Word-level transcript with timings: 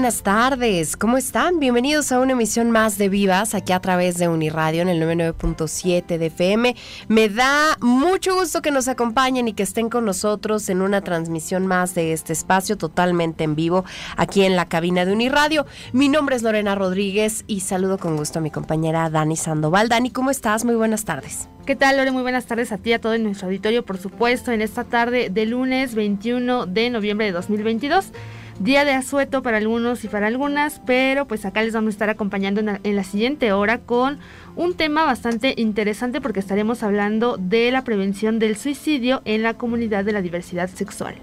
Buenas 0.00 0.22
tardes, 0.22 0.96
¿cómo 0.96 1.18
están? 1.18 1.60
Bienvenidos 1.60 2.10
a 2.10 2.20
una 2.20 2.32
emisión 2.32 2.70
más 2.70 2.96
de 2.96 3.10
Vivas 3.10 3.54
aquí 3.54 3.74
a 3.74 3.80
través 3.80 4.16
de 4.16 4.28
Uniradio 4.28 4.80
en 4.80 4.88
el 4.88 5.02
99.7 5.02 6.16
de 6.16 6.26
FM. 6.26 6.74
Me 7.08 7.28
da 7.28 7.76
mucho 7.82 8.34
gusto 8.34 8.62
que 8.62 8.70
nos 8.70 8.88
acompañen 8.88 9.46
y 9.46 9.52
que 9.52 9.62
estén 9.62 9.90
con 9.90 10.06
nosotros 10.06 10.70
en 10.70 10.80
una 10.80 11.02
transmisión 11.02 11.66
más 11.66 11.94
de 11.94 12.14
este 12.14 12.32
espacio 12.32 12.78
totalmente 12.78 13.44
en 13.44 13.54
vivo 13.54 13.84
aquí 14.16 14.42
en 14.42 14.56
la 14.56 14.70
cabina 14.70 15.04
de 15.04 15.12
Uniradio. 15.12 15.66
Mi 15.92 16.08
nombre 16.08 16.34
es 16.34 16.42
Lorena 16.42 16.74
Rodríguez 16.74 17.44
y 17.46 17.60
saludo 17.60 17.98
con 17.98 18.16
gusto 18.16 18.38
a 18.38 18.42
mi 18.42 18.50
compañera 18.50 19.10
Dani 19.10 19.36
Sandoval. 19.36 19.90
Dani, 19.90 20.10
¿cómo 20.10 20.30
estás? 20.30 20.64
Muy 20.64 20.76
buenas 20.76 21.04
tardes. 21.04 21.46
¿Qué 21.66 21.76
tal, 21.76 21.98
Lore? 21.98 22.10
Muy 22.10 22.22
buenas 22.22 22.46
tardes 22.46 22.72
a 22.72 22.78
ti 22.78 22.94
a 22.94 23.02
todo 23.02 23.12
en 23.12 23.24
nuestro 23.24 23.48
auditorio, 23.48 23.84
por 23.84 23.98
supuesto, 23.98 24.50
en 24.50 24.62
esta 24.62 24.84
tarde 24.84 25.28
de 25.28 25.44
lunes 25.44 25.94
21 25.94 26.64
de 26.64 26.88
noviembre 26.88 27.26
de 27.26 27.32
2022. 27.32 28.12
Día 28.60 28.84
de 28.84 28.92
asueto 28.92 29.42
para 29.42 29.56
algunos 29.56 30.04
y 30.04 30.08
para 30.08 30.26
algunas, 30.26 30.82
pero 30.84 31.26
pues 31.26 31.46
acá 31.46 31.62
les 31.62 31.72
vamos 31.72 31.88
a 31.88 31.92
estar 31.92 32.10
acompañando 32.10 32.60
en 32.60 32.94
la, 32.94 33.04
siguiente 33.04 33.52
hora 33.52 33.78
con 33.78 34.18
un 34.54 34.74
tema 34.74 35.06
bastante 35.06 35.54
interesante 35.56 36.20
porque 36.20 36.40
estaremos 36.40 36.82
hablando 36.82 37.38
de 37.38 37.70
la 37.70 37.84
prevención 37.84 38.38
del 38.38 38.58
suicidio 38.58 39.22
en 39.24 39.42
la 39.42 39.54
comunidad 39.54 40.04
de 40.04 40.12
la 40.12 40.20
diversidad 40.20 40.68
sexual. 40.68 41.14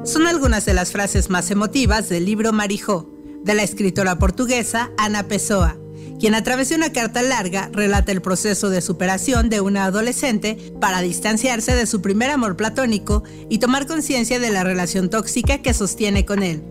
Son 0.05 0.27
algunas 0.27 0.65
de 0.65 0.75
las 0.75 0.93
frases 0.93 1.31
más 1.31 1.51
emotivas 1.51 2.09
del 2.09 2.25
libro 2.25 2.53
Marijó, 2.53 3.11
de 3.45 3.55
la 3.55 3.63
escritora 3.63 4.19
portuguesa 4.19 4.91
Ana 4.99 5.29
Pessoa, 5.29 5.77
quien 6.19 6.35
a 6.35 6.43
través 6.43 6.71
de 6.71 6.77
una 6.77 6.93
carta 6.93 7.23
larga 7.23 7.71
relata 7.73 8.13
el 8.13 8.23
proceso 8.23 8.69
de 8.69 8.81
superación 8.81 9.49
de 9.49 9.61
una 9.61 9.85
adolescente 9.85 10.57
para 10.81 11.01
distanciarse 11.01 11.75
de 11.75 11.87
su 11.87 12.03
primer 12.03 12.31
amor 12.31 12.57
platónico 12.57 13.25
y 13.49 13.59
tomar 13.59 13.87
conciencia 13.87 14.39
de 14.39 14.51
la 14.51 14.65
relación 14.65 15.09
tóxica 15.09 15.59
que 15.59 15.75
sostiene 15.75 16.25
con 16.25 16.43
él. 16.43 16.63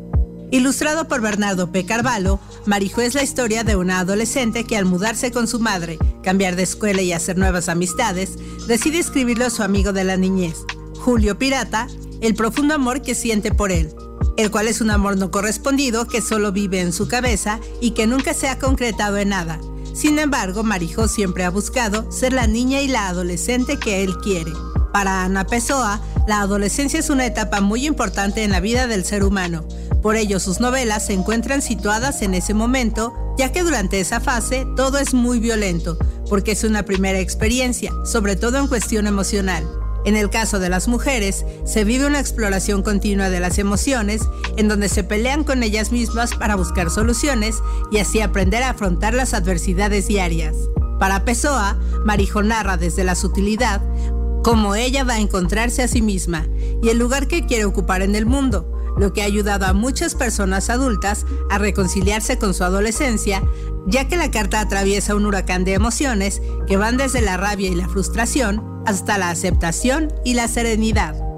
Ilustrado 0.51 1.07
por 1.07 1.21
Bernardo 1.21 1.71
P. 1.71 1.85
Carvalho, 1.85 2.39
Marijo 2.65 3.01
es 3.01 3.13
la 3.13 3.21
historia 3.21 3.63
de 3.63 3.75
una 3.75 3.99
adolescente 3.99 4.63
que 4.63 4.77
al 4.77 4.85
mudarse 4.85 5.31
con 5.31 5.47
su 5.47 5.59
madre, 5.59 5.99
cambiar 6.23 6.55
de 6.55 6.63
escuela 6.63 7.03
y 7.03 7.13
hacer 7.13 7.37
nuevas 7.37 7.69
amistades, 7.69 8.31
decide 8.67 8.97
escribirlo 8.97 9.45
a 9.45 9.51
su 9.51 9.61
amigo 9.61 9.93
de 9.93 10.03
la 10.03 10.17
niñez, 10.17 10.55
Julio 10.99 11.37
Pirata, 11.37 11.87
el 12.21 12.33
profundo 12.33 12.73
amor 12.73 13.03
que 13.03 13.13
siente 13.13 13.53
por 13.53 13.71
él, 13.71 13.93
el 14.37 14.49
cual 14.49 14.67
es 14.67 14.81
un 14.81 14.89
amor 14.89 15.17
no 15.17 15.29
correspondido 15.29 16.07
que 16.07 16.21
solo 16.21 16.51
vive 16.51 16.81
en 16.81 16.93
su 16.93 17.07
cabeza 17.07 17.59
y 17.79 17.91
que 17.91 18.07
nunca 18.07 18.33
se 18.33 18.47
ha 18.47 18.57
concretado 18.57 19.17
en 19.17 19.29
nada. 19.29 19.59
Sin 19.93 20.17
embargo, 20.17 20.63
Marijo 20.63 21.07
siempre 21.07 21.43
ha 21.43 21.51
buscado 21.51 22.11
ser 22.11 22.33
la 22.33 22.47
niña 22.47 22.81
y 22.81 22.87
la 22.87 23.07
adolescente 23.07 23.77
que 23.77 24.03
él 24.03 24.17
quiere. 24.17 24.53
Para 24.93 25.23
Ana 25.23 25.45
Pessoa, 25.45 26.01
la 26.27 26.41
adolescencia 26.41 26.99
es 26.99 27.11
una 27.11 27.27
etapa 27.27 27.61
muy 27.61 27.85
importante 27.85 28.43
en 28.43 28.51
la 28.51 28.59
vida 28.59 28.87
del 28.87 29.05
ser 29.05 29.23
humano. 29.23 29.63
Por 30.01 30.15
ello, 30.15 30.39
sus 30.39 30.59
novelas 30.59 31.05
se 31.05 31.13
encuentran 31.13 31.61
situadas 31.61 32.21
en 32.21 32.33
ese 32.33 32.53
momento, 32.53 33.13
ya 33.37 33.51
que 33.51 33.63
durante 33.63 33.99
esa 33.99 34.19
fase 34.19 34.65
todo 34.75 34.97
es 34.97 35.13
muy 35.13 35.39
violento, 35.39 35.97
porque 36.29 36.53
es 36.53 36.63
una 36.63 36.83
primera 36.83 37.19
experiencia, 37.19 37.91
sobre 38.05 38.35
todo 38.35 38.57
en 38.57 38.67
cuestión 38.67 39.07
emocional. 39.07 39.67
En 40.05 40.15
el 40.15 40.29
caso 40.29 40.59
de 40.59 40.69
las 40.69 40.87
mujeres, 40.87 41.45
se 41.65 41.83
vive 41.83 42.07
una 42.07 42.21
exploración 42.21 42.81
continua 42.83 43.29
de 43.29 43.41
las 43.41 43.59
emociones, 43.59 44.21
en 44.55 44.69
donde 44.69 44.87
se 44.87 45.03
pelean 45.03 45.43
con 45.43 45.61
ellas 45.61 45.91
mismas 45.91 46.33
para 46.33 46.55
buscar 46.55 46.89
soluciones 46.89 47.57
y 47.91 47.97
así 47.97 48.21
aprender 48.21 48.63
a 48.63 48.69
afrontar 48.69 49.13
las 49.13 49.33
adversidades 49.33 50.07
diarias. 50.07 50.55
Para 50.99 51.25
Pessoa, 51.25 51.77
Marijo 52.05 52.41
narra 52.43 52.77
desde 52.77 53.03
la 53.03 53.15
sutilidad 53.15 53.81
cómo 54.43 54.75
ella 54.75 55.03
va 55.03 55.15
a 55.15 55.19
encontrarse 55.19 55.83
a 55.83 55.87
sí 55.89 56.01
misma 56.01 56.47
y 56.81 56.89
el 56.89 56.97
lugar 56.97 57.27
que 57.27 57.45
quiere 57.45 57.65
ocupar 57.65 58.01
en 58.01 58.15
el 58.15 58.25
mundo, 58.25 58.78
lo 58.99 59.13
que 59.13 59.21
ha 59.21 59.25
ayudado 59.25 59.65
a 59.65 59.73
muchas 59.73 60.15
personas 60.15 60.69
adultas 60.69 61.25
a 61.49 61.57
reconciliarse 61.57 62.37
con 62.37 62.53
su 62.53 62.63
adolescencia, 62.63 63.41
ya 63.87 64.07
que 64.07 64.17
la 64.17 64.31
carta 64.31 64.59
atraviesa 64.59 65.15
un 65.15 65.25
huracán 65.25 65.63
de 65.63 65.73
emociones 65.73 66.41
que 66.67 66.77
van 66.77 66.97
desde 66.97 67.21
la 67.21 67.37
rabia 67.37 67.69
y 67.69 67.75
la 67.75 67.87
frustración 67.87 68.83
hasta 68.85 69.17
la 69.17 69.29
aceptación 69.29 70.13
y 70.25 70.33
la 70.33 70.47
serenidad. 70.47 71.28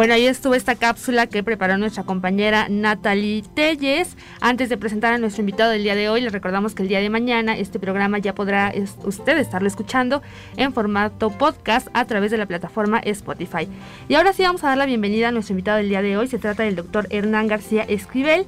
Bueno, 0.00 0.14
ahí 0.14 0.24
estuvo 0.24 0.54
esta 0.54 0.76
cápsula 0.76 1.26
que 1.26 1.42
preparó 1.42 1.76
nuestra 1.76 2.04
compañera 2.04 2.68
Natalie 2.70 3.42
Telles. 3.54 4.16
Antes 4.40 4.70
de 4.70 4.78
presentar 4.78 5.12
a 5.12 5.18
nuestro 5.18 5.42
invitado 5.42 5.72
del 5.72 5.82
día 5.82 5.94
de 5.94 6.08
hoy, 6.08 6.22
les 6.22 6.32
recordamos 6.32 6.74
que 6.74 6.82
el 6.82 6.88
día 6.88 7.00
de 7.00 7.10
mañana 7.10 7.54
este 7.54 7.78
programa 7.78 8.16
ya 8.16 8.34
podrá 8.34 8.72
usted 9.04 9.36
estarlo 9.36 9.68
escuchando 9.68 10.22
en 10.56 10.72
formato 10.72 11.28
podcast 11.28 11.88
a 11.92 12.06
través 12.06 12.30
de 12.30 12.38
la 12.38 12.46
plataforma 12.46 13.00
Spotify. 13.00 13.68
Y 14.08 14.14
ahora 14.14 14.32
sí 14.32 14.42
vamos 14.42 14.64
a 14.64 14.68
dar 14.68 14.78
la 14.78 14.86
bienvenida 14.86 15.28
a 15.28 15.32
nuestro 15.32 15.52
invitado 15.52 15.76
del 15.76 15.90
día 15.90 16.00
de 16.00 16.16
hoy. 16.16 16.28
Se 16.28 16.38
trata 16.38 16.62
del 16.62 16.76
doctor 16.76 17.06
Hernán 17.10 17.48
García 17.48 17.82
Escribel. 17.82 18.46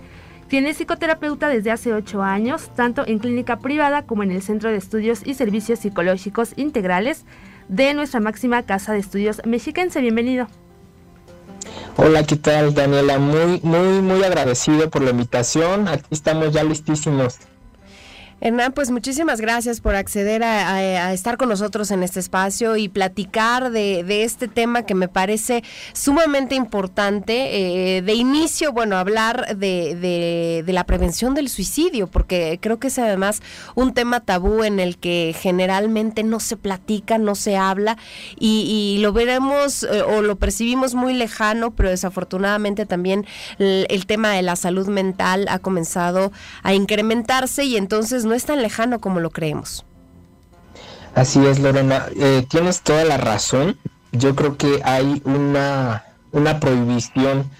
Quien 0.48 0.66
es 0.66 0.78
psicoterapeuta 0.78 1.50
desde 1.50 1.70
hace 1.70 1.92
ocho 1.92 2.22
años, 2.22 2.70
tanto 2.74 3.06
en 3.06 3.18
clínica 3.18 3.58
privada 3.58 4.06
como 4.06 4.22
en 4.22 4.30
el 4.30 4.40
Centro 4.40 4.70
de 4.70 4.78
Estudios 4.78 5.20
y 5.26 5.34
Servicios 5.34 5.80
Psicológicos 5.80 6.54
Integrales 6.56 7.26
de 7.68 7.92
nuestra 7.92 8.20
máxima 8.20 8.62
casa 8.62 8.94
de 8.94 9.00
estudios 9.00 9.42
mexiquense. 9.44 10.00
Bienvenido. 10.00 10.48
Hola, 11.96 12.24
¿qué 12.24 12.36
tal 12.36 12.74
Daniela? 12.74 13.18
Muy, 13.18 13.60
muy, 13.62 14.00
muy 14.00 14.22
agradecido 14.24 14.90
por 14.90 15.02
la 15.02 15.10
invitación. 15.10 15.88
Aquí 15.88 16.06
estamos 16.10 16.52
ya 16.52 16.64
listísimos. 16.64 17.38
Hernán, 18.44 18.72
pues 18.72 18.90
muchísimas 18.90 19.40
gracias 19.40 19.80
por 19.80 19.94
acceder 19.94 20.42
a, 20.42 21.12
estar 21.12 21.36
con 21.36 21.48
nosotros 21.48 21.92
en 21.92 22.02
este 22.02 22.18
espacio 22.18 22.76
y 22.76 22.88
platicar 22.88 23.70
de, 23.70 24.24
este 24.24 24.48
tema 24.48 24.82
que 24.82 24.96
me 24.96 25.06
parece 25.06 25.62
sumamente 25.92 26.56
importante. 26.56 27.96
Eh, 27.96 28.02
de 28.02 28.14
inicio, 28.14 28.72
bueno, 28.72 28.96
hablar 28.96 29.56
de, 29.56 30.64
la 30.66 30.82
prevención 30.82 31.34
del 31.34 31.48
suicidio, 31.48 32.08
porque 32.08 32.58
creo 32.60 32.80
que 32.80 32.88
es 32.88 32.98
además 32.98 33.42
un 33.76 33.94
tema 33.94 34.18
tabú 34.18 34.64
en 34.64 34.80
el 34.80 34.98
que 34.98 35.36
generalmente 35.38 36.24
no 36.24 36.40
se 36.40 36.56
platica, 36.56 37.18
no 37.18 37.36
se 37.36 37.56
habla 37.56 37.96
y, 38.36 38.98
lo 39.02 39.12
veremos 39.12 39.84
eh, 39.84 40.02
o 40.02 40.20
lo 40.20 40.34
percibimos 40.34 40.94
muy 40.96 41.14
lejano, 41.14 41.70
pero 41.70 41.90
desafortunadamente 41.90 42.86
también 42.86 43.24
el, 43.58 43.86
el 43.88 44.06
tema 44.06 44.30
de 44.30 44.42
la 44.42 44.56
salud 44.56 44.88
mental 44.88 45.46
ha 45.48 45.60
comenzado 45.60 46.32
a 46.64 46.74
incrementarse 46.74 47.64
y 47.64 47.76
entonces 47.76 48.24
no 48.24 48.31
es 48.34 48.44
tan 48.44 48.62
lejano 48.62 49.00
como 49.00 49.20
lo 49.20 49.30
creemos. 49.30 49.84
Así 51.14 51.44
es, 51.46 51.60
Lorena. 51.60 52.06
Eh, 52.16 52.46
tienes 52.48 52.82
toda 52.82 53.04
la 53.04 53.16
razón. 53.18 53.78
Yo 54.12 54.34
creo 54.34 54.56
que 54.56 54.80
hay 54.84 55.22
una, 55.24 56.04
una 56.32 56.60
prohibición 56.60 57.50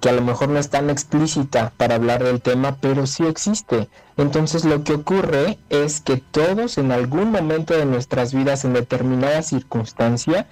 que 0.00 0.08
a 0.08 0.12
lo 0.12 0.22
mejor 0.22 0.48
no 0.48 0.58
es 0.58 0.68
tan 0.68 0.90
explícita 0.90 1.72
para 1.76 1.94
hablar 1.94 2.24
del 2.24 2.42
tema, 2.42 2.76
pero 2.80 3.06
sí 3.06 3.24
existe. 3.24 3.88
Entonces 4.16 4.64
lo 4.64 4.82
que 4.82 4.94
ocurre 4.94 5.58
es 5.70 6.00
que 6.00 6.16
todos 6.16 6.76
en 6.76 6.90
algún 6.90 7.30
momento 7.30 7.74
de 7.74 7.86
nuestras 7.86 8.34
vidas, 8.34 8.64
en 8.64 8.72
determinada 8.72 9.42
circunstancia, 9.42 10.46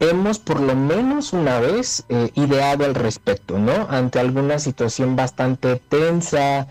hemos 0.00 0.38
por 0.38 0.60
lo 0.60 0.74
menos 0.74 1.34
una 1.34 1.60
vez 1.60 2.04
eh, 2.08 2.30
ideado 2.34 2.86
al 2.86 2.94
respecto, 2.94 3.58
¿no? 3.58 3.86
Ante 3.90 4.18
alguna 4.18 4.58
situación 4.58 5.14
bastante 5.14 5.76
tensa, 5.76 6.66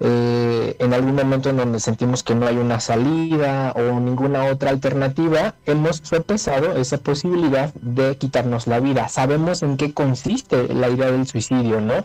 eh, 0.00 0.76
en 0.78 0.94
algún 0.94 1.14
momento 1.14 1.50
en 1.50 1.56
donde 1.56 1.80
sentimos 1.80 2.22
que 2.22 2.34
no 2.34 2.46
hay 2.46 2.56
una 2.56 2.78
salida 2.78 3.72
o 3.72 3.98
ninguna 3.98 4.44
otra 4.44 4.70
alternativa, 4.70 5.54
hemos 5.66 6.00
sopesado 6.04 6.76
esa 6.76 6.98
posibilidad 6.98 7.72
de 7.74 8.16
quitarnos 8.16 8.66
la 8.66 8.78
vida. 8.80 9.08
Sabemos 9.08 9.62
en 9.62 9.76
qué 9.76 9.92
consiste 9.92 10.72
la 10.72 10.88
idea 10.88 11.10
del 11.10 11.26
suicidio, 11.26 11.80
¿no? 11.80 12.04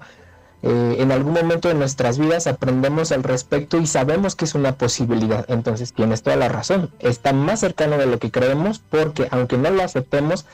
Eh, 0.63 0.95
en 1.00 1.12
algún 1.12 1.34
momento 1.34 1.68
de 1.68 1.74
nuestras 1.74 2.18
vidas 2.18 2.48
aprendemos 2.48 3.12
al 3.12 3.22
respecto 3.22 3.78
y 3.80 3.86
sabemos 3.86 4.36
que 4.36 4.45
es 4.45 4.56
una 4.56 4.78
posibilidad. 4.78 5.45
Entonces 5.50 5.94
tienes 5.94 6.24
toda 6.24 6.38
la 6.38 6.48
razón. 6.48 6.90
Está 7.00 7.34
más 7.34 7.60
cercano 7.60 7.98
de 7.98 8.06
lo 8.06 8.18
que 8.18 8.31
creemos 8.31 8.80
porque 8.80 9.28
aunque 9.30 9.57
no 9.57 9.69
lo 9.69 9.84
aceptemos, 9.84 10.45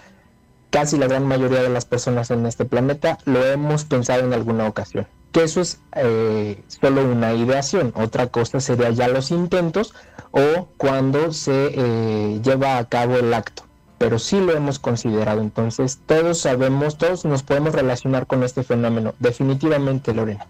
casi 0.70 0.98
la 0.98 1.08
gran 1.08 1.26
mayoría 1.26 1.62
de 1.62 1.70
las 1.70 1.86
personas 1.86 2.32
en 2.32 2.46
este 2.46 2.66
planeta 2.66 3.18
lo 3.26 3.46
hemos 3.46 3.86
pensado 3.86 4.24
en 4.24 4.34
alguna 4.34 4.68
ocasión 4.68 5.08
que 5.32 5.44
eso 5.44 5.62
es 5.62 5.80
eh, 5.96 6.62
solo 6.68 7.04
una 7.04 7.34
ideación. 7.34 7.94
Otra 7.96 8.28
cosa 8.28 8.60
sería 8.60 8.90
ya 8.90 9.08
los 9.08 9.32
intentos 9.32 9.94
o 10.32 10.70
cuando 10.78 11.32
se 11.34 11.72
eh, 11.74 12.40
lleva 12.44 12.78
a 12.78 12.86
cabo 12.86 13.16
el 13.18 13.34
acto. 13.34 13.64
Pero 13.98 14.18
sí 14.18 14.40
lo 14.40 14.56
hemos 14.56 14.80
considerado. 14.80 15.42
Entonces 15.42 16.00
todos 16.06 16.40
sabemos, 16.40 16.98
todos 16.98 17.26
nos 17.26 17.44
podemos 17.44 17.74
relacionar 17.74 18.28
con 18.28 18.44
este 18.44 18.64
fenómeno. 18.64 19.14
Definitivamente, 19.20 20.14
Lorena. 20.14 20.48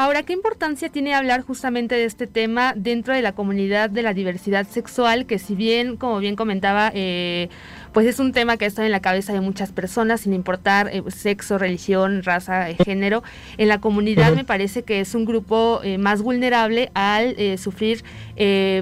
Ahora, 0.00 0.22
¿qué 0.22 0.32
importancia 0.32 0.90
tiene 0.90 1.12
hablar 1.12 1.42
justamente 1.42 1.96
de 1.96 2.04
este 2.04 2.28
tema 2.28 2.72
dentro 2.76 3.14
de 3.14 3.20
la 3.20 3.32
comunidad 3.32 3.90
de 3.90 4.02
la 4.02 4.14
diversidad 4.14 4.64
sexual? 4.68 5.26
Que 5.26 5.40
si 5.40 5.56
bien, 5.56 5.96
como 5.96 6.20
bien 6.20 6.36
comentaba, 6.36 6.92
eh, 6.94 7.48
pues 7.92 8.06
es 8.06 8.18
un 8.18 8.32
tema 8.32 8.56
que 8.56 8.66
está 8.66 8.84
en 8.84 8.92
la 8.92 9.00
cabeza 9.00 9.32
de 9.32 9.40
muchas 9.40 9.72
personas, 9.72 10.22
sin 10.22 10.32
importar 10.32 10.88
eh, 10.92 11.02
sexo, 11.08 11.58
religión, 11.58 12.22
raza, 12.22 12.70
eh, 12.70 12.76
género. 12.84 13.22
En 13.56 13.68
la 13.68 13.80
comunidad 13.80 14.34
me 14.34 14.44
parece 14.44 14.82
que 14.82 15.00
es 15.00 15.14
un 15.14 15.24
grupo 15.24 15.80
más 15.98 16.22
vulnerable 16.22 16.90
al 16.94 17.36
sufrir, 17.58 18.04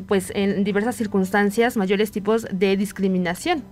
pues 0.07 0.33
en 0.35 0.65
diversas 0.65 0.97
circunstancias, 0.97 1.77
mayores 1.77 2.11
tipos 2.11 2.47
de 2.51 2.77
discriminación. 2.77 3.63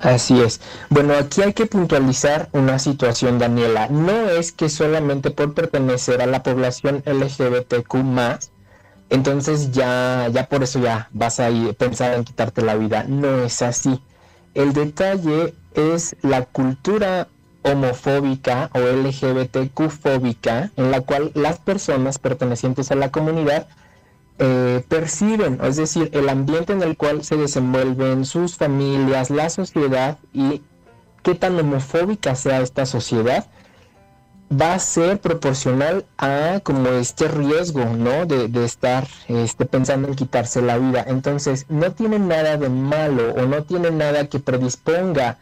Así 0.00 0.40
es. 0.40 0.60
Bueno, 0.90 1.14
aquí 1.14 1.42
hay 1.42 1.52
que 1.52 1.66
puntualizar 1.66 2.48
una 2.52 2.78
situación, 2.78 3.38
Daniela. 3.38 3.88
No 3.88 4.30
es 4.30 4.52
que 4.52 4.68
solamente 4.68 5.30
por 5.30 5.54
pertenecer 5.54 6.20
a 6.20 6.26
la 6.26 6.42
población 6.42 7.02
LGBTQ 7.06 7.94
entonces 9.08 9.70
ya, 9.70 10.28
ya 10.32 10.48
por 10.48 10.62
eso 10.62 10.80
ya 10.80 11.08
vas 11.12 11.38
a 11.38 11.50
ir, 11.50 11.74
pensar 11.74 12.14
en 12.14 12.24
quitarte 12.24 12.62
la 12.62 12.74
vida. 12.74 13.04
No 13.04 13.44
es 13.44 13.62
así. 13.62 14.00
El 14.56 14.72
detalle 14.72 15.52
es 15.74 16.16
la 16.22 16.46
cultura 16.46 17.28
homofóbica 17.60 18.70
o 18.72 18.78
LGBTQ 18.78 19.90
fóbica 19.90 20.70
en 20.76 20.90
la 20.90 21.02
cual 21.02 21.30
las 21.34 21.58
personas 21.58 22.18
pertenecientes 22.18 22.90
a 22.90 22.94
la 22.94 23.10
comunidad 23.10 23.68
eh, 24.38 24.82
perciben, 24.88 25.58
es 25.62 25.76
decir, 25.76 26.08
el 26.14 26.30
ambiente 26.30 26.72
en 26.72 26.82
el 26.82 26.96
cual 26.96 27.22
se 27.22 27.36
desenvuelven 27.36 28.24
sus 28.24 28.56
familias, 28.56 29.28
la 29.28 29.50
sociedad 29.50 30.16
y 30.32 30.62
qué 31.22 31.34
tan 31.34 31.58
homofóbica 31.58 32.34
sea 32.34 32.62
esta 32.62 32.86
sociedad, 32.86 33.44
va 34.50 34.74
a 34.74 34.78
ser 34.78 35.20
proporcional 35.20 36.04
a 36.18 36.60
como 36.62 36.88
este 36.90 37.28
riesgo, 37.28 37.84
¿no? 37.84 38.26
De, 38.26 38.64
estar 38.64 39.06
este, 39.28 39.66
pensando 39.66 40.08
en 40.08 40.14
quitarse 40.14 40.62
la 40.62 40.78
vida. 40.78 41.04
Entonces, 41.06 41.66
no 41.68 41.92
tiene 41.92 42.18
nada 42.18 42.56
de 42.56 42.68
malo 42.68 43.34
o 43.34 43.46
no 43.46 43.64
tiene 43.64 43.90
nada 43.90 44.26
que 44.28 44.38
predisponga 44.38 45.38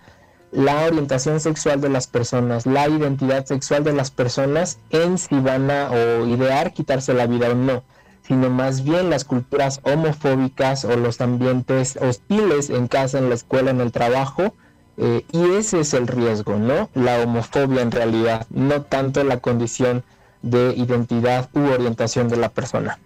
la 0.50 0.84
orientación 0.84 1.40
sexual 1.40 1.80
de 1.80 1.88
las 1.88 2.06
personas, 2.06 2.64
la 2.64 2.88
identidad 2.88 3.44
sexual 3.44 3.82
de 3.82 3.92
las 3.92 4.10
personas 4.10 4.78
en 4.90 5.18
si 5.18 5.34
van 5.40 5.70
a 5.70 5.90
o 5.90 6.26
idear 6.26 6.72
quitarse 6.72 7.12
la 7.12 7.26
vida 7.26 7.50
o 7.50 7.54
no 7.54 7.82
sino 8.26 8.50
más 8.50 8.84
bien 8.84 9.10
las 9.10 9.24
culturas 9.24 9.80
homofóbicas 9.82 10.84
o 10.84 10.96
los 10.96 11.20
ambientes 11.20 11.96
hostiles 11.96 12.70
en 12.70 12.88
casa, 12.88 13.18
en 13.18 13.28
la 13.28 13.34
escuela, 13.34 13.70
en 13.70 13.80
el 13.80 13.92
trabajo. 13.92 14.54
Eh, 14.96 15.24
y 15.32 15.50
ese 15.54 15.80
es 15.80 15.94
el 15.94 16.06
riesgo, 16.06 16.56
¿no? 16.56 16.88
La 16.94 17.20
homofobia 17.20 17.82
en 17.82 17.90
realidad, 17.90 18.46
no 18.50 18.82
tanto 18.82 19.24
la 19.24 19.38
condición 19.38 20.04
de 20.42 20.74
identidad 20.76 21.48
u 21.52 21.60
orientación 21.60 22.28
de 22.28 22.36
la 22.36 22.50
persona. 22.50 22.98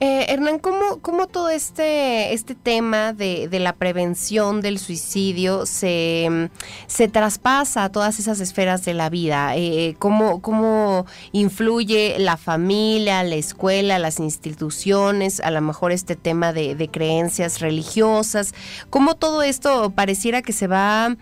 Eh, 0.00 0.26
Hernán, 0.28 0.58
¿cómo, 0.58 0.98
¿cómo, 1.02 1.28
todo 1.28 1.50
este, 1.50 2.34
este 2.34 2.56
tema 2.56 3.12
de, 3.12 3.46
de, 3.48 3.60
la 3.60 3.74
prevención 3.74 4.60
del 4.60 4.80
suicidio 4.80 5.66
se, 5.66 6.50
se, 6.88 7.06
traspasa 7.06 7.84
a 7.84 7.88
todas 7.90 8.18
esas 8.18 8.40
esferas 8.40 8.84
de 8.84 8.92
la 8.92 9.08
vida? 9.08 9.56
Eh, 9.56 9.94
¿cómo, 10.00 10.42
¿Cómo 10.42 11.06
influye 11.30 12.16
la 12.18 12.36
familia, 12.36 13.22
la 13.22 13.36
escuela, 13.36 14.00
las 14.00 14.18
instituciones, 14.18 15.38
a 15.38 15.52
lo 15.52 15.60
mejor 15.60 15.92
este 15.92 16.16
tema 16.16 16.52
de, 16.52 16.88
creencias 16.90 17.60
religiosas? 17.60 18.52
¿Cómo 18.90 19.14
todo 19.14 19.42
esto 19.42 19.90
pareciera 19.90 20.42
que 20.42 20.52
se 20.52 20.66
va 20.66 21.16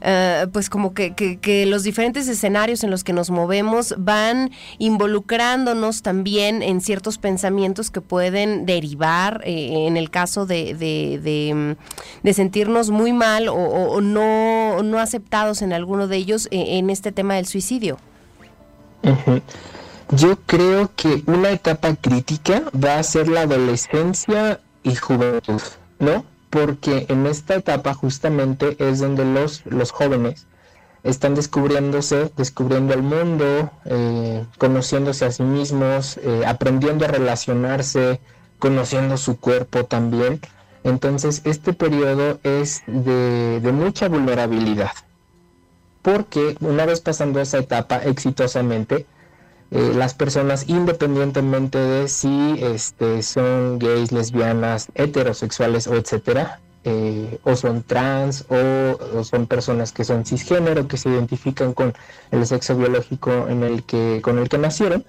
eh, 0.00 0.46
pues 0.52 0.70
como 0.70 0.94
que, 0.94 1.14
que, 1.14 1.66
los 1.66 1.82
diferentes 1.82 2.28
escenarios 2.28 2.82
en 2.84 2.90
los 2.90 3.04
que 3.04 3.12
nos 3.12 3.30
movemos 3.30 3.94
van 3.98 4.50
involucrándonos 4.78 6.02
también 6.02 6.62
en 6.62 6.80
ciertos 6.80 7.18
pensamientos 7.18 7.90
que 7.90 8.00
pueden 8.12 8.66
derivar 8.66 9.40
eh, 9.46 9.86
en 9.86 9.96
el 9.96 10.10
caso 10.10 10.44
de, 10.44 10.74
de, 10.74 11.76
de, 12.22 12.32
sentirnos 12.34 12.90
muy 12.90 13.14
mal 13.14 13.48
o, 13.48 14.02
no, 14.02 14.82
no 14.82 14.98
aceptados 14.98 15.62
en 15.62 15.72
alguno 15.72 16.08
de 16.08 16.18
ellos 16.18 16.46
eh, 16.50 16.76
en 16.76 16.90
este 16.90 17.10
tema 17.10 17.36
del 17.36 17.46
suicidio. 17.46 17.96
Yo 20.10 20.36
creo 20.44 20.90
que 20.94 21.22
una 21.24 21.52
etapa 21.52 21.96
crítica 21.96 22.64
va 22.74 22.98
a 22.98 23.02
ser 23.02 23.28
la 23.28 23.42
adolescencia 23.42 24.60
y 24.82 24.94
juventud, 24.94 25.62
¿no? 25.98 26.26
porque 26.50 27.06
en 27.08 27.26
esta 27.26 27.54
etapa 27.54 27.94
justamente 27.94 28.76
es 28.78 28.98
donde 28.98 29.24
los, 29.24 29.64
los 29.64 29.90
jóvenes 29.90 30.46
están 31.04 31.34
descubriéndose, 31.34 32.30
descubriendo 32.36 32.94
el 32.94 33.02
mundo, 33.02 33.70
eh, 33.84 34.44
conociéndose 34.58 35.24
a 35.24 35.32
sí 35.32 35.42
mismos, 35.42 36.18
eh, 36.18 36.42
aprendiendo 36.46 37.04
a 37.04 37.08
relacionarse, 37.08 38.20
conociendo 38.58 39.16
su 39.16 39.38
cuerpo 39.38 39.84
también. 39.84 40.40
Entonces 40.84 41.42
este 41.44 41.72
periodo 41.72 42.38
es 42.42 42.82
de, 42.86 43.60
mucha 43.72 44.08
vulnerabilidad, 44.08 44.92
porque 46.02 46.56
una 46.60 46.86
vez 46.86 47.00
pasando 47.00 47.40
esa 47.40 47.58
etapa 47.58 47.98
exitosamente, 47.98 49.06
eh, 49.70 49.92
las 49.96 50.14
personas 50.14 50.68
independientemente 50.68 51.78
de 51.78 52.08
si 52.08 52.58
este, 52.60 53.22
son 53.22 53.78
gays, 53.78 54.12
lesbianas, 54.12 54.88
heterosexuales 54.94 55.86
o 55.86 55.94
etcétera, 55.94 56.60
eh, 56.84 57.38
o 57.44 57.56
son 57.56 57.82
trans 57.82 58.44
o, 58.48 59.24
son 59.24 59.46
personas 59.46 59.92
que 59.92 60.04
son 60.04 60.24
cisgénero, 60.24 60.88
que 60.88 60.96
se 60.96 61.08
identifican 61.10 61.72
con 61.72 61.94
el 62.30 62.46
sexo 62.46 62.76
biológico 62.76 63.48
en 63.48 63.62
el 63.62 63.84
que, 63.84 64.20
con 64.22 64.38
el 64.38 64.48
que 64.48 64.58
nacieron, 64.58 65.04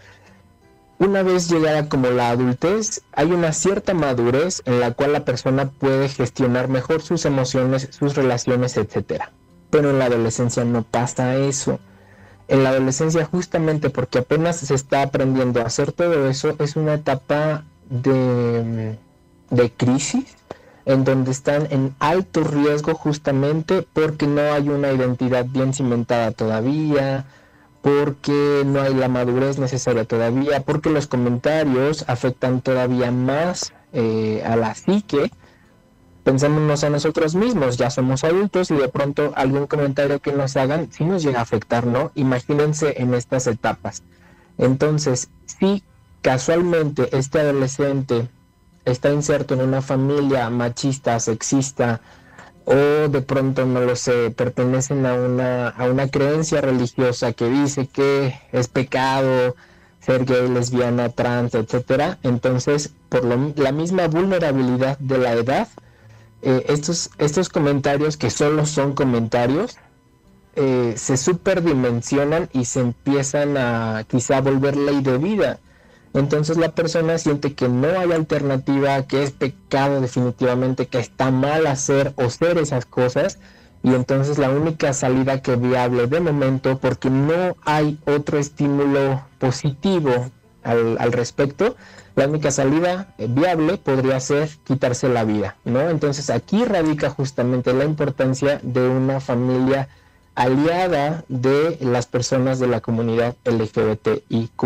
una 1.00 1.24
vez 1.24 1.50
llegada 1.50 1.90
como 1.90 2.10
la 2.12 2.30
adultez, 2.30 3.02
hay 3.12 3.32
una 3.32 3.52
cierta 3.52 3.94
madurez 3.94 4.62
en 4.66 4.80
la 4.80 4.92
cual 4.92 5.14
la 5.14 5.26
persona 5.26 5.70
puede 5.70 6.08
gestionar 6.08 6.68
mejor 6.68 7.02
sus 7.02 7.26
emociones, 7.26 7.90
sus 7.92 8.16
relaciones, 8.16 8.78
etcétera. 8.78 9.32
Pero 9.70 9.90
en 9.90 10.00
la 10.00 10.06
adolescencia 10.06 10.64
no 10.64 10.84
pasa 10.84 11.36
eso 11.36 11.80
en 12.48 12.64
la 12.64 12.70
adolescencia 12.70 13.26
justamente 13.26 13.90
porque 13.90 14.20
apenas 14.20 14.58
se 14.58 14.76
está 14.76 15.02
aprendiendo 15.02 15.62
a 15.62 15.66
hacer 15.66 15.92
todo 15.92 16.30
eso, 16.30 16.56
es 16.60 16.76
una 16.76 16.96
etapa 16.96 17.64
de, 17.90 18.98
de 19.50 19.72
crisis 19.72 20.36
en 20.86 21.04
donde 21.04 21.32
están 21.32 21.68
en 21.72 21.96
alto 22.00 22.44
riesgo 22.44 22.94
justamente 22.94 23.88
porque 23.94 24.28
no 24.28 24.42
hay 24.42 24.70
una 24.70 24.92
identidad 24.92 25.46
bien 25.46 25.74
cimentada 25.74 26.32
todavía, 26.32 27.26
porque 27.82 28.64
no 28.66 28.82
hay 28.82 28.94
la 28.94 29.10
madurez 29.10 29.60
necesaria 29.60 30.06
todavía, 30.06 30.62
porque 30.62 30.90
los 30.90 31.08
comentarios 31.08 32.06
afectan 32.08 32.62
todavía 32.62 33.12
más 33.12 33.74
eh, 33.92 34.42
a 34.46 34.56
la 34.56 34.74
psique. 34.74 35.32
Pensémonos 36.24 36.86
a 36.86 36.90
nosotros 36.90 37.36
mismos, 37.36 37.76
ya 37.78 37.90
somos 37.90 38.24
adultos 38.24 38.72
y 38.72 38.76
de 38.76 38.88
pronto 38.88 39.34
algún 39.36 39.68
comentario 39.68 40.20
que 40.20 40.32
nos 40.32 40.56
hagan 40.56 40.90
sí 40.92 41.04
nos 41.04 41.22
llega 41.24 41.40
a 41.40 41.44
afectar, 41.44 41.86
¿no? 41.86 42.12
Imagínense 42.16 43.02
en 43.02 43.14
estas 43.14 43.48
etapas. 43.48 44.04
Entonces, 44.58 45.30
si 45.46 45.84
casualmente 46.22 47.10
este 47.18 47.42
adolescente 47.42 48.30
está 48.86 49.12
inserto 49.12 49.54
en 49.54 49.62
una 49.62 49.82
familia 49.82 50.50
machista, 50.50 51.20
sexista, 51.20 52.02
o 52.66 52.76
de 52.76 53.22
pronto, 53.22 53.66
no 53.66 53.82
lo 53.82 53.96
sé, 53.96 54.32
pertenecen 54.32 55.06
a 55.06 55.14
una, 55.14 55.70
a 55.70 55.86
una 55.86 56.08
creencia 56.08 56.62
religiosa 56.62 57.34
que 57.34 57.50
dice 57.50 57.88
que 57.88 58.40
es 58.52 58.68
pecado 58.68 59.56
ser 60.00 60.26
gay, 60.26 60.50
lesbiana, 60.50 61.10
trans, 61.10 61.56
etcétera. 61.56 62.20
Entonces, 62.24 62.94
por 63.10 63.24
la 63.24 63.72
misma 63.72 64.08
vulnerabilidad 64.08 64.98
de 65.00 65.18
la 65.18 65.34
edad, 65.34 65.68
eh, 66.42 66.66
estos, 66.68 67.10
estos 67.18 67.48
comentarios 67.48 68.18
que 68.18 68.30
solo 68.30 68.66
son 68.66 68.94
comentarios, 68.94 69.78
eh, 70.56 70.94
se 70.98 71.16
superdimensionan 71.16 72.50
y 72.52 72.66
se 72.66 72.82
empiezan 72.82 73.58
a 73.58 74.04
quizá 74.08 74.42
volver 74.42 74.76
ley 74.76 75.02
de 75.02 75.18
vida. 75.18 75.60
Entonces 76.14 76.58
la 76.58 76.70
persona 76.76 77.18
siente 77.18 77.54
que 77.54 77.68
no 77.68 77.88
hay 78.00 78.12
alternativa, 78.12 79.02
que 79.04 79.24
es 79.24 79.32
pecado 79.32 80.00
definitivamente, 80.00 80.88
que 80.88 81.00
está 81.00 81.32
mal 81.32 81.66
hacer 81.66 82.14
o 82.18 82.30
ser 82.30 82.58
esas 82.60 82.86
cosas. 82.86 83.40
Y 83.82 83.96
entonces 83.96 84.38
la 84.38 84.50
única 84.50 84.94
salida 84.94 85.42
que 85.42 85.56
viable 85.56 86.08
de 86.08 86.20
momento, 86.20 86.78
porque 86.78 87.10
no 87.10 87.58
hay 87.66 88.00
otro 88.06 88.38
estímulo 88.38 89.26
positivo 89.40 90.32
al, 90.64 91.12
respecto, 91.12 91.76
la 92.16 92.28
única 92.28 92.52
salida 92.52 93.14
viable 93.18 93.78
podría 93.78 94.20
ser 94.20 94.50
quitarse 94.64 95.10
la 95.10 95.26
vida, 95.26 95.58
¿no? 95.66 95.90
Entonces 95.90 96.30
aquí 96.30 96.64
radica 96.64 97.10
justamente 97.10 97.74
la 97.74 97.84
importancia 97.84 98.60
de 98.64 98.88
una 98.88 99.20
familia 99.20 99.90
aliada 100.36 101.26
de 101.28 101.78
las 101.82 102.06
personas 102.06 102.60
de 102.60 102.68
la 102.68 102.80
comunidad 102.80 103.36
LGBTIQ. 103.44 104.64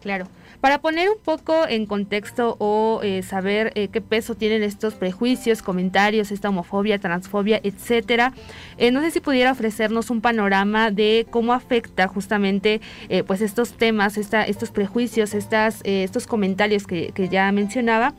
Claro. 0.00 0.28
Para 0.60 0.80
poner 0.80 1.08
un 1.08 1.18
poco 1.18 1.68
en 1.68 1.86
contexto 1.86 2.56
o 2.58 3.00
eh, 3.04 3.22
saber 3.22 3.70
eh, 3.76 3.88
qué 3.88 4.00
peso 4.00 4.34
tienen 4.34 4.64
estos 4.64 4.94
prejuicios, 4.94 5.62
comentarios, 5.62 6.32
esta 6.32 6.48
homofobia, 6.48 6.98
transfobia, 6.98 7.60
etcétera, 7.62 8.32
eh, 8.76 8.90
no 8.90 9.00
sé 9.00 9.12
si 9.12 9.20
pudiera 9.20 9.52
ofrecernos 9.52 10.10
un 10.10 10.20
panorama 10.20 10.90
de 10.90 11.26
cómo 11.30 11.52
afecta 11.52 12.08
justamente 12.08 12.80
pues 13.26 13.40
estos 13.40 13.72
temas, 13.74 14.18
esta, 14.18 14.42
estos 14.44 14.70
prejuicios, 14.70 15.34
estas, 15.34 15.80
estos 15.84 16.26
comentarios 16.26 16.86
que, 16.86 17.12
ya 17.30 17.50
mencionaba 17.52 18.14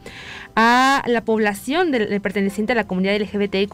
a 0.56 1.04
la 1.08 1.24
población 1.24 1.92
del, 1.92 2.22
perteneciente 2.22 2.74
a 2.74 2.76
la 2.76 2.86
comunidad 2.86 3.20
LGBTIQ 3.20 3.74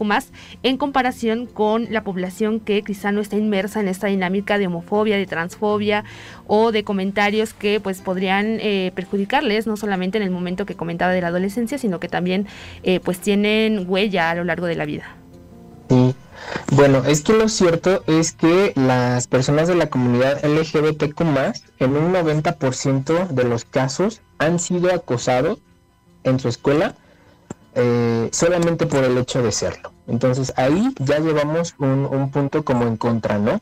en 0.62 0.76
comparación 0.76 1.46
con 1.46 1.88
la 1.90 2.02
población 2.04 2.60
que 2.60 2.82
quizá 2.82 3.12
no 3.12 3.20
está 3.20 3.36
inmersa 3.36 3.80
en 3.80 3.88
esta 3.88 4.06
dinámica 4.06 4.58
de 4.58 4.66
homofobia, 4.66 5.16
de 5.16 5.26
transfobia 5.26 6.04
o 6.46 6.72
de 6.72 6.84
comentarios 6.84 7.52
que 7.54 7.80
pues 7.80 8.00
podrían 8.00 8.58
eh, 8.60 8.92
perjudicarles, 8.94 9.66
no 9.66 9.76
solamente 9.76 10.18
en 10.18 10.24
el 10.24 10.30
momento 10.30 10.66
que 10.66 10.74
comentaba 10.74 11.12
de 11.12 11.20
la 11.20 11.28
adolescencia, 11.28 11.78
sino 11.78 12.00
que 12.00 12.08
también 12.08 12.46
eh, 12.82 13.00
pues 13.00 13.18
tienen 13.18 13.84
huella 13.88 14.30
a 14.30 14.34
lo 14.34 14.44
largo 14.44 14.66
de 14.66 14.76
la 14.76 14.84
vida. 14.84 15.16
Sí, 15.88 16.14
bueno, 16.72 17.02
es 17.06 17.22
que 17.22 17.32
lo 17.32 17.48
cierto 17.48 18.02
es 18.06 18.32
que 18.32 18.72
las 18.74 19.26
personas 19.26 19.68
de 19.68 19.74
la 19.74 19.88
comunidad 19.88 20.44
LGBTQ 20.44 21.20
en 21.78 21.96
un 21.96 22.12
90% 22.12 23.28
de 23.28 23.44
los 23.44 23.64
casos 23.64 24.20
han 24.38 24.58
sido 24.58 24.92
acosados 24.92 25.58
en 26.24 26.40
su 26.40 26.48
escuela 26.48 26.94
eh, 27.74 28.28
solamente 28.32 28.86
por 28.86 29.04
el 29.04 29.16
hecho 29.18 29.42
de 29.42 29.52
serlo. 29.52 29.92
Entonces 30.08 30.52
ahí 30.56 30.94
ya 30.98 31.18
llevamos 31.18 31.74
un, 31.78 32.06
un 32.10 32.30
punto 32.30 32.64
como 32.64 32.86
en 32.86 32.96
contra, 32.96 33.38
¿no? 33.38 33.60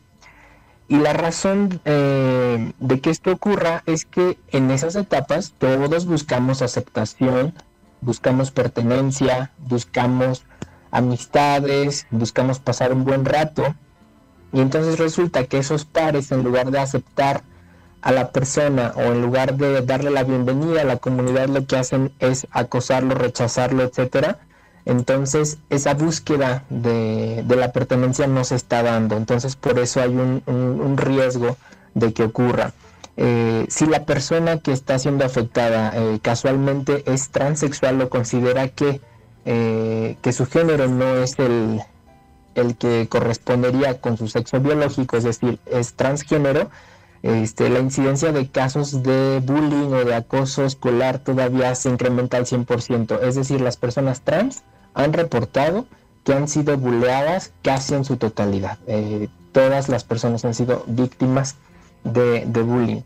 Y 0.87 0.97
la 0.99 1.15
razón 1.15 1.81
eh, 1.85 2.73
de 2.79 3.01
que 3.01 3.11
esto 3.11 3.33
ocurra 3.33 3.83
es 3.87 4.05
que 4.05 4.39
en 4.51 4.71
esas 4.71 4.97
etapas 4.97 5.55
todos 5.57 6.05
buscamos 6.07 6.61
aceptación, 6.61 7.55
buscamos 8.03 8.51
pertenencia, 8.51 9.51
buscamos 9.59 10.45
amistades, 10.91 12.07
buscamos 12.11 12.59
pasar 12.59 12.93
un 12.93 13.05
buen 13.05 13.25
rato. 13.25 13.75
Y 14.53 14.61
entonces 14.61 14.99
resulta 14.99 15.45
que 15.45 15.59
esos 15.59 15.85
pares, 15.85 16.31
en 16.33 16.45
lugar 16.45 16.71
de 16.71 16.79
aceptar 16.79 17.43
a 18.03 18.13
la 18.13 18.31
persona 18.31 18.93
o 18.95 19.01
en 19.01 19.23
lugar 19.23 19.57
de 19.57 19.81
darle 19.81 20.11
la 20.11 20.23
bienvenida 20.23 20.83
a 20.83 20.85
la 20.85 20.99
comunidad, 20.99 21.49
lo 21.49 21.67
que 21.67 21.77
hacen 21.77 22.13
es 22.19 22.47
acosarlo, 22.51 23.15
rechazarlo, 23.15 23.83
etcétera 23.83 24.39
entonces 24.87 25.59
esa 25.71 25.95
búsqueda 25.95 26.65
de, 26.69 27.45
la 27.49 27.73
pertenencia 27.73 28.27
no 28.27 28.45
se 28.45 28.57
está 28.57 28.83
dando, 28.83 29.17
entonces 29.17 29.57
por 29.57 29.79
eso 29.79 30.01
hay 30.01 30.11
un, 30.11 30.97
riesgo 30.97 31.57
de 31.95 32.13
que 32.13 32.25
ocurra. 32.25 32.73
Eh, 33.17 33.67
si 33.69 33.87
la 33.87 34.05
persona 34.05 34.59
que 34.59 34.73
está 34.73 34.99
siendo 34.99 35.25
afectada 35.25 35.93
eh, 35.95 36.19
casualmente 36.21 37.05
es 37.07 37.31
transexual 37.31 38.01
o 38.03 38.11
considera 38.11 38.69
que, 38.69 39.01
eh, 39.45 40.17
que 40.21 40.33
su 40.33 40.47
género 40.47 40.89
no 40.89 41.19
es 41.19 41.39
el, 41.39 41.81
el 42.57 42.77
que 42.77 43.07
correspondería 43.09 44.01
con 44.01 44.17
su 44.17 44.29
sexo 44.29 44.61
biológico, 44.61 45.17
es 45.17 45.25
decir, 45.25 45.61
es 45.67 45.95
transgénero, 45.95 46.71
este, 47.25 47.71
la 47.71 47.79
incidencia 47.79 48.33
de 48.33 48.51
casos 48.51 49.03
de 49.03 49.41
bullying 49.43 49.95
o 49.95 50.05
de 50.05 50.15
acoso 50.15 50.67
escolar 50.67 51.21
todavía 51.21 51.75
se 51.75 51.89
incrementa 51.89 52.37
al 52.37 52.45
100%. 52.45 53.19
Es 53.23 53.35
decir, 53.35 53.63
las 53.63 53.79
personas 53.79 54.21
trans 54.21 54.63
han 54.95 55.13
reportado 55.13 55.87
que 56.25 56.33
han 56.33 56.49
sido 56.49 56.77
buleadas 56.79 57.53
casi 57.63 57.95
en 57.95 58.05
su 58.05 58.17
totalidad. 58.17 58.79
Eh, 58.87 59.29
todas 59.53 59.89
las 59.89 60.05
personas 60.05 60.45
han 60.45 60.55
sido 60.55 60.85
víctimas 60.87 61.57
de, 62.03 62.45
bullying. 62.63 63.03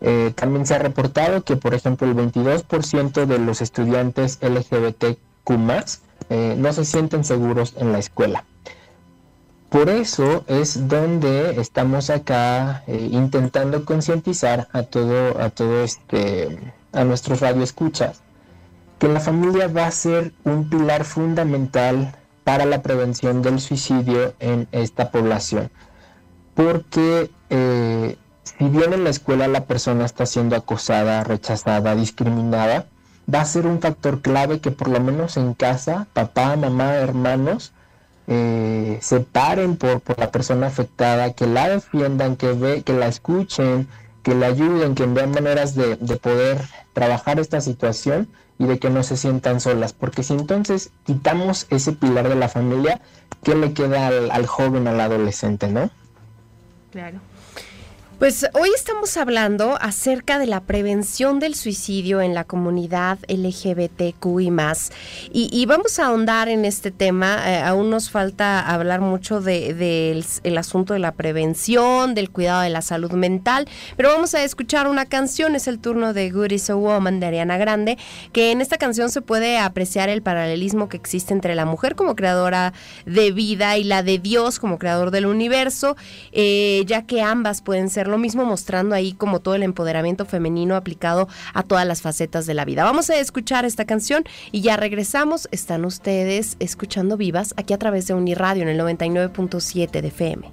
Eh, 0.00 0.32
también 0.34 0.66
se 0.66 0.74
ha 0.74 0.78
reportado 0.78 1.42
que, 1.42 1.56
por 1.56 1.74
ejemplo, 1.74 2.06
el 2.08 2.16
22% 2.16 3.24
de 3.24 3.38
los 3.38 3.62
estudiantes 3.62 4.38
LGBTQ 4.42 5.18
eh, 6.28 6.54
no 6.58 6.72
se 6.72 6.84
sienten 6.84 7.24
seguros 7.24 7.74
en 7.78 7.92
la 7.92 7.98
escuela. 7.98 8.44
Por 9.70 9.88
eso 9.88 10.44
es 10.46 10.88
donde 10.88 11.60
estamos 11.60 12.08
acá 12.08 12.84
intentando 12.86 13.84
concientizar 13.84 14.68
a 14.72 14.84
todo, 14.84 15.40
a 15.40 15.50
todo 15.50 15.82
este, 15.82 16.72
a 16.92 17.04
nuestros 17.04 17.40
radioescuchas 17.40 18.22
que 18.98 19.08
la 19.08 19.20
familia 19.20 19.68
va 19.68 19.86
a 19.86 19.90
ser 19.90 20.32
un 20.44 20.70
pilar 20.70 21.04
fundamental 21.04 22.14
para 22.44 22.64
la 22.64 22.82
prevención 22.82 23.42
del 23.42 23.60
suicidio 23.60 24.34
en 24.38 24.68
esta 24.72 25.10
población. 25.10 25.70
Porque 26.54 27.30
eh, 27.50 28.16
si 28.44 28.68
bien 28.68 28.92
en 28.92 29.04
la 29.04 29.10
escuela 29.10 29.48
la 29.48 29.64
persona 29.64 30.04
está 30.04 30.24
siendo 30.24 30.56
acosada, 30.56 31.24
rechazada, 31.24 31.94
discriminada, 31.94 32.86
va 33.32 33.40
a 33.40 33.44
ser 33.44 33.66
un 33.66 33.80
factor 33.80 34.22
clave 34.22 34.60
que 34.60 34.70
por 34.70 34.88
lo 34.88 35.00
menos 35.00 35.36
en 35.36 35.54
casa, 35.54 36.06
papá, 36.12 36.56
mamá, 36.56 36.94
hermanos, 36.94 37.72
eh, 38.28 38.98
se 39.02 39.20
paren 39.20 39.76
por, 39.76 40.02
la 40.16 40.30
persona 40.30 40.68
afectada, 40.68 41.32
que 41.32 41.46
la 41.46 41.68
defiendan, 41.68 42.36
que, 42.36 42.52
ve, 42.52 42.82
que 42.82 42.92
la 42.92 43.08
escuchen, 43.08 43.88
que 44.22 44.34
la 44.34 44.46
ayuden, 44.46 44.94
que 44.94 45.06
vean 45.06 45.32
maneras 45.32 45.74
de, 45.74 45.96
de 45.96 46.16
poder 46.16 46.60
trabajar 46.92 47.38
esta 47.38 47.60
situación 47.60 48.28
y 48.58 48.66
de 48.66 48.78
que 48.78 48.90
no 48.90 49.02
se 49.02 49.16
sientan 49.16 49.60
solas, 49.60 49.92
porque 49.92 50.22
si 50.22 50.32
entonces 50.32 50.90
quitamos 51.04 51.66
ese 51.70 51.92
pilar 51.92 52.28
de 52.28 52.36
la 52.36 52.48
familia, 52.48 53.00
¿qué 53.42 53.54
le 53.54 53.72
queda 53.72 54.08
al, 54.08 54.46
joven, 54.46 54.88
al 54.88 55.00
adolescente, 55.00 55.68
no? 55.68 55.90
Claro. 56.90 57.18
Pues 58.18 58.46
hoy 58.54 58.70
estamos 58.74 59.14
hablando 59.18 59.76
acerca 59.78 60.38
de 60.38 60.46
la 60.46 60.62
prevención 60.62 61.38
del 61.38 61.54
suicidio 61.54 62.22
en 62.22 62.32
la 62.32 62.44
comunidad 62.44 63.18
LGBTQI 63.28 64.50
y, 65.34 65.50
y 65.52 65.66
vamos 65.66 65.98
a 65.98 66.06
ahondar 66.06 66.48
en 66.48 66.64
este 66.64 66.90
tema. 66.90 67.42
Eh, 67.46 67.60
aún 67.60 67.90
nos 67.90 68.08
falta 68.08 68.66
hablar 68.72 69.02
mucho 69.02 69.42
del 69.42 69.76
de, 69.76 70.24
el 70.44 70.56
asunto 70.56 70.94
de 70.94 70.98
la 70.98 71.12
prevención, 71.12 72.14
del 72.14 72.30
cuidado 72.30 72.62
de 72.62 72.70
la 72.70 72.80
salud 72.80 73.12
mental, 73.12 73.68
pero 73.98 74.08
vamos 74.08 74.34
a 74.34 74.42
escuchar 74.42 74.88
una 74.88 75.04
canción, 75.04 75.54
es 75.54 75.68
el 75.68 75.78
turno 75.78 76.14
de 76.14 76.30
Good 76.30 76.52
is 76.52 76.70
a 76.70 76.74
Woman 76.74 77.20
de 77.20 77.26
Ariana 77.26 77.58
Grande, 77.58 77.98
que 78.32 78.50
en 78.50 78.62
esta 78.62 78.78
canción 78.78 79.10
se 79.10 79.20
puede 79.20 79.58
apreciar 79.58 80.08
el 80.08 80.22
paralelismo 80.22 80.88
que 80.88 80.96
existe 80.96 81.34
entre 81.34 81.54
la 81.54 81.66
mujer 81.66 81.94
como 81.94 82.16
creadora 82.16 82.72
de 83.04 83.30
vida 83.32 83.76
y 83.76 83.84
la 83.84 84.02
de 84.02 84.18
Dios 84.18 84.58
como 84.58 84.78
creador 84.78 85.10
del 85.10 85.26
universo, 85.26 85.98
eh, 86.32 86.82
ya 86.86 87.02
que 87.02 87.20
ambas 87.20 87.60
pueden 87.60 87.90
ser 87.90 88.05
lo 88.08 88.18
mismo 88.18 88.44
mostrando 88.44 88.94
ahí 88.94 89.12
como 89.12 89.40
todo 89.40 89.54
el 89.54 89.62
empoderamiento 89.62 90.24
femenino 90.24 90.76
aplicado 90.76 91.28
a 91.54 91.62
todas 91.62 91.86
las 91.86 92.02
facetas 92.02 92.46
de 92.46 92.54
la 92.54 92.64
vida. 92.64 92.84
Vamos 92.84 93.10
a 93.10 93.16
escuchar 93.16 93.64
esta 93.64 93.84
canción 93.84 94.24
y 94.52 94.60
ya 94.60 94.76
regresamos. 94.76 95.48
Están 95.50 95.84
ustedes 95.84 96.56
escuchando 96.58 97.16
vivas 97.16 97.54
aquí 97.56 97.74
a 97.74 97.78
través 97.78 98.06
de 98.06 98.14
Uniradio 98.14 98.62
en 98.62 98.68
el 98.68 98.80
99.7 98.80 100.00
de 100.00 100.08
FM. 100.08 100.50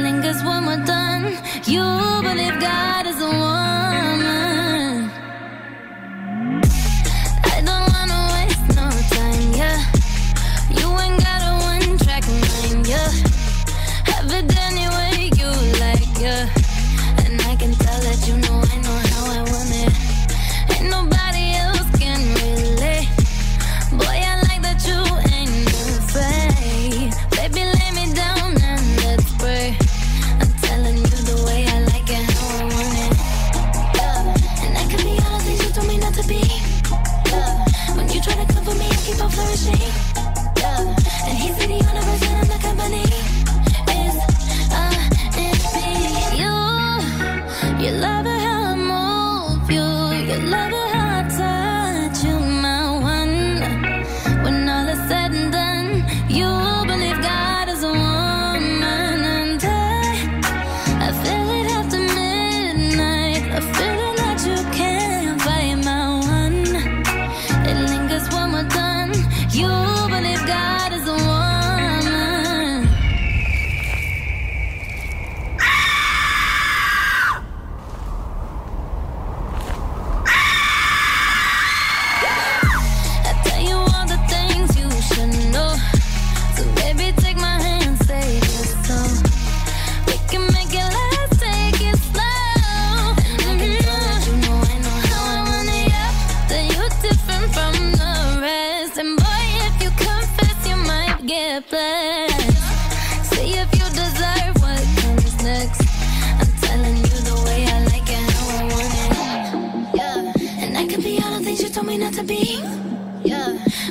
lingers 0.00 0.42
when 0.42 0.66
we're 0.66 0.84
done. 0.84 1.24
You 1.64 1.84
believe 2.22 2.58
God 2.60 3.06
is 3.06 3.18
the 3.18 3.28
one. 3.28 3.49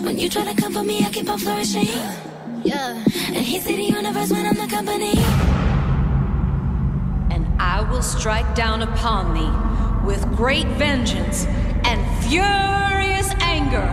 When 0.03 0.17
you 0.17 0.29
try 0.29 0.45
to 0.45 0.59
come 0.59 0.73
for 0.73 0.83
me, 0.83 1.03
I 1.05 1.09
keep 1.09 1.29
on 1.29 1.37
flourishing. 1.37 1.87
Yeah. 2.63 3.03
And 3.27 3.37
he's 3.37 3.65
the 3.65 3.73
universe 3.73 4.31
when 4.31 4.45
I'm 4.45 4.55
the 4.55 4.67
company. 4.67 5.13
And 7.33 7.45
I 7.59 7.87
will 7.89 8.01
strike 8.01 8.55
down 8.55 8.81
upon 8.81 9.33
thee 9.33 10.07
with 10.07 10.25
great 10.35 10.67
vengeance 10.67 11.45
and 11.83 11.99
furious 12.23 13.29
anger 13.41 13.87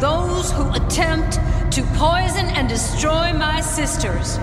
those 0.00 0.52
who 0.52 0.70
attempt 0.74 1.40
to 1.72 1.82
poison 1.94 2.46
and 2.46 2.68
destroy 2.68 3.32
my 3.32 3.60
sisters. 3.60 4.38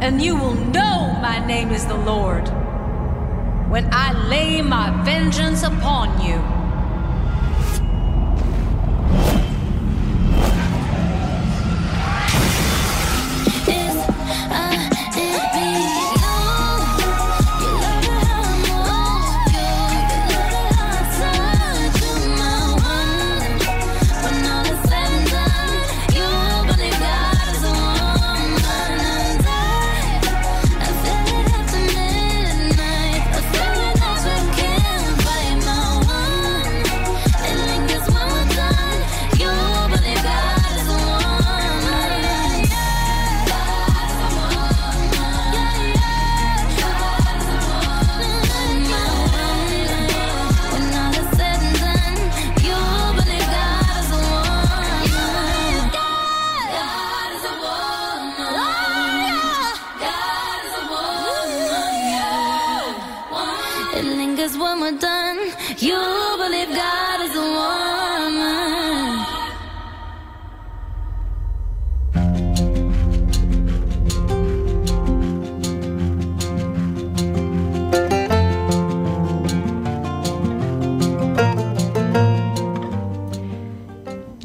And 0.00 0.20
you 0.20 0.36
will 0.36 0.54
know 0.54 1.16
my 1.22 1.44
name 1.46 1.70
is 1.70 1.86
the 1.86 1.96
Lord 1.96 2.48
when 3.70 3.88
I 3.92 4.12
lay 4.28 4.60
my 4.62 4.90
vengeance 5.04 5.62
upon 5.62 6.20
you. 6.20 6.55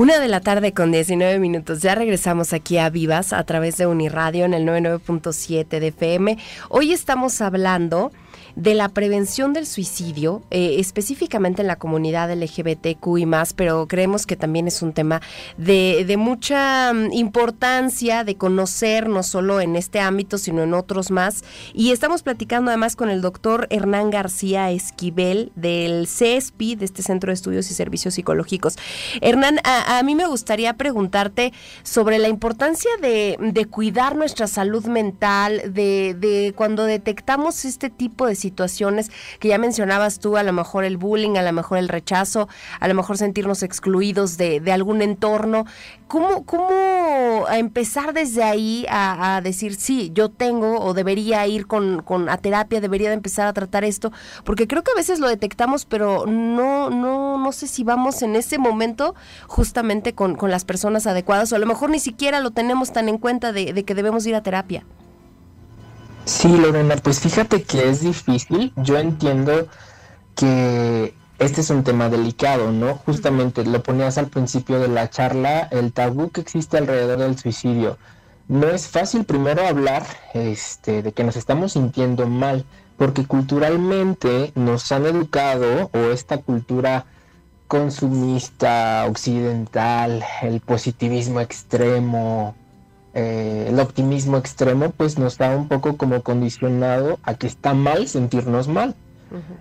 De 0.01 0.27
la 0.27 0.41
tarde 0.41 0.73
con 0.73 0.91
19 0.91 1.37
minutos. 1.37 1.81
Ya 1.81 1.93
regresamos 1.93 2.53
aquí 2.53 2.79
a 2.79 2.89
Vivas 2.89 3.33
a 3.33 3.43
través 3.43 3.77
de 3.77 3.85
Uniradio 3.85 4.45
en 4.45 4.55
el 4.55 4.65
99.7 4.65 5.79
de 5.79 5.87
FM. 5.89 6.37
Hoy 6.69 6.91
estamos 6.91 7.39
hablando 7.39 8.11
de 8.55 8.73
la 8.73 8.89
prevención 8.89 9.53
del 9.53 9.65
suicidio, 9.65 10.43
eh, 10.51 10.75
específicamente 10.79 11.61
en 11.61 11.67
la 11.67 11.77
comunidad 11.77 12.31
LGBTQ 12.31 13.17
y 13.17 13.25
más, 13.25 13.53
pero 13.53 13.87
creemos 13.87 14.25
que 14.25 14.35
también 14.35 14.67
es 14.67 14.81
un 14.81 14.93
tema 14.93 15.21
de, 15.57 16.03
de, 16.05 16.17
mucha 16.17 16.93
mm, 16.93 17.11
importancia 17.13 18.23
de 18.23 18.35
conocer, 18.35 19.09
no 19.09 19.23
solo 19.23 19.61
en 19.61 19.75
este 19.75 19.99
ámbito, 19.99 20.37
sino 20.37 20.63
en 20.63 20.73
otros 20.73 21.11
más. 21.11 21.43
Y 21.73 21.91
estamos 21.91 22.23
platicando 22.23 22.71
además 22.71 22.95
con 22.95 23.09
el 23.09 23.21
doctor 23.21 23.67
Hernán 23.69 24.09
García 24.09 24.71
Esquivel 24.71 25.51
del 25.55 26.07
CESPI, 26.07 26.75
de 26.75 26.85
este 26.85 27.03
Centro 27.03 27.29
de 27.29 27.35
Estudios 27.35 27.69
y 27.71 27.73
Servicios 27.73 28.13
Psicológicos. 28.13 28.77
Hernán, 29.21 29.59
a, 29.63 30.01
mí 30.03 30.15
me 30.15 30.25
gustaría 30.25 30.73
preguntarte 30.73 31.53
sobre 31.83 32.19
la 32.19 32.27
importancia 32.27 32.89
de, 33.01 33.37
de 33.39 33.65
cuidar 33.65 34.15
nuestra 34.15 34.47
salud 34.47 34.85
mental, 34.85 35.73
de, 35.73 36.15
de 36.17 36.53
cuando 36.55 36.85
detectamos 36.85 37.65
este 37.65 37.89
tipo 37.89 38.25
de 38.25 38.35
situaciones 38.41 39.11
que 39.39 39.49
ya 39.49 39.57
mencionabas 39.57 40.19
tú, 40.19 40.37
a 40.37 40.43
lo 40.43 40.53
mejor 40.53 40.83
el 40.83 40.97
bullying, 40.97 41.37
a 41.37 41.43
lo 41.43 41.53
mejor 41.53 41.77
el 41.77 41.87
rechazo, 41.87 42.49
a 42.79 42.87
lo 42.87 42.93
mejor 42.93 43.17
sentirnos 43.17 43.63
excluidos 43.63 44.37
de, 44.37 44.59
de 44.59 44.71
algún 44.71 45.01
entorno. 45.01 45.65
¿Cómo, 46.07 46.45
¿Cómo 46.45 47.47
empezar 47.49 48.13
desde 48.13 48.43
ahí 48.43 48.85
a, 48.89 49.39
decir, 49.41 49.75
sí, 49.75 50.11
yo 50.13 50.29
tengo 50.29 50.79
o 50.81 50.93
debería 50.93 51.47
ir 51.47 51.67
con, 51.67 52.01
con, 52.01 52.27
a 52.27 52.37
terapia, 52.37 52.81
debería 52.81 53.07
de 53.07 53.15
empezar 53.15 53.47
a 53.47 53.53
tratar 53.53 53.85
esto? 53.85 54.11
Porque 54.43 54.67
creo 54.67 54.83
que 54.83 54.91
a 54.91 54.95
veces 54.95 55.19
lo 55.19 55.29
detectamos, 55.29 55.85
pero 55.85 56.25
no, 56.25 56.89
no, 56.89 57.37
no 57.37 57.51
sé 57.53 57.67
si 57.67 57.85
vamos 57.85 58.21
en 58.23 58.35
ese 58.35 58.57
momento 58.57 59.15
justamente 59.47 60.13
con, 60.13 60.35
con 60.35 60.51
las 60.51 60.65
personas 60.65 61.07
adecuadas 61.07 61.53
o 61.53 61.55
a 61.55 61.59
lo 61.59 61.65
mejor 61.65 61.89
ni 61.89 61.99
siquiera 61.99 62.41
lo 62.41 62.51
tenemos 62.51 62.91
tan 62.91 63.07
en 63.07 63.17
cuenta 63.17 63.53
de, 63.53 63.71
de 63.71 63.85
que 63.85 63.95
debemos 63.95 64.25
ir 64.25 64.35
a 64.35 64.43
terapia. 64.43 64.85
Sí, 66.25 66.55
Lorena, 66.55 66.95
pues 66.97 67.19
fíjate 67.19 67.63
que 67.63 67.89
es 67.89 68.01
difícil. 68.01 68.73
Yo 68.75 68.97
entiendo 68.97 69.67
que 70.35 71.13
este 71.39 71.61
es 71.61 71.69
un 71.71 71.83
tema 71.83 72.09
delicado, 72.09 72.71
¿no? 72.71 72.95
Justamente 72.95 73.65
lo 73.65 73.81
ponías 73.81 74.17
al 74.17 74.27
principio 74.27 74.79
de 74.79 74.87
la 74.87 75.09
charla, 75.09 75.67
el 75.71 75.91
tabú 75.91 76.29
que 76.29 76.41
existe 76.41 76.77
alrededor 76.77 77.19
del 77.19 77.37
suicidio. 77.37 77.97
No 78.47 78.67
es 78.67 78.87
fácil 78.87 79.25
primero 79.25 79.65
hablar 79.65 80.05
este, 80.33 81.01
de 81.01 81.11
que 81.13 81.23
nos 81.23 81.35
estamos 81.35 81.73
sintiendo 81.73 82.27
mal, 82.27 82.65
porque 82.97 83.25
culturalmente 83.25 84.51
nos 84.55 84.91
han 84.91 85.05
educado, 85.05 85.89
o 85.93 85.97
esta 86.11 86.37
cultura 86.37 87.05
consumista, 87.67 89.05
occidental, 89.07 90.23
el 90.41 90.59
positivismo 90.59 91.39
extremo, 91.39 92.55
eh, 93.13 93.67
el 93.69 93.79
optimismo 93.79 94.37
extremo, 94.37 94.91
pues 94.91 95.17
nos 95.17 95.39
ha 95.41 95.55
un 95.55 95.67
poco 95.67 95.97
como 95.97 96.21
condicionado 96.21 97.19
a 97.23 97.33
que 97.35 97.47
está 97.47 97.73
mal 97.73 98.07
sentirnos 98.07 98.67
mal. 98.67 98.95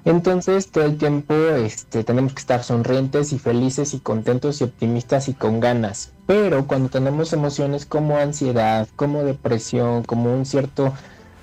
Entonces 0.05 0.73
todo 0.73 0.85
el 0.85 0.99
tiempo 0.99 1.33
este, 1.35 2.03
tenemos 2.03 2.33
que 2.33 2.41
estar 2.41 2.65
sonrientes 2.65 3.33
y 3.33 3.39
felices 3.39 3.95
y 3.95 4.01
contentos 4.01 4.61
y 4.61 4.65
optimistas 4.65 5.29
y 5.29 5.35
con 5.35 5.61
ganas. 5.61 6.13
Pero 6.27 6.67
cuando 6.67 6.89
tenemos 6.89 7.33
emociones 7.33 7.87
como 7.87 8.17
ansiedad, 8.17 8.89
como 8.97 9.23
depresión, 9.23 10.03
como 10.03 10.35
un 10.35 10.45
cierto 10.45 10.93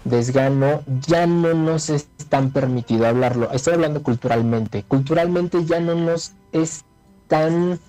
desgano, 0.04 0.82
ya 1.08 1.26
no 1.26 1.54
nos 1.54 1.90
es 1.90 2.08
tan 2.30 2.52
permitido 2.52 3.08
hablarlo. 3.08 3.50
Estoy 3.52 3.76
hablando 3.76 4.04
culturalmente. 4.04 4.84
Culturalmente 4.84 5.64
ya 5.64 5.80
no 5.80 5.96
nos 5.96 6.34
es 6.52 6.84
tan 7.28 7.80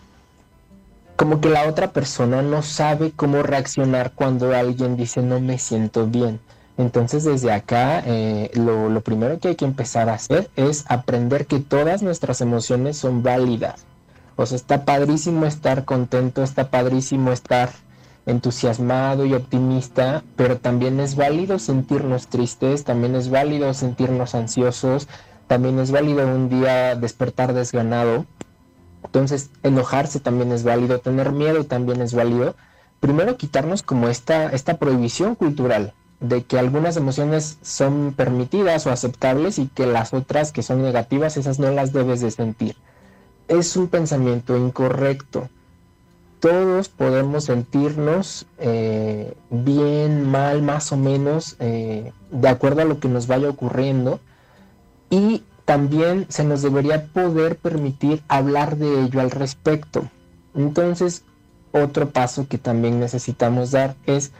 como 1.18 1.40
que 1.40 1.48
la 1.48 1.66
otra 1.66 1.92
persona 1.92 2.42
no 2.42 2.62
sabe 2.62 3.10
cómo 3.10 3.42
reaccionar 3.42 4.12
cuando 4.12 4.54
alguien 4.54 4.96
dice 4.96 5.20
no 5.20 5.40
me 5.40 5.58
siento 5.58 6.06
bien. 6.06 6.38
Entonces 6.76 7.24
desde 7.24 7.50
acá 7.50 8.04
eh, 8.06 8.52
lo, 8.54 9.00
primero 9.00 9.40
que 9.40 9.48
hay 9.48 9.56
que 9.56 9.64
empezar 9.64 10.08
a 10.08 10.14
hacer 10.14 10.48
es 10.54 10.84
aprender 10.86 11.46
que 11.46 11.58
todas 11.58 12.02
nuestras 12.04 12.40
emociones 12.40 12.98
son 12.98 13.24
válidas. 13.24 13.84
O 14.36 14.46
sea, 14.46 14.54
está 14.54 14.84
padrísimo 14.84 15.44
estar 15.44 15.84
contento, 15.84 16.44
está 16.44 16.70
padrísimo 16.70 17.32
estar 17.32 17.70
entusiasmado 18.24 19.26
y 19.26 19.34
optimista, 19.34 20.22
pero 20.36 20.58
también 20.58 21.00
es 21.00 21.16
válido 21.16 21.58
sentirnos 21.58 22.28
tristes, 22.28 22.84
también 22.84 23.16
es 23.16 23.28
válido 23.28 23.74
sentirnos 23.74 24.36
ansiosos, 24.36 25.08
también 25.48 25.80
es 25.80 25.90
válido 25.90 26.24
un 26.28 26.48
día 26.48 26.94
despertar 26.94 27.54
desganado. 27.54 28.24
Entonces, 29.08 29.48
enojarse 29.62 30.20
también 30.20 30.52
es 30.52 30.64
válido, 30.64 30.98
tener 30.98 31.32
miedo 31.32 31.64
también 31.64 32.02
es 32.02 32.12
válido. 32.12 32.54
Primero 33.00 33.38
quitarnos 33.38 33.82
como 33.82 34.08
esta, 34.08 34.50
esta 34.50 34.76
prohibición 34.76 35.34
cultural 35.34 35.94
de 36.20 36.44
que 36.44 36.58
algunas 36.58 36.98
emociones 36.98 37.56
son 37.62 38.12
permitidas 38.14 38.86
o 38.86 38.90
aceptables 38.90 39.58
y 39.58 39.68
que 39.68 39.86
las 39.86 40.12
otras 40.12 40.52
que 40.52 40.62
son 40.62 40.82
negativas, 40.82 41.38
esas 41.38 41.58
no 41.58 41.70
las 41.70 41.94
debes 41.94 42.20
de 42.20 42.30
sentir. 42.30 42.76
Es 43.46 43.76
un 43.78 43.88
pensamiento 43.88 44.58
incorrecto. 44.58 45.48
Todos 46.40 46.90
podemos 46.90 47.44
sentirnos 47.44 48.44
eh, 48.58 49.32
bien, 49.48 50.30
mal, 50.30 50.60
más 50.60 50.92
o 50.92 50.98
menos, 50.98 51.56
eh, 51.60 52.12
de 52.30 52.48
acuerdo 52.48 52.82
a 52.82 52.84
lo 52.84 53.00
que 53.00 53.08
nos 53.08 53.26
vaya 53.26 53.48
ocurriendo. 53.48 54.20
Y 55.08 55.44
también 55.68 56.24
se 56.30 56.44
nos 56.44 56.62
debería 56.62 57.04
poder 57.08 57.58
permitir 57.58 58.22
hablar 58.26 58.78
de 58.78 59.02
ello 59.02 59.20
al 59.20 59.30
respecto. 59.30 60.08
Entonces, 60.54 61.24
otro 61.72 62.08
paso 62.08 62.48
que 62.48 62.56
también 62.56 62.98
necesitamos 62.98 63.72
dar 63.72 63.94
es 64.06 64.32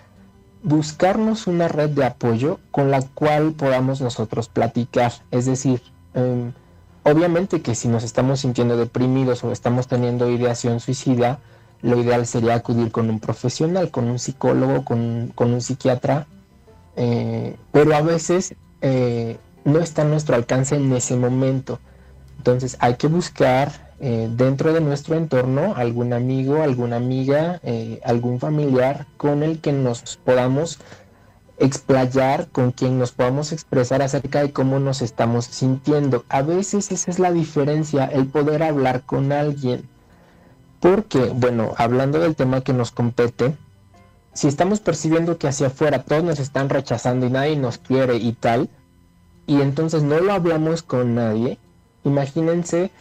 buscarnos 0.62 1.47
una 1.47 1.69
red 1.69 1.91
de 1.91 2.07
apoyo 2.07 2.61
con 2.71 2.91
la 2.91 3.03
cual 3.03 3.53
podamos 3.53 4.01
nosotros 4.01 4.49
platicar. 4.49 5.12
Es 5.31 5.45
decir, 5.45 5.83
em, 6.14 6.55
obviamente 7.03 7.61
que 7.61 7.75
si 7.75 7.88
nos 7.88 8.05
estamos 8.05 8.41
sintiendo 8.41 8.79
deprimidos 8.79 9.45
o 9.45 9.53
estamos 9.53 9.87
teniendo 9.87 10.31
ideación 10.31 10.81
suicida, 10.81 11.41
lo 11.83 12.01
ideal 12.01 12.27
sería 12.27 12.55
acudir 12.55 12.91
con 12.91 13.11
un 13.11 13.21
profesional, 13.21 13.91
con 13.91 14.09
un 14.09 14.19
psicólogo, 14.19 14.83
con, 14.83 15.35
un 15.37 15.61
psiquiatra, 15.61 16.27
eh, 16.97 17.55
pero 17.71 17.95
a 17.95 18.01
veces 18.01 18.55
eh, 18.81 19.37
no 19.69 19.81
está 19.81 20.03
a 20.03 20.07
nuestro 20.07 20.35
alcance 20.35 20.77
en 20.77 20.93
ese 20.93 21.17
momento. 21.17 21.79
Entonces 22.39 22.77
hay 22.81 22.95
que 22.95 23.07
buscar 23.07 23.93
eh, 24.01 24.29
dentro 24.31 24.73
de 24.73 24.81
nuestro 24.81 25.17
entorno 25.17 25.75
algún 25.77 26.13
amigo, 26.13 26.63
alguna 26.63 26.97
amiga, 26.97 27.61
eh, 27.63 28.01
algún 28.05 28.39
familiar 28.39 29.07
con 29.17 29.43
el 29.43 29.61
que 29.61 29.73
nos 29.73 30.17
podamos 30.17 30.79
explayar, 31.59 32.49
con 32.49 32.71
quien 32.71 32.99
nos 32.99 33.11
podamos 33.11 33.53
expresar 33.53 34.01
acerca 34.01 34.41
de 34.41 34.53
cómo 34.53 34.79
nos 34.79 35.03
estamos 35.03 35.47
sintiendo. 35.47 36.25
A 36.29 36.43
veces 36.43 36.93
esa 36.93 37.11
es 37.11 37.19
la 37.19 37.33
diferencia, 37.33 38.05
el 38.05 38.27
poder 38.27 38.63
hablar 38.63 39.03
con 39.03 39.33
alguien. 39.33 39.89
Porque, 40.81 41.19
bueno, 41.35 41.75
hablando 41.77 42.21
del 42.21 42.37
tema 42.37 42.61
que 42.61 42.73
nos 42.73 42.93
compete, 42.93 43.57
si 44.33 44.47
estamos 44.47 44.79
percibiendo 44.79 45.37
que 45.37 45.49
hacia 45.49 45.67
afuera 45.67 46.05
todos 46.05 46.23
nos 46.23 46.39
están 46.39 46.69
rechazando 46.69 47.27
y 47.27 47.31
nadie 47.31 47.57
nos 47.57 47.79
quiere 47.79 48.15
y 48.17 48.33
tal, 48.35 48.69
y 49.49 49.63
entonces 49.63 50.03
no 50.05 50.21
lo 50.21 50.33
hablamos 50.33 50.83
con 50.83 51.15
nadie, 51.17 51.59
imagínense 52.05 52.93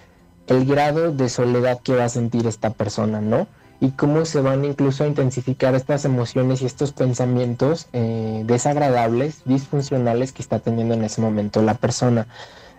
el 0.48 0.66
grado 0.66 1.12
de 1.12 1.28
soledad 1.28 1.82
que 1.82 1.94
va 1.94 2.06
a 2.06 2.10
sentir 2.10 2.48
esta 2.48 2.70
persona, 2.72 3.20
¿no? 3.20 3.48
Y 3.82 3.92
cómo 3.92 4.26
se 4.26 4.40
van 4.42 4.64
incluso 4.64 5.04
a 5.04 5.08
intensificar 5.08 5.76
estas 5.76 6.06
emociones 6.06 6.62
y 6.62 6.66
estos 6.66 6.94
pensamientos 6.94 7.88
eh, 7.92 8.44
desagradables, 8.46 9.42
disfuncionales 9.44 10.32
que 10.32 10.42
está 10.42 10.60
teniendo 10.60 10.94
en 10.96 11.04
ese 11.04 11.22
momento 11.22 11.62
la 11.62 11.76
persona. 11.76 12.28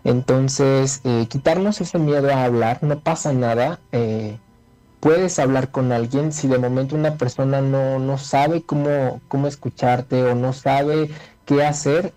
Entonces, 0.03 1.03
eh, 1.05 1.27
quitarnos 1.29 1.81
ese 1.83 1.99
miedo 1.99 2.33
a 2.33 2.45
hablar, 2.45 2.83
no 2.83 3.01
pasa 3.01 3.35
nada. 3.35 3.81
Eh, 3.93 4.39
puedes 4.99 5.39
hablar 5.39 5.71
con 5.71 5.93
alguien 5.93 6.33
si 6.33 6.49
de 6.49 6.59
momento 6.59 6.97
una 6.97 7.15
persona 7.15 7.61
no, 7.61 7.99
no 7.99 8.17
sabe 8.17 8.63
cómo, 8.63 9.21
cómo 9.29 9.47
escucharte 9.47 10.25
o 10.25 10.35
no 10.35 10.53
sabe 10.53 11.11
qué 11.49 11.65
hacer, 11.65 12.13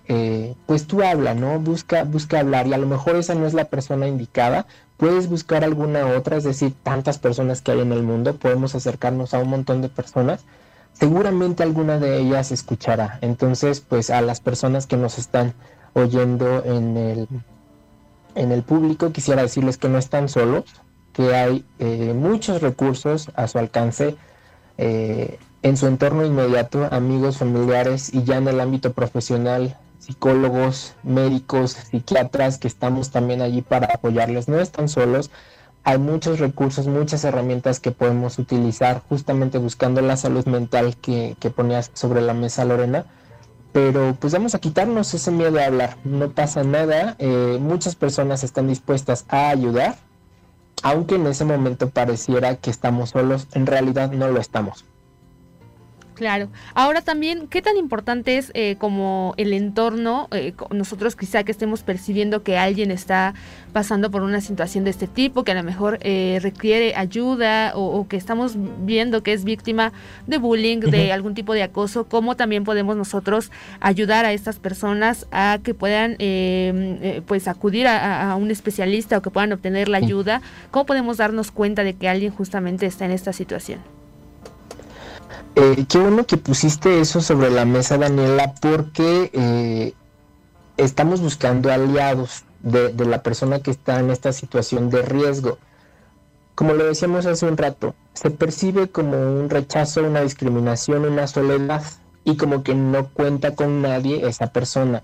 pues 0.65 0.87
tú 0.87 1.01
habla, 1.03 1.33
¿no? 1.33 1.57
Busca, 1.57 2.03
busca 2.03 2.41
hablar 2.41 2.67
y 2.67 2.73
a 2.73 2.77
lo 2.77 2.85
mejor 2.85 3.15
esa 3.15 3.33
no 3.33 3.47
es 3.47 3.53
la 3.53 3.69
persona 3.69 4.05
indicada, 4.05 4.65
puedes 4.97 5.29
buscar 5.29 5.63
alguna 5.63 6.05
otra, 6.05 6.35
es 6.35 6.43
decir, 6.43 6.73
tantas 6.83 7.17
personas 7.17 7.61
que 7.61 7.71
hay 7.71 7.79
en 7.79 7.93
el 7.93 8.03
mundo, 8.03 8.35
podemos 8.35 8.75
acercarnos 8.75 9.33
a 9.33 9.39
un 9.39 9.47
montón 9.47 9.81
de 9.81 9.87
personas, 9.87 10.43
seguramente 10.91 11.63
alguna 11.63 11.97
de 11.97 12.19
ellas 12.19 12.51
escuchará. 12.51 13.19
Entonces, 13.21 13.79
pues 13.79 14.09
a 14.09 14.21
las 14.21 14.41
personas 14.41 14.85
que 14.85 14.97
nos 14.97 15.17
están 15.17 15.53
oyendo 15.93 16.63
en 16.65 16.97
el, 16.97 17.27
en 18.35 18.51
el 18.51 18.63
público, 18.63 19.13
quisiera 19.13 19.43
decirles 19.43 19.77
que 19.77 19.87
no 19.87 19.97
están 19.97 20.27
solos, 20.27 20.65
que 21.13 21.33
hay 21.33 21.63
eh, 21.79 22.13
muchos 22.13 22.61
recursos 22.61 23.31
a 23.35 23.47
su 23.47 23.59
alcance. 23.59 24.17
Eh, 24.77 25.39
en 25.63 25.77
su 25.77 25.87
entorno 25.87 26.25
inmediato, 26.25 26.87
amigos, 26.91 27.37
familiares 27.37 28.13
y 28.13 28.23
ya 28.23 28.37
en 28.37 28.47
el 28.47 28.59
ámbito 28.59 28.93
profesional 28.93 29.77
psicólogos, 30.01 30.95
médicos, 31.03 31.73
psiquiatras 31.73 32.57
que 32.57 32.67
estamos 32.67 33.11
también 33.11 33.41
allí 33.41 33.61
para 33.61 33.87
apoyarles. 33.93 34.47
No 34.47 34.59
están 34.59 34.89
solos, 34.89 35.29
hay 35.83 35.99
muchos 35.99 36.39
recursos, 36.39 36.87
muchas 36.87 37.23
herramientas 37.23 37.79
que 37.79 37.91
podemos 37.91 38.39
utilizar 38.39 39.03
justamente 39.07 39.59
buscando 39.59 40.01
la 40.01 40.17
salud 40.17 40.45
mental 40.45 40.97
que, 40.97 41.35
ponías 41.55 41.91
sobre 41.93 42.21
la 42.21 42.33
mesa 42.33 42.65
Lorena. 42.65 43.05
Pero 43.71 44.17
pues 44.19 44.33
vamos 44.33 44.53
a 44.53 44.59
quitarnos 44.59 45.13
ese 45.13 45.31
miedo 45.31 45.57
a 45.59 45.65
hablar, 45.65 45.95
no 46.03 46.31
pasa 46.31 46.63
nada, 46.63 47.15
eh, 47.19 47.57
muchas 47.61 47.95
personas 47.95 48.43
están 48.43 48.67
dispuestas 48.67 49.23
a 49.29 49.47
ayudar, 49.47 49.95
aunque 50.83 51.15
en 51.15 51.25
ese 51.27 51.45
momento 51.45 51.89
pareciera 51.89 52.57
que 52.57 52.69
estamos 52.69 53.11
solos, 53.11 53.47
en 53.53 53.65
realidad 53.67 54.11
no 54.11 54.27
lo 54.27 54.41
estamos. 54.41 54.83
Claro. 56.21 56.49
Ahora 56.75 57.01
también, 57.01 57.47
¿qué 57.47 57.63
tan 57.63 57.77
importante 57.77 58.37
es 58.37 58.51
eh, 58.53 58.75
como 58.77 59.33
el 59.37 59.53
entorno? 59.53 60.27
Eh, 60.31 60.53
nosotros 60.69 61.15
quizá 61.15 61.43
que 61.43 61.51
estemos 61.51 61.81
percibiendo 61.81 62.43
que 62.43 62.59
alguien 62.59 62.91
está 62.91 63.33
pasando 63.73 64.11
por 64.11 64.21
una 64.21 64.39
situación 64.39 64.83
de 64.83 64.91
este 64.91 65.07
tipo, 65.07 65.43
que 65.43 65.53
a 65.53 65.55
lo 65.55 65.63
mejor 65.63 65.97
eh, 66.01 66.37
requiere 66.43 66.93
ayuda 66.95 67.71
o, 67.73 68.07
que 68.07 68.17
estamos 68.17 68.53
viendo 68.85 69.23
que 69.23 69.33
es 69.33 69.43
víctima 69.43 69.93
de 70.27 70.37
bullying, 70.37 70.81
de 70.81 71.11
algún 71.11 71.33
tipo 71.33 71.55
de 71.55 71.63
acoso, 71.63 72.03
¿cómo 72.03 72.35
también 72.35 72.65
podemos 72.65 72.95
nosotros 72.95 73.49
ayudar 73.79 74.23
a 74.25 74.31
estas 74.31 74.59
personas 74.59 75.25
a 75.31 75.57
que 75.63 75.73
puedan 75.73 76.17
em, 76.19 77.23
pues 77.23 77.47
acudir 77.47 77.87
a, 77.87 78.29
a, 78.29 78.35
un 78.35 78.51
especialista 78.51 79.17
o 79.17 79.23
que 79.23 79.31
puedan 79.31 79.53
obtener 79.53 79.89
la 79.89 79.97
ayuda? 79.97 80.43
¿Cómo 80.69 80.85
podemos 80.85 81.17
darnos 81.17 81.49
cuenta 81.49 81.83
de 81.83 81.95
que 81.95 82.07
alguien 82.07 82.31
justamente 82.31 82.85
está 82.85 83.05
en 83.05 83.11
esta 83.11 83.33
situación? 83.33 84.00
Eh, 85.55 85.85
qué 85.89 85.99
bueno 85.99 86.25
que 86.25 86.37
pusiste 86.37 87.01
eso 87.01 87.21
sobre 87.21 87.49
la 87.49 87.65
mesa, 87.65 87.97
Daniela, 87.97 88.53
porque 88.61 89.29
eh, 89.33 89.93
estamos 90.77 91.19
buscando 91.21 91.71
aliados 91.71 92.45
de, 92.61 92.93
la 93.05 93.21
persona 93.21 93.59
que 93.59 93.71
está 93.71 93.99
en 93.99 94.11
esta 94.11 94.31
situación 94.31 94.89
de 94.89 95.01
riesgo. 95.01 95.57
Como 96.55 96.73
lo 96.73 96.85
decíamos 96.85 97.25
hace 97.25 97.45
un 97.45 97.57
rato, 97.57 97.95
se 98.13 98.29
percibe 98.29 98.89
como 98.89 99.17
un 99.17 99.49
rechazo, 99.49 100.03
una 100.03 100.21
discriminación, 100.21 101.05
una 101.05 101.27
soledad 101.27 101.83
y 102.23 102.37
como 102.37 102.63
que 102.63 102.75
no 102.75 103.09
cuenta 103.09 103.55
con 103.55 103.81
nadie 103.81 104.27
esa 104.27 104.53
persona 104.53 105.03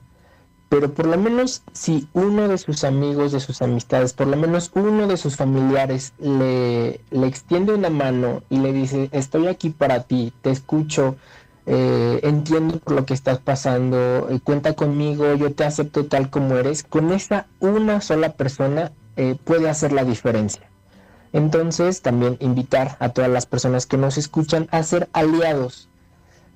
pero 0.70 0.94
por 0.94 1.08
lo 1.08 1.18
menos 1.18 1.64
si 1.72 2.08
uno 2.14 2.48
de 2.48 2.58
sus 2.58 2.84
amigos, 2.84 3.32
de 3.32 3.40
sus 3.40 3.62
amistades, 3.62 4.14
por 4.14 4.28
lo 4.28 4.36
menos 4.36 4.72
uno 4.76 5.08
de 5.08 5.18
sus 5.18 5.36
familiares 5.36 6.14
le, 6.20 7.00
le 7.10 7.28
extiende 7.28 7.74
una 7.74 7.90
mano 7.90 8.44
y 8.50 8.60
le 8.60 8.74
dice, 8.74 9.10
estoy 9.12 9.48
aquí 9.48 9.70
para 9.70 10.04
ti, 10.04 10.34
te 10.42 10.52
escucho, 10.52 11.16
eh, 11.66 12.20
entiendo 12.24 12.80
por 12.80 12.96
lo 12.96 13.06
que 13.06 13.14
estás 13.14 13.40
pasando, 13.40 14.28
eh, 14.30 14.40
cuenta 14.44 14.74
conmigo, 14.74 15.34
yo 15.36 15.54
te 15.54 15.66
acepto 15.66 16.06
tal 16.06 16.30
como 16.30 16.56
eres, 16.58 16.84
con 16.84 17.12
esa 17.12 17.48
una 17.60 18.02
sola 18.02 18.34
persona 18.34 18.92
eh, 19.16 19.36
puede 19.44 19.70
hacer 19.70 19.92
la 19.92 20.04
diferencia. 20.04 20.70
Entonces 21.34 22.02
también 22.02 22.38
invitar 22.40 22.98
a 23.00 23.10
todas 23.10 23.30
las 23.30 23.46
personas 23.46 23.86
que 23.86 23.98
nos 23.98 24.18
escuchan 24.18 24.68
a 24.72 24.82
ser 24.84 25.10
aliados 25.14 25.90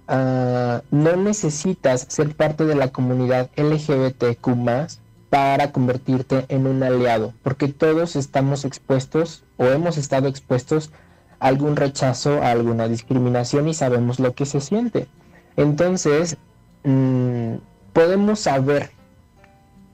Ah, 0.07 0.81
no 0.91 1.15
necesitas 1.15 2.05
ser 2.09 2.35
parte 2.35 2.65
de 2.65 2.75
la 2.75 2.89
comunidad 2.89 3.49
LGBTQ 3.55 4.49
para 5.29 5.71
convertirte 5.71 6.45
en 6.49 6.67
un 6.67 6.83
aliado, 6.83 7.33
porque 7.43 7.69
todos 7.69 8.17
estamos 8.17 8.65
expuestos 8.65 9.45
o 9.57 9.65
hemos 9.67 9.97
estado 9.97 10.27
expuestos 10.27 10.91
a 11.39 11.47
algún 11.47 11.77
rechazo, 11.77 12.41
a 12.41 12.51
alguna 12.51 12.89
discriminación 12.89 13.69
y 13.69 13.73
sabemos 13.73 14.19
lo 14.19 14.33
que 14.33 14.45
se 14.45 14.59
siente. 14.59 15.07
Entonces, 15.55 16.37
mm, 16.83 17.55
podemos 17.93 18.41
saber 18.41 18.91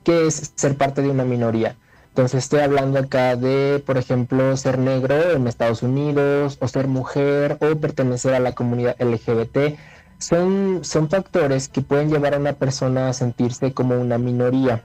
qué 0.02 0.26
es 0.26 0.52
ser 0.56 0.76
parte 0.76 1.02
de 1.02 1.10
una 1.10 1.24
minoría. 1.24 1.76
Entonces 2.08 2.42
estoy 2.42 2.60
hablando 2.60 2.98
acá 2.98 3.36
de, 3.36 3.80
por 3.86 3.98
ejemplo, 3.98 4.56
ser 4.56 4.78
negro 4.78 5.30
en 5.30 5.46
Estados 5.46 5.84
Unidos, 5.84 6.58
o 6.60 6.66
ser 6.66 6.88
mujer, 6.88 7.58
o 7.60 7.76
pertenecer 7.76 8.34
a 8.34 8.40
la 8.40 8.56
comunidad 8.56 8.96
LGBT 9.00 9.78
son, 10.18 10.80
son 10.82 11.08
factores 11.08 11.68
que 11.68 11.82
pueden 11.82 12.10
llevar 12.10 12.34
a 12.34 12.38
una 12.38 12.54
persona 12.54 13.08
a 13.08 13.12
sentirse 13.12 13.72
como 13.72 13.98
una 14.00 14.18
minoría, 14.18 14.82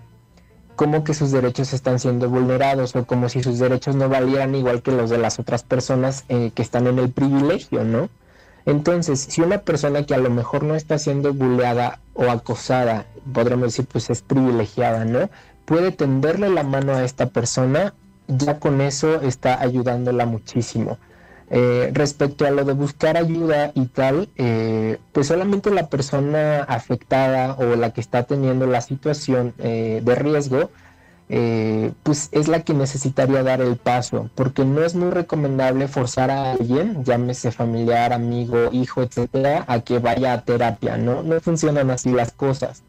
como 0.76 1.04
que 1.04 1.14
sus 1.14 1.32
derechos 1.32 1.74
están 1.74 2.00
siendo 2.00 2.30
vulnerados 2.30 2.96
o 2.96 3.06
como 3.06 3.30
si 3.30 3.44
sus 3.44 3.60
derechos 3.60 3.96
no 3.96 4.10
valieran 4.10 4.56
igual 4.56 4.82
que 4.82 4.92
los 4.92 5.10
de 5.10 5.18
las 5.18 5.40
otras 5.40 5.64
personas 5.64 6.26
eh, 6.30 6.52
que 6.54 6.62
están 6.62 6.88
en 6.88 7.00
el 7.00 7.12
privilegio, 7.12 7.84
¿no? 7.84 8.10
Entonces, 8.66 9.20
si 9.20 9.42
una 9.42 9.60
persona 9.60 10.06
que 10.06 10.14
a 10.16 10.20
lo 10.20 10.30
mejor 10.30 10.64
no 10.64 10.76
está 10.76 10.98
siendo 10.98 11.34
bulleada 11.34 12.00
o 12.14 12.30
acosada, 12.30 13.06
podríamos 13.34 13.68
decir, 13.68 13.86
pues 13.92 14.10
es 14.10 14.22
privilegiada, 14.22 15.04
¿no? 15.04 15.30
Puede 15.66 15.92
tenderle 15.92 16.50
la 16.50 16.64
mano 16.64 16.94
a 16.94 17.04
esta 17.04 17.28
persona, 17.28 17.94
ya 18.28 18.60
con 18.60 18.80
eso 18.80 19.22
está 19.22 19.60
ayudándola 19.60 20.26
muchísimo. 20.26 20.98
Eh, 21.56 21.92
respecto 21.94 22.48
a 22.48 22.50
lo 22.50 22.66
de 22.66 22.74
buscar 22.74 23.16
ayuda 23.16 23.72
y 23.76 23.86
tal, 23.86 24.28
eh, 24.38 24.98
pues 25.12 25.28
solamente 25.28 25.70
la 25.70 25.88
persona 25.88 26.64
afectada 26.64 27.54
o 27.60 27.76
la 27.76 27.94
que 27.94 28.02
está 28.02 28.24
teniendo 28.24 28.66
la 28.66 28.82
situación 28.82 29.54
eh, 29.60 30.02
de 30.04 30.16
riesgo, 30.16 30.72
pues 32.02 32.30
es 32.32 32.48
la 32.48 32.62
que 32.62 32.74
necesitaría 32.74 33.44
dar 33.44 33.62
el 33.62 33.78
paso, 33.78 34.30
porque 34.36 34.66
no 34.66 34.84
es 34.84 34.96
muy 34.96 35.12
recomendable 35.12 35.88
forzar 35.88 36.32
a 36.32 36.52
alguien, 36.54 37.04
llámese 37.04 37.52
familiar, 37.52 38.14
amigo, 38.14 38.70
hijo, 38.72 39.04
etcétera, 39.04 39.64
a 39.68 39.80
que 39.82 40.00
vaya 40.00 40.34
a 40.34 40.42
terapia, 40.44 40.98
¿no? 40.98 41.22
No 41.24 41.40
funcionan 41.40 41.92
así 41.92 42.12
las 42.12 42.32
cosas. 42.32 42.84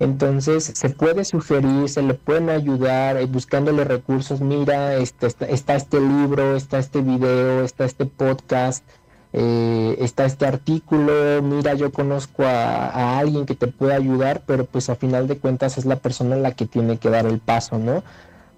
Entonces 0.00 0.72
se 0.74 0.90
puede 0.90 1.24
sugerir, 1.24 1.88
se 1.88 2.02
le 2.02 2.14
pueden 2.14 2.50
ayudar 2.50 3.16
eh, 3.16 3.26
buscándole 3.26 3.84
recursos, 3.84 4.40
mira, 4.40 4.96
este, 4.96 5.28
está, 5.48 5.76
este 5.76 6.00
libro, 6.00 6.56
está 6.56 6.78
este 6.78 7.00
video, 7.00 7.62
está 7.62 7.84
este 7.84 8.04
podcast, 8.04 8.84
eh, 9.32 9.96
está 10.00 10.24
este 10.24 10.46
artículo, 10.46 11.42
mira, 11.42 11.74
yo 11.74 11.92
conozco 11.92 12.44
a, 12.44 12.88
a, 12.88 13.18
alguien 13.18 13.46
que 13.46 13.54
te 13.54 13.68
puede 13.68 13.94
ayudar, 13.94 14.42
pero 14.46 14.64
pues 14.64 14.90
a 14.90 14.96
final 14.96 15.28
de 15.28 15.38
cuentas 15.38 15.78
es 15.78 15.84
la 15.84 15.96
persona 15.96 16.36
la 16.36 16.52
que 16.52 16.66
tiene 16.66 16.98
que 16.98 17.10
dar 17.10 17.26
el 17.26 17.38
paso, 17.38 17.78
¿no? 17.78 18.02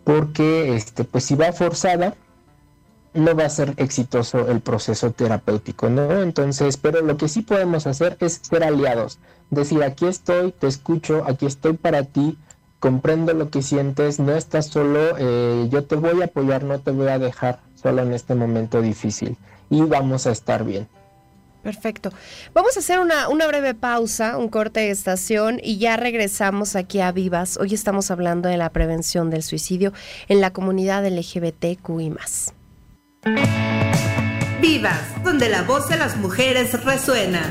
Porque 0.05 0.75
este, 0.75 1.05
pues 1.05 1.25
si 1.25 1.35
va 1.35 1.53
forzada, 1.53 2.15
no 3.17 3.35
va 3.35 3.47
a 3.47 3.51
ser 3.51 3.75
exitoso 3.77 4.49
el 4.49 4.61
proceso 4.61 5.11
terapéutico, 5.11 5.89
¿no? 5.89 6.23
Entonces, 6.23 6.77
pero 6.77 7.01
lo 7.03 7.17
que 7.17 7.29
sí 7.29 7.43
podemos 7.43 7.87
hacer 7.87 8.17
es 8.21 8.41
ser 8.43 8.65
aliados, 8.65 9.19
decir, 9.51 9.83
aquí 9.83 10.07
estoy, 10.07 10.53
te 10.53 10.67
escucho, 10.67 11.25
aquí 11.27 11.47
estoy 11.47 11.75
para 11.75 12.05
ti, 12.05 12.39
comprendo 12.79 13.33
lo 13.33 13.51
que 13.51 13.63
sientes, 13.63 14.21
no 14.21 14.33
estás 14.33 14.67
solo, 14.67 15.17
eh, 15.19 15.69
yo 15.71 15.85
te 15.85 15.97
voy 15.97 16.23
a 16.23 16.27
apoyar, 16.27 16.65
no 16.65 16.79
te 16.79 16.91
voy 16.91 17.09
a 17.09 17.19
dejar 17.19 17.61
solo 17.75 18.03
en 18.03 18.13
este 18.13 18.35
momento 18.35 18.83
difícil 18.83 19.37
y 19.71 19.81
vamos 19.81 20.27
a 20.27 20.31
estar 20.31 20.65
bien. 20.65 20.89
Perfecto. 21.63 22.13
Vamos 22.55 22.77
a 22.77 22.79
hacer 22.79 23.01
una, 23.01 23.29
una, 23.29 23.49
breve 23.49 23.75
pausa, 23.75 24.39
un 24.39 24.49
corte 24.49 24.81
de 24.81 24.91
estación 24.91 25.59
y 25.61 25.79
ya 25.79 25.97
regresamos 25.97 26.77
aquí 26.77 27.01
a 27.01 27.11
Vivas. 27.11 27.57
Hoy 27.57 27.75
estamos 27.75 28.13
hablando 28.13 28.49
de 28.49 28.57
la 28.57 28.71
prevención 28.71 29.31
del 29.31 29.43
suicidio 29.43 29.93
en 30.29 30.41
la 30.41 30.53
comunidad 30.53 31.05
LGBTQI. 31.05 32.15
Vivas, 34.61 35.01
donde 35.25 35.49
la 35.49 35.63
voz 35.63 35.89
de 35.89 35.97
las 35.97 36.17
mujeres 36.17 36.85
resuena. 36.85 37.43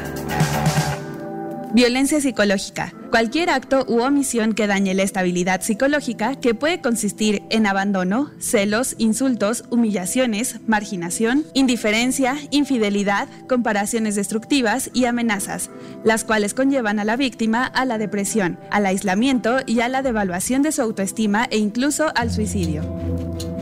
Violencia 1.74 2.22
psicológica. 2.22 2.94
Cualquier 3.12 3.50
acto 3.50 3.84
u 3.90 4.00
omisión 4.00 4.54
que 4.54 4.68
dañe 4.68 4.94
la 4.94 5.04
estabilidad 5.04 5.62
psicológica 5.62 6.36
que 6.36 6.56
puede 6.56 6.80
consistir 6.80 7.44
en 7.50 7.68
abandono, 7.68 8.32
celos, 8.40 8.96
insultos, 9.00 9.66
humillaciones, 9.70 10.62
marginación, 10.66 11.44
indiferencia, 11.54 12.38
infidelidad, 12.52 13.28
comparaciones 13.50 14.16
destructivas 14.16 14.90
y 14.94 15.06
amenazas, 15.06 15.70
las 16.06 16.24
cuales 16.24 16.54
conllevan 16.54 17.00
a 17.00 17.04
la 17.04 17.18
víctima 17.18 17.66
a 17.66 17.84
la 17.84 17.98
depresión, 17.98 18.58
al 18.72 18.86
aislamiento 18.86 19.58
y 19.66 19.82
a 19.82 19.90
la 19.90 20.02
devaluación 20.02 20.62
de 20.62 20.72
su 20.72 20.82
autoestima 20.82 21.48
e 21.52 21.58
incluso 21.58 22.14
al 22.16 22.32
suicidio. 22.32 23.55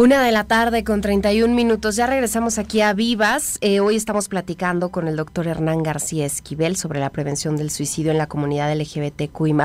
Una 0.00 0.22
de 0.22 0.30
la 0.30 0.44
tarde 0.44 0.84
con 0.84 1.00
31 1.00 1.52
minutos. 1.52 1.96
Ya 1.96 2.06
regresamos 2.06 2.58
aquí 2.58 2.82
a 2.82 2.92
Vivas. 2.92 3.58
Eh, 3.62 3.80
hoy 3.80 3.96
estamos 3.96 4.28
platicando 4.28 4.90
con 4.90 5.08
el 5.08 5.16
doctor 5.16 5.48
Hernán 5.48 5.82
García 5.82 6.24
Esquivel 6.24 6.76
sobre 6.76 7.00
la 7.00 7.10
prevención 7.10 7.56
del 7.56 7.68
suicidio 7.72 8.12
en 8.12 8.18
la 8.18 8.28
comunidad 8.28 8.72
LGBTQI. 8.72 9.56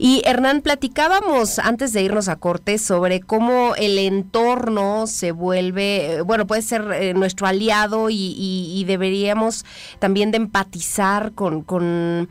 Y 0.00 0.22
Hernán, 0.24 0.62
platicábamos 0.62 1.60
antes 1.60 1.92
de 1.92 2.02
irnos 2.02 2.26
a 2.26 2.34
corte 2.34 2.78
sobre 2.78 3.20
cómo 3.20 3.76
el 3.76 4.00
entorno 4.00 5.06
se 5.06 5.30
vuelve, 5.30 6.14
eh, 6.14 6.22
bueno, 6.22 6.48
puede 6.48 6.62
ser 6.62 6.90
eh, 6.90 7.14
nuestro 7.14 7.46
aliado 7.46 8.08
y, 8.10 8.84
deberíamos 8.84 9.64
también 10.00 10.32
de 10.32 10.38
empatizar 10.38 11.34
con, 11.34 11.62
con, 11.62 12.28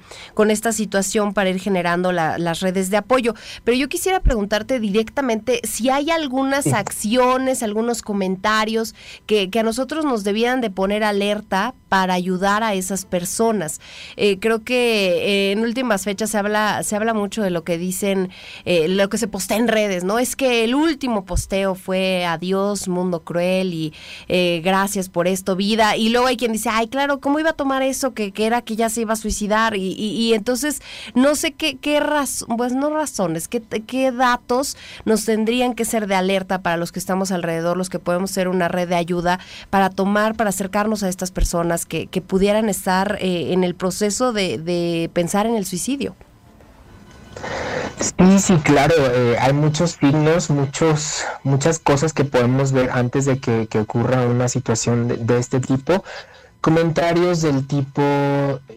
esta 0.49 0.73
situación 0.73 1.33
para 1.33 1.49
ir 1.49 1.61
generando 1.61 2.11
las 2.11 2.59
redes 2.59 2.89
de 2.89 2.97
apoyo. 2.97 3.35
Pero 3.63 3.77
yo 3.77 3.87
quisiera 3.87 4.19
preguntarte 4.19 4.81
directamente 4.81 5.61
si 5.63 5.89
hay 5.89 6.09
algunas 6.11 6.67
acciones 6.73 7.36
algunos 7.61 8.01
comentarios 8.01 8.95
que, 9.25 9.49
a 9.57 9.63
nosotros 9.63 10.05
nos 10.05 10.23
debían 10.23 10.61
de 10.61 10.69
poner 10.69 11.03
alerta 11.03 11.73
para 11.89 12.13
ayudar 12.13 12.63
a 12.63 12.73
esas 12.73 13.05
personas. 13.05 13.79
Eh, 14.17 14.37
creo 14.39 14.63
que 14.63 15.49
eh, 15.49 15.51
en 15.51 15.59
últimas 15.59 16.03
fechas 16.03 16.31
se 16.31 16.37
habla, 16.37 16.83
se 16.83 16.95
habla 16.95 17.13
mucho 17.13 17.41
de 17.41 17.49
lo 17.49 17.63
que 17.63 17.77
dicen, 17.77 18.29
eh, 18.65 18.87
lo 18.87 19.09
que 19.09 19.17
se 19.17 19.27
postea 19.27 19.57
en 19.57 19.67
redes, 19.67 20.03
¿no? 20.03 20.19
Es 20.19 20.35
que 20.35 20.63
el 20.63 20.75
último 20.75 21.25
posteo 21.25 21.75
fue 21.75 22.25
adiós, 22.25 22.87
mundo 22.87 23.21
cruel 23.21 23.73
y 23.73 23.93
gracias 24.61 25.09
por 25.09 25.27
esto, 25.27 25.55
vida. 25.55 25.95
Y 25.95 26.09
luego 26.09 26.27
hay 26.27 26.37
quien 26.37 26.51
dice, 26.51 26.69
ay, 26.71 26.87
claro, 26.87 27.19
¿cómo 27.19 27.39
iba 27.39 27.51
a 27.51 27.53
tomar 27.53 27.81
eso 27.81 28.13
que, 28.13 28.33
era 28.37 28.61
que 28.61 28.75
ya 28.75 28.89
se 28.89 29.01
iba 29.01 29.13
a 29.13 29.17
suicidar? 29.17 29.75
Y, 29.75 30.33
entonces 30.33 30.81
no 31.15 31.35
sé 31.35 31.53
qué, 31.53 31.77
qué 31.77 31.99
razón, 31.99 32.57
pues 32.57 32.73
no 32.73 32.89
razones, 32.89 33.47
qué, 33.47 33.61
qué 33.61 34.11
datos 34.11 34.77
nos 35.05 35.25
tendrían 35.25 35.73
que 35.73 35.85
ser 35.85 36.07
de 36.07 36.15
alerta 36.15 36.61
para 36.61 36.77
los 36.77 36.91
que 36.91 36.99
estamos 36.99 37.26
alrededor, 37.31 37.77
los 37.77 37.89
que 37.89 37.99
podemos 37.99 38.31
ser 38.31 38.47
una 38.47 38.67
red 38.67 38.87
de 38.89 38.95
ayuda 38.95 39.39
para 39.69 39.89
tomar, 39.89 40.35
para 40.35 40.49
acercarnos 40.49 41.03
a 41.03 41.09
estas 41.09 41.31
personas 41.31 41.85
que, 41.85 42.07
pudieran 42.27 42.67
estar 42.67 43.17
eh, 43.21 43.53
en 43.53 43.63
el 43.63 43.75
proceso 43.75 44.33
de, 44.33 44.57
de 44.57 45.09
pensar 45.13 45.45
en 45.45 45.55
el 45.55 45.65
suicidio. 45.65 46.15
Sí, 47.99 48.39
sí, 48.39 48.57
claro, 48.57 48.93
eh, 48.97 49.37
hay 49.39 49.53
muchos 49.53 49.97
signos, 49.99 50.51
muchos, 50.51 51.23
muchas 51.43 51.79
cosas 51.79 52.13
que 52.13 52.25
podemos 52.25 52.71
ver 52.71 52.91
antes 52.91 53.25
de 53.25 53.39
que, 53.39 53.67
ocurra 53.79 54.27
una 54.27 54.47
situación 54.49 55.07
de, 55.07 55.37
este 55.39 55.59
tipo. 55.59 56.03
Comentarios 56.61 57.41
del 57.41 57.65
tipo, 57.65 58.01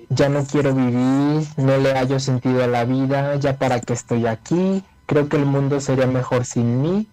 ya 0.09 0.29
no 0.29 0.45
quiero 0.45 0.75
vivir, 0.75 1.47
no 1.57 1.77
le 1.79 1.93
hallo 1.93 2.19
sentido 2.19 2.65
a 2.65 2.67
la 2.67 2.85
vida, 2.85 3.37
ya 3.37 3.59
para 3.59 3.81
qué 3.81 3.93
estoy 3.93 4.27
aquí, 4.27 4.83
creo 5.07 5.29
que 5.29 5.37
el 5.37 5.45
mundo 5.45 5.81
sería 5.81 6.07
mejor 6.07 6.45
sin 6.47 6.81
mí, 6.81 7.07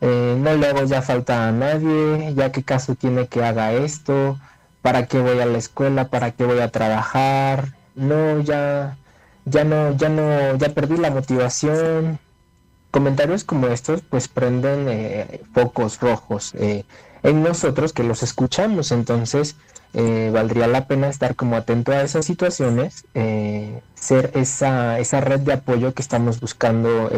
eh, 0.00 0.36
no 0.38 0.54
le 0.56 0.66
hago 0.68 0.84
ya 0.84 1.02
falta 1.02 1.48
a 1.48 1.52
nadie, 1.52 2.34
ya 2.34 2.52
qué 2.52 2.62
caso 2.62 2.94
tiene 2.94 3.28
que 3.28 3.44
haga 3.44 3.72
esto, 3.72 4.38
para 4.82 5.06
qué 5.06 5.20
voy 5.20 5.40
a 5.40 5.46
la 5.46 5.58
escuela, 5.58 6.08
para 6.08 6.32
qué 6.32 6.44
voy 6.44 6.60
a 6.60 6.70
trabajar, 6.70 7.74
no, 7.94 8.40
ya 8.40 8.96
ya 9.46 9.64
no, 9.64 9.96
ya 9.96 10.08
no, 10.08 10.56
ya 10.56 10.68
perdí 10.70 10.98
la 10.98 11.10
motivación. 11.10 12.18
Comentarios 12.90 13.44
como 13.44 13.68
estos 13.68 14.02
pues 14.02 14.28
prenden 14.28 14.88
eh, 14.88 15.40
focos 15.54 16.00
rojos 16.00 16.54
eh, 16.54 16.84
en 17.22 17.42
nosotros 17.42 17.92
que 17.92 18.02
los 18.02 18.22
escuchamos, 18.22 18.90
entonces 18.90 19.56
eh, 19.94 20.30
valdría 20.32 20.66
la 20.66 20.86
pena 20.86 21.08
estar 21.08 21.36
como 21.36 21.56
atento 21.56 21.92
a 21.92 22.02
esas 22.02 22.24
situaciones, 22.26 23.04
ser 23.94 24.30
esa, 24.34 24.98
esa 24.98 25.20
red 25.20 25.40
de 25.40 25.54
apoyo 25.54 25.94
que 25.94 26.02
estamos 26.02 26.40
buscando 26.40 27.10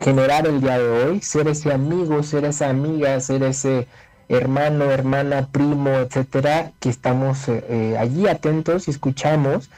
generar 0.00 0.46
el 0.46 0.60
día 0.60 0.78
de 0.78 0.88
hoy, 0.88 1.20
ser 1.20 1.48
ese 1.48 1.72
amigo, 1.72 2.22
ser 2.22 2.44
esa 2.44 2.68
amiga, 2.68 3.18
ser 3.20 3.42
ese 3.42 3.86
hermano, 4.28 4.90
hermana, 4.90 5.48
primo, 5.50 5.90
etcétera, 5.90 6.72
que 6.80 6.88
estamos 6.88 7.48
allí 7.98 8.26
atentos 8.26 8.88
y 8.88 8.90
escuchamos 8.90 9.70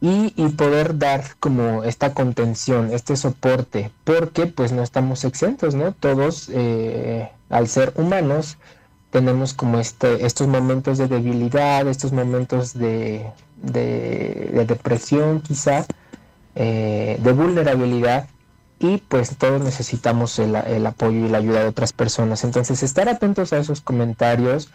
y, 0.00 0.48
poder 0.56 0.98
dar 0.98 1.24
como 1.40 1.84
esta 1.84 2.12
contención, 2.14 2.92
este 2.92 3.16
soporte, 3.16 3.90
porque 4.04 4.46
pues 4.46 4.72
no 4.72 4.82
estamos 4.82 5.24
exentos, 5.24 5.74
¿no? 5.74 5.92
Todos, 5.92 6.50
eh, 6.52 7.30
al 7.48 7.68
ser 7.68 7.92
humanos, 7.96 8.58
tenemos 9.10 9.54
como 9.54 9.78
este, 9.78 10.26
estos 10.26 10.48
momentos 10.48 10.98
de 10.98 11.08
debilidad, 11.08 11.88
estos 11.88 12.12
momentos 12.12 12.74
de, 12.74 13.26
depresión 13.62 15.40
quizá, 15.40 15.86
eh, 16.54 17.18
de 17.20 17.32
vulnerabilidad, 17.32 18.28
y 18.78 18.98
pues 18.98 19.36
todos 19.36 19.62
necesitamos 19.62 20.38
el, 20.38 20.54
el 20.54 20.86
apoyo 20.86 21.26
y 21.26 21.28
la 21.28 21.38
ayuda 21.38 21.60
de 21.60 21.68
otras 21.68 21.92
personas. 21.92 22.44
Entonces, 22.44 22.82
estar 22.82 23.08
atentos 23.08 23.52
a 23.52 23.58
esos 23.58 23.80
comentarios, 23.80 24.70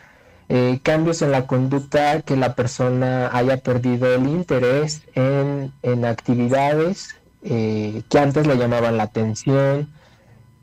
eh, 0.54 0.80
cambios 0.84 1.22
en 1.22 1.32
la 1.32 1.48
conducta, 1.48 2.22
que 2.24 2.36
la 2.36 2.56
persona 2.56 3.30
haya 3.32 3.58
perdido 3.58 4.14
el 4.14 4.28
interés 4.28 5.02
en, 5.16 5.72
actividades 6.04 7.16
eh, 7.44 8.04
que 8.10 8.20
antes 8.20 8.48
le 8.48 8.58
llamaban 8.58 8.98
la 8.98 9.04
atención, 9.04 9.90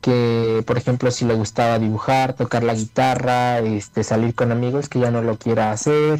que 0.01 0.63
por 0.67 0.77
ejemplo 0.77 1.09
si 1.09 1.25
le 1.25 1.33
gustaba 1.33 1.79
dibujar, 1.79 2.33
tocar 2.33 2.63
la 2.63 2.75
guitarra, 2.75 3.59
este, 3.59 4.03
salir 4.03 4.35
con 4.35 4.51
amigos, 4.51 4.89
que 4.89 4.99
ya 4.99 5.09
no 5.09 5.23
lo 5.23 5.37
quiera 5.37 5.71
hacer, 5.71 6.19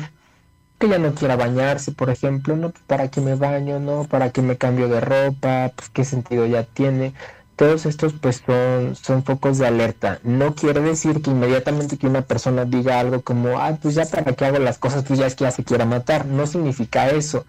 que 0.79 0.89
ya 0.89 0.97
no 0.97 1.13
quiera 1.13 1.35
bañarse, 1.35 1.91
por 1.91 2.09
ejemplo, 2.09 2.55
no, 2.55 2.71
¿para 2.87 3.09
qué 3.09 3.21
me 3.21 3.35
baño? 3.35 3.79
¿No? 3.79 4.05
¿Para 4.05 4.31
qué 4.31 4.41
me 4.41 4.57
cambio 4.57 4.87
de 4.87 5.01
ropa? 5.01 5.71
Pues 5.75 5.89
qué 5.89 6.05
sentido 6.05 6.45
ya 6.45 6.63
tiene 6.63 7.13
todos 7.59 7.85
estos 7.85 8.13
pues 8.13 8.41
son, 8.45 8.95
son 8.95 9.25
focos 9.25 9.57
de 9.57 9.67
alerta. 9.67 10.19
No 10.23 10.55
quiere 10.55 10.79
decir 10.79 11.21
que 11.21 11.31
inmediatamente 11.31 11.97
que 11.97 12.07
una 12.07 12.21
persona 12.21 12.63
diga 12.63 13.01
algo 13.01 13.21
como, 13.21 13.59
ah, 13.59 13.77
pues 13.81 13.95
ya 13.95 14.05
para 14.05 14.31
qué 14.31 14.45
hago 14.45 14.59
las 14.59 14.77
cosas, 14.77 15.03
pues 15.03 15.19
ya 15.19 15.27
es 15.27 15.35
que 15.35 15.43
ya 15.43 15.51
se 15.51 15.65
quiera 15.65 15.83
matar. 15.83 16.25
No 16.25 16.47
significa 16.47 17.09
eso. 17.09 17.45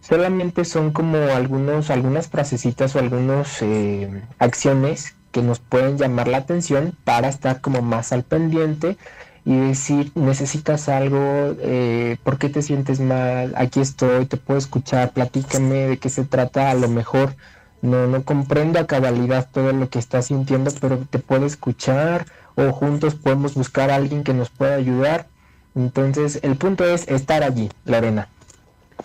Solamente 0.00 0.64
son 0.64 0.92
como 0.92 1.18
algunos, 1.18 1.90
algunas 1.90 2.28
frasecitas 2.28 2.96
o 2.96 3.00
algunas 3.00 3.60
eh, 3.60 4.22
acciones 4.38 5.14
que 5.30 5.42
nos 5.42 5.58
pueden 5.58 5.98
llamar 5.98 6.28
la 6.28 6.38
atención 6.38 6.96
para 7.04 7.28
estar 7.28 7.60
como 7.60 7.82
más 7.82 8.12
al 8.14 8.22
pendiente 8.22 8.96
y 9.44 9.56
decir, 9.56 10.12
necesitas 10.14 10.88
algo, 10.88 11.18
eh, 11.60 12.16
¿por 12.22 12.38
qué 12.38 12.48
te 12.48 12.62
sientes 12.62 13.00
mal? 13.00 13.54
Aquí 13.56 13.80
estoy, 13.80 14.26
te 14.26 14.36
puedo 14.36 14.58
escuchar, 14.58 15.12
platícame 15.12 15.88
de 15.88 15.98
qué 15.98 16.08
se 16.08 16.24
trata, 16.24 16.70
a 16.70 16.74
lo 16.74 16.88
mejor 16.88 17.34
no, 17.82 18.06
no 18.06 18.22
comprendo 18.24 18.78
a 18.78 18.86
cabalidad 18.86 19.48
todo 19.50 19.72
lo 19.72 19.88
que 19.88 19.98
estás 19.98 20.26
sintiendo, 20.26 20.70
pero 20.80 20.98
te 20.98 21.18
puedo 21.18 21.46
escuchar 21.46 22.26
o 22.54 22.72
juntos 22.72 23.14
podemos 23.14 23.54
buscar 23.54 23.90
a 23.90 23.96
alguien 23.96 24.24
que 24.24 24.34
nos 24.34 24.50
pueda 24.50 24.74
ayudar. 24.74 25.26
Entonces, 25.74 26.40
el 26.42 26.56
punto 26.56 26.84
es 26.84 27.08
estar 27.08 27.42
allí, 27.42 27.70
Lorena. 27.84 28.28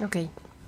Ok. 0.04 0.18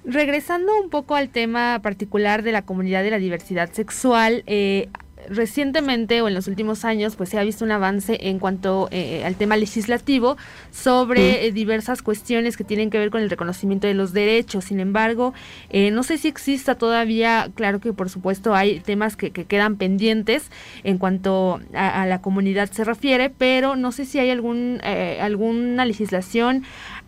Regresando 0.06 0.72
un 0.82 0.90
poco 0.90 1.16
al 1.16 1.30
tema 1.30 1.80
particular 1.82 2.44
de 2.44 2.54
la 2.54 2.62
comunidad 2.62 3.04
de 3.04 3.12
la 3.12 3.18
diversidad 3.18 3.72
sexual, 3.74 4.44
eh, 4.46 4.90
recientemente 5.30 6.22
o 6.22 6.28
en 6.28 6.34
los 6.34 6.48
últimos 6.48 6.86
años 6.86 7.16
pues 7.16 7.30
se 7.30 7.40
ha 7.40 7.44
visto 7.44 7.66
un 7.66 7.72
avance 7.72 8.18
en 8.22 8.40
cuanto 8.40 8.88
eh, 8.92 9.24
al 9.26 9.36
tema 9.36 9.58
legislativo 9.58 10.38
sobre 10.72 11.46
eh, 11.46 11.52
diversas 11.52 12.02
cuestiones 12.02 12.58
que 12.58 12.64
tienen 12.64 12.90
que 12.90 12.98
ver 12.98 13.10
con 13.10 13.22
el 13.22 13.30
reconocimiento 13.30 13.88
de 13.88 13.94
los 13.94 14.14
derechos. 14.14 14.66
Sin 14.66 14.80
embargo, 14.80 15.34
eh, 15.70 15.92
no 15.92 16.04
sé 16.04 16.18
si 16.18 16.28
exista 16.28 16.76
todavía, 16.76 17.50
claro 17.56 17.80
que 17.80 17.94
por 17.94 18.10
supuesto 18.10 18.56
hay 18.56 18.80
temas 18.80 19.16
que, 19.16 19.32
quedan 19.32 19.78
pendientes 19.78 20.50
en 20.84 20.98
cuanto 20.98 21.60
a, 21.74 22.02
a, 22.02 22.06
la 22.06 22.22
comunidad 22.22 22.72
se 22.72 22.84
refiere, 22.84 23.30
pero 23.30 23.76
no 23.76 23.92
sé 23.92 24.06
si 24.06 24.20
hay 24.20 24.30
algún 24.30 24.80
alguna 25.20 25.86
legislación, 25.86 26.64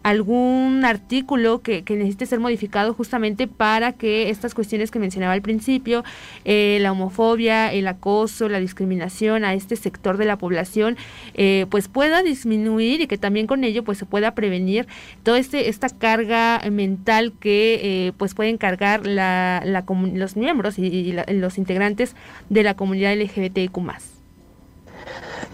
algún 0.10 0.84
artículo 0.86 1.62
que, 1.62 1.84
necesite 1.90 2.26
ser 2.26 2.40
modificado 2.40 2.94
justamente 2.94 3.48
para 3.48 3.94
que 3.94 4.30
estas 4.30 4.54
cuestiones 4.54 4.92
que 4.92 5.00
mencionaba 5.00 5.34
al 5.34 5.42
principio, 5.42 6.04
eh, 6.46 6.80
la 6.82 6.92
homofobia, 6.92 7.72
el 7.72 7.88
acoso, 7.88 8.50
la 8.50 8.60
discriminación 8.60 9.44
a 9.46 9.54
este 9.54 9.76
sector 9.76 10.18
de 10.18 10.26
la 10.26 10.38
población, 10.38 10.98
eh, 11.36 11.66
pues 11.70 11.88
pueda 11.88 12.24
disminuir 12.24 13.02
y 13.02 13.08
que 13.08 13.18
también 13.18 13.48
con 13.48 13.64
ello 13.64 13.84
pues 13.84 13.98
se 13.98 14.06
pueda 14.06 14.36
prevenir 14.36 14.88
toda 15.24 15.40
este, 15.40 15.70
esta 15.70 15.90
carga 15.90 16.62
mental 16.72 17.34
que 17.40 17.80
eh, 17.82 18.12
pues 18.18 18.34
pueden 18.34 18.58
cargar 18.58 19.06
la, 19.06 19.64
los 19.66 20.36
miembros 20.36 20.80
y, 20.80 21.14
los 21.30 21.58
integrantes 21.58 22.16
de 22.50 22.64
la 22.64 22.76
comunidad 22.76 23.16
LGBTIQ+. 23.16 24.19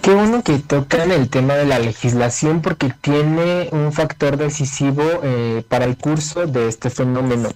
Qué 0.02 0.14
bueno 0.14 0.44
que 0.44 0.60
tocan 0.60 1.12
el 1.12 1.30
tema 1.30 1.56
de 1.56 1.66
la 1.66 1.80
legislación 1.80 2.62
porque 2.62 2.94
tiene 3.02 3.70
un 3.72 3.92
factor 3.92 4.38
decisivo 4.38 5.04
eh, 5.24 5.64
para 5.68 5.86
el 5.86 5.98
curso 5.98 6.46
de 6.46 6.68
este 6.68 6.90
fenómeno. 6.90 7.50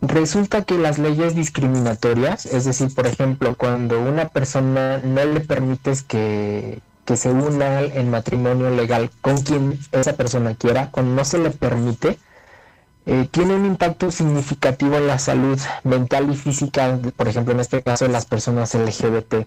Resulta 0.00 0.62
que 0.62 0.78
las 0.78 0.98
leyes 0.98 1.34
discriminatorias, 1.34 2.46
es 2.46 2.64
decir, 2.64 2.94
por 2.94 3.06
ejemplo, 3.06 3.54
cuando 3.54 4.00
una 4.00 4.28
persona 4.28 4.98
no 4.98 5.24
le 5.24 5.40
permites 5.40 6.02
que, 6.02 6.80
se 7.14 7.28
una 7.28 7.80
en 7.80 8.08
matrimonio 8.08 8.70
legal 8.70 9.10
con 9.20 9.38
quien 9.42 9.80
esa 9.90 10.12
persona 10.12 10.54
quiera, 10.54 10.92
cuando 10.92 11.16
no 11.16 11.24
se 11.24 11.38
le 11.38 11.50
permite, 11.50 12.18
eh, 13.06 13.26
tiene 13.32 13.56
un 13.56 13.66
impacto 13.66 14.12
significativo 14.12 14.96
en 14.96 15.08
la 15.08 15.18
salud 15.18 15.58
mental 15.82 16.30
y 16.30 16.36
física, 16.36 17.00
por 17.16 17.26
ejemplo, 17.26 17.52
en 17.52 17.60
este 17.60 17.82
caso 17.82 18.04
de 18.04 18.12
las 18.12 18.26
personas 18.26 18.74
LGBT. 18.74 19.44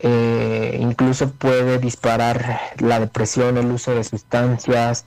Eh, 0.00 0.78
incluso 0.80 1.30
puede 1.30 1.78
disparar 1.78 2.60
la 2.78 3.00
depresión, 3.00 3.56
el 3.56 3.70
uso 3.70 3.94
de 3.94 4.04
sustancias. 4.04 5.06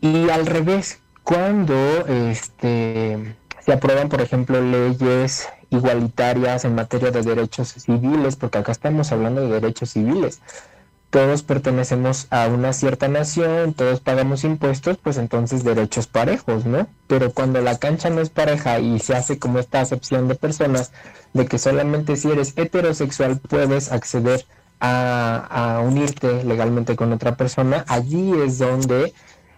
Y 0.00 0.28
al 0.30 0.46
revés, 0.46 1.00
cuando 1.22 1.74
este, 2.06 3.36
se 3.64 3.72
aprueban, 3.72 4.08
por 4.08 4.20
ejemplo, 4.20 4.60
leyes 4.60 5.48
igualitarias 5.70 6.64
en 6.64 6.74
materia 6.74 7.10
de 7.10 7.22
derechos 7.22 7.68
civiles, 7.68 8.36
porque 8.36 8.58
acá 8.58 8.72
estamos 8.72 9.12
hablando 9.12 9.42
de 9.42 9.60
derechos 9.60 9.90
civiles, 9.90 10.40
todos 11.10 11.42
pertenecemos 11.42 12.28
a 12.30 12.46
una 12.46 12.72
cierta 12.72 13.08
nación, 13.08 13.74
todos 13.74 14.00
pagamos 14.00 14.44
impuestos, 14.44 14.96
pues 14.96 15.18
entonces 15.18 15.64
derechos 15.64 16.06
parejos, 16.06 16.66
¿no? 16.66 16.86
Pero 17.08 17.32
cuando 17.32 17.60
la 17.60 17.78
cancha 17.78 18.10
no 18.10 18.20
es 18.20 18.30
pareja 18.30 18.78
y 18.78 19.00
se 19.00 19.16
hace 19.16 19.38
como 19.38 19.58
esta 19.58 19.80
acepción 19.80 20.28
de 20.28 20.36
personas 20.36 20.92
de 21.32 21.46
que 21.46 21.58
solamente 21.58 22.14
si 22.14 22.30
eres 22.30 22.56
heterosexual 22.56 23.40
puedes 23.40 23.90
acceder 23.90 24.46
a, 24.80 25.82
unirte 25.84 26.44
legalmente 26.44 26.96
con 26.96 27.12
otra 27.12 27.36
persona, 27.36 27.84
allí 27.88 28.32
es 28.40 28.58
donde 28.58 29.12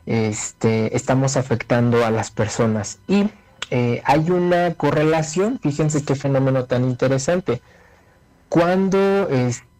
este, 0.07 0.97
estamos 0.97 1.37
afectando 1.37 2.05
a 2.05 2.11
las 2.11 2.31
personas. 2.31 2.99
Y 3.07 3.29
eh, 3.71 4.03
hay 4.05 4.31
una 4.31 4.75
correlación, 4.75 5.61
fíjense 5.63 6.05
qué 6.05 6.15
fenómeno 6.15 6.65
tan 6.65 6.85
interesante. 6.85 7.61
Cuando 8.49 9.29
este, 9.29 9.72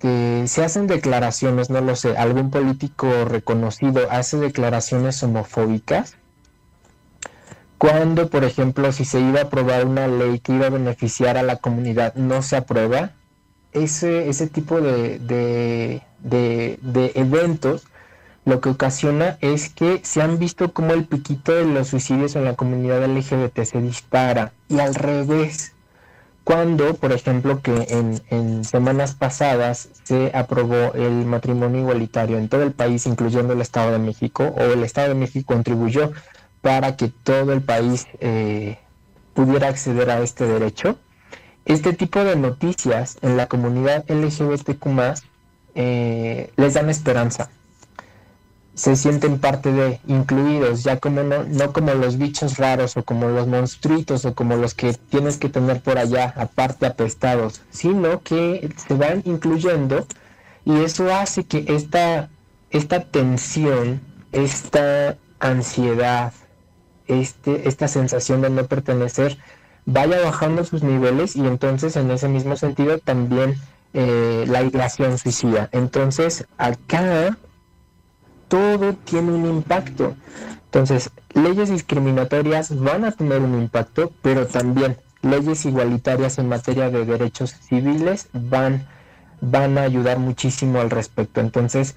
se 0.47 0.65
hacen 0.65 0.87
declaraciones, 0.87 1.71
no 1.71 1.81
lo 1.81 1.97
sé, 1.97 2.17
algún 2.17 2.51
político 2.51 3.25
reconocido 3.25 4.09
hace 4.11 4.37
declaraciones 4.39 5.23
homofóbicas, 5.23 6.17
cuando, 7.79 8.29
por 8.31 8.45
ejemplo, 8.45 8.93
si 8.93 9.05
se 9.05 9.21
iba 9.21 9.41
a 9.41 9.45
aprobar 9.45 9.87
una 9.87 10.07
ley 10.07 10.39
que 10.39 10.53
iba 10.53 10.67
a 10.67 10.71
beneficiar 10.71 11.37
a 11.37 11.43
la 11.43 11.57
comunidad, 11.57 12.15
no 12.15 12.43
se 12.43 12.57
aprueba, 12.57 13.13
ese, 13.73 14.29
ese 14.29 14.47
tipo 14.47 14.81
de, 14.81 15.19
de, 15.19 16.79
de 16.83 17.13
eventos 17.15 17.87
lo 18.45 18.61
que 18.61 18.71
ocasiona 18.71 19.39
es 19.41 19.69
que 19.69 20.01
se 20.03 20.21
han 20.21 20.39
visto 20.39 20.73
como 20.73 20.95
el 20.95 21.05
piquito 21.05 21.55
de 21.55 21.65
los 21.65 21.89
suicidios 21.89 22.35
en 22.35 22.45
la 22.45 22.55
comunidad 22.55 23.05
LGBT 23.05 23.63
se 23.63 23.81
dispara 23.81 24.53
y 24.69 24.81
al 24.81 24.95
revés. 24.95 25.72
Cuando, 26.45 26.95
por 26.95 27.13
ejemplo, 27.13 27.61
que 27.63 27.87
en, 28.31 28.65
semanas 28.65 29.15
pasadas 29.15 29.89
se 30.03 30.33
aprobó 30.35 30.93
el 30.95 31.25
matrimonio 31.25 31.81
igualitario 31.81 32.39
en 32.39 32.49
todo 32.49 32.63
el 32.63 32.73
país, 32.73 33.07
incluyendo 33.07 33.53
el 33.53 33.61
Estado 33.61 33.93
de 33.93 33.99
México, 33.99 34.53
o 34.57 34.61
el 34.61 34.83
Estado 34.83 35.11
de 35.11 35.15
México 35.15 35.55
contribuyó 35.55 36.11
para 36.61 36.97
que 36.97 37.09
todo 37.09 37.53
el 37.53 37.63
país 37.63 38.07
eh, 38.21 38.79
pudiera 39.35 39.69
acceder 39.69 40.11
a 40.11 40.21
este 40.21 40.47
derecho, 40.47 40.99
este 41.65 41.93
tipo 41.93 42.25
de 42.25 42.35
noticias 42.35 43.19
en 43.23 43.37
la 43.37 43.47
comunidad 43.47 44.05
LGBTQ 44.09 44.87
eh, 45.75 46.53
les 46.57 46.75
dan 46.75 46.91
esperanza 46.91 47.51
se 48.75 48.97
sienten 48.97 49.39
parte 49.39 49.71
de, 49.71 50.01
incluidos, 50.07 50.83
ya 50.83 50.99
como 50.99 51.23
no, 51.23 51.45
no 51.45 51.73
como 51.73 51.93
los 51.95 52.17
bichos 52.17 52.57
raros 52.57 52.97
o 52.97 53.03
como 53.03 53.29
los 53.29 53.47
monstruitos 53.47 54.25
o 54.25 54.35
como 54.35 54.57
los 54.57 54.75
que 54.75 54.95
tienes 54.95 55.37
que 55.37 55.49
tener 55.49 55.81
por 55.83 55.99
allá, 55.99 56.33
aparte 56.37 56.87
apestados, 56.87 57.61
sino 57.71 58.23
que 58.23 58.71
se 58.87 58.95
van 58.95 59.23
incluyendo 59.27 60.07
y 60.65 60.81
eso 60.81 61.13
hace 61.13 61.45
que 61.45 61.65
esta, 61.69 62.31
esta 62.71 63.01
tensión, 63.01 64.01
esta 64.33 65.17
ansiedad, 65.39 66.33
este, 67.09 67.69
esta 67.69 67.89
sensación 67.89 68.41
de 68.41 68.51
no 68.51 68.65
pertenecer, 68.67 69.37
vaya 69.85 70.21
bajando 70.21 70.65
sus 70.65 70.83
niveles 70.83 71.37
y 71.37 71.47
entonces 71.47 71.97
en 71.97 72.11
ese 72.11 72.29
mismo 72.29 72.57
sentido 72.57 72.99
también 72.99 73.57
eh, 73.93 74.45
la 74.49 74.63
migración 74.63 75.19
suicida. 75.19 75.69
Entonces 75.73 76.47
acá 76.57 77.37
todo 78.53 78.93
tiene 78.93 79.33
un 79.33 79.47
impacto. 79.47 80.15
Entonces, 80.67 81.11
leyes 81.33 81.71
discriminatorias 81.71 82.79
van 82.79 83.07
a 83.07 83.13
tener 83.13 83.41
un 83.41 83.55
impacto, 83.55 84.13
pero 84.21 84.47
también 84.47 84.99
leyes 85.23 85.65
igualitarias 85.65 86.37
en 86.37 86.51
materia 86.51 86.91
de 86.91 87.07
derechos 87.07 87.53
civiles 87.53 88.29
van, 88.35 88.87
van 89.41 89.79
a 89.79 89.83
ayudar 89.85 90.19
muchísimo 90.19 90.83
al 90.83 90.91
respecto. 90.91 91.41
Entonces, 91.41 91.95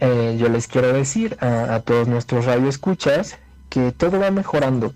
eh, 0.00 0.38
yo 0.40 0.48
les 0.48 0.66
quiero 0.66 0.94
decir 0.94 1.36
a, 1.40 1.74
a 1.74 1.80
todos 1.80 2.08
nuestros 2.08 2.46
radioescuchas 2.46 3.36
que 3.68 3.92
todo 3.92 4.18
va 4.18 4.30
mejorando. 4.30 4.94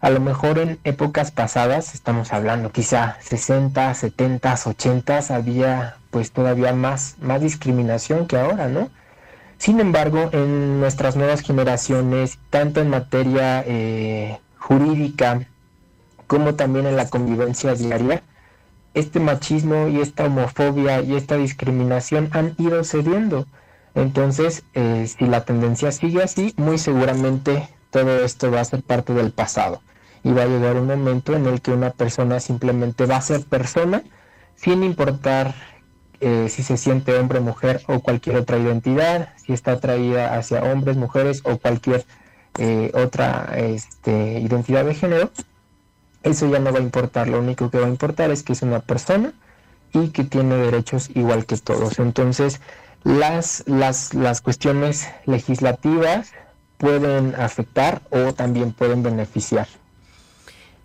A 0.00 0.10
lo 0.10 0.18
mejor 0.18 0.58
en 0.58 0.80
épocas 0.82 1.30
pasadas, 1.30 1.94
estamos 1.94 2.32
hablando 2.32 2.72
quizá 2.72 3.18
60, 3.20 3.94
70, 3.94 4.58
80, 4.64 5.18
había 5.30 5.96
pues 6.10 6.32
todavía 6.32 6.72
más, 6.72 7.14
más 7.20 7.40
discriminación 7.40 8.26
que 8.26 8.36
ahora, 8.36 8.66
¿no? 8.66 8.90
Sin 9.60 9.78
embargo, 9.78 10.30
en 10.32 10.80
nuestras 10.80 11.16
nuevas 11.16 11.42
generaciones, 11.42 12.38
tanto 12.48 12.80
en 12.80 12.88
materia 12.88 13.62
eh, 13.66 14.38
jurídica 14.56 15.46
como 16.26 16.54
también 16.54 16.86
en 16.86 16.96
la 16.96 17.10
convivencia 17.10 17.74
diaria, 17.74 18.22
este 18.94 19.20
machismo 19.20 19.88
y 19.88 20.00
esta 20.00 20.24
homofobia 20.24 21.02
y 21.02 21.14
esta 21.14 21.36
discriminación 21.36 22.30
han 22.32 22.54
ido 22.56 22.82
cediendo. 22.84 23.46
Entonces, 23.94 24.64
eh, 24.72 25.06
si 25.06 25.26
la 25.26 25.44
tendencia 25.44 25.92
sigue 25.92 26.22
así, 26.22 26.54
muy 26.56 26.78
seguramente 26.78 27.68
todo 27.90 28.24
esto 28.24 28.50
va 28.50 28.62
a 28.62 28.64
ser 28.64 28.82
parte 28.82 29.12
del 29.12 29.30
pasado. 29.30 29.82
Y 30.24 30.32
va 30.32 30.44
a 30.44 30.46
llegar 30.46 30.76
un 30.76 30.86
momento 30.86 31.36
en 31.36 31.44
el 31.44 31.60
que 31.60 31.72
una 31.72 31.90
persona 31.90 32.40
simplemente 32.40 33.04
va 33.04 33.16
a 33.16 33.20
ser 33.20 33.44
persona 33.44 34.04
sin 34.56 34.82
importar 34.84 35.54
eh, 36.20 36.48
si 36.48 36.62
se 36.62 36.76
siente 36.76 37.18
hombre, 37.18 37.40
mujer 37.40 37.82
o 37.86 38.00
cualquier 38.00 38.36
otra 38.36 38.58
identidad, 38.58 39.30
si 39.36 39.52
está 39.52 39.72
atraída 39.72 40.36
hacia 40.36 40.62
hombres, 40.62 40.96
mujeres 40.96 41.40
o 41.44 41.58
cualquier 41.58 42.04
eh, 42.58 42.90
otra 42.94 43.54
este, 43.56 44.40
identidad 44.40 44.84
de 44.84 44.94
género, 44.94 45.30
eso 46.22 46.50
ya 46.50 46.58
no 46.58 46.72
va 46.72 46.78
a 46.78 46.82
importar. 46.82 47.28
Lo 47.28 47.38
único 47.38 47.70
que 47.70 47.78
va 47.78 47.86
a 47.86 47.90
importar 47.90 48.30
es 48.30 48.42
que 48.42 48.52
es 48.52 48.62
una 48.62 48.80
persona 48.80 49.32
y 49.92 50.08
que 50.08 50.24
tiene 50.24 50.56
derechos 50.56 51.10
igual 51.14 51.46
que 51.46 51.56
todos. 51.56 51.98
Entonces, 51.98 52.60
las, 53.04 53.64
las, 53.66 54.14
las 54.14 54.40
cuestiones 54.40 55.08
legislativas 55.26 56.32
pueden 56.76 57.34
afectar 57.34 58.02
o 58.10 58.32
también 58.34 58.72
pueden 58.72 59.02
beneficiar. 59.02 59.68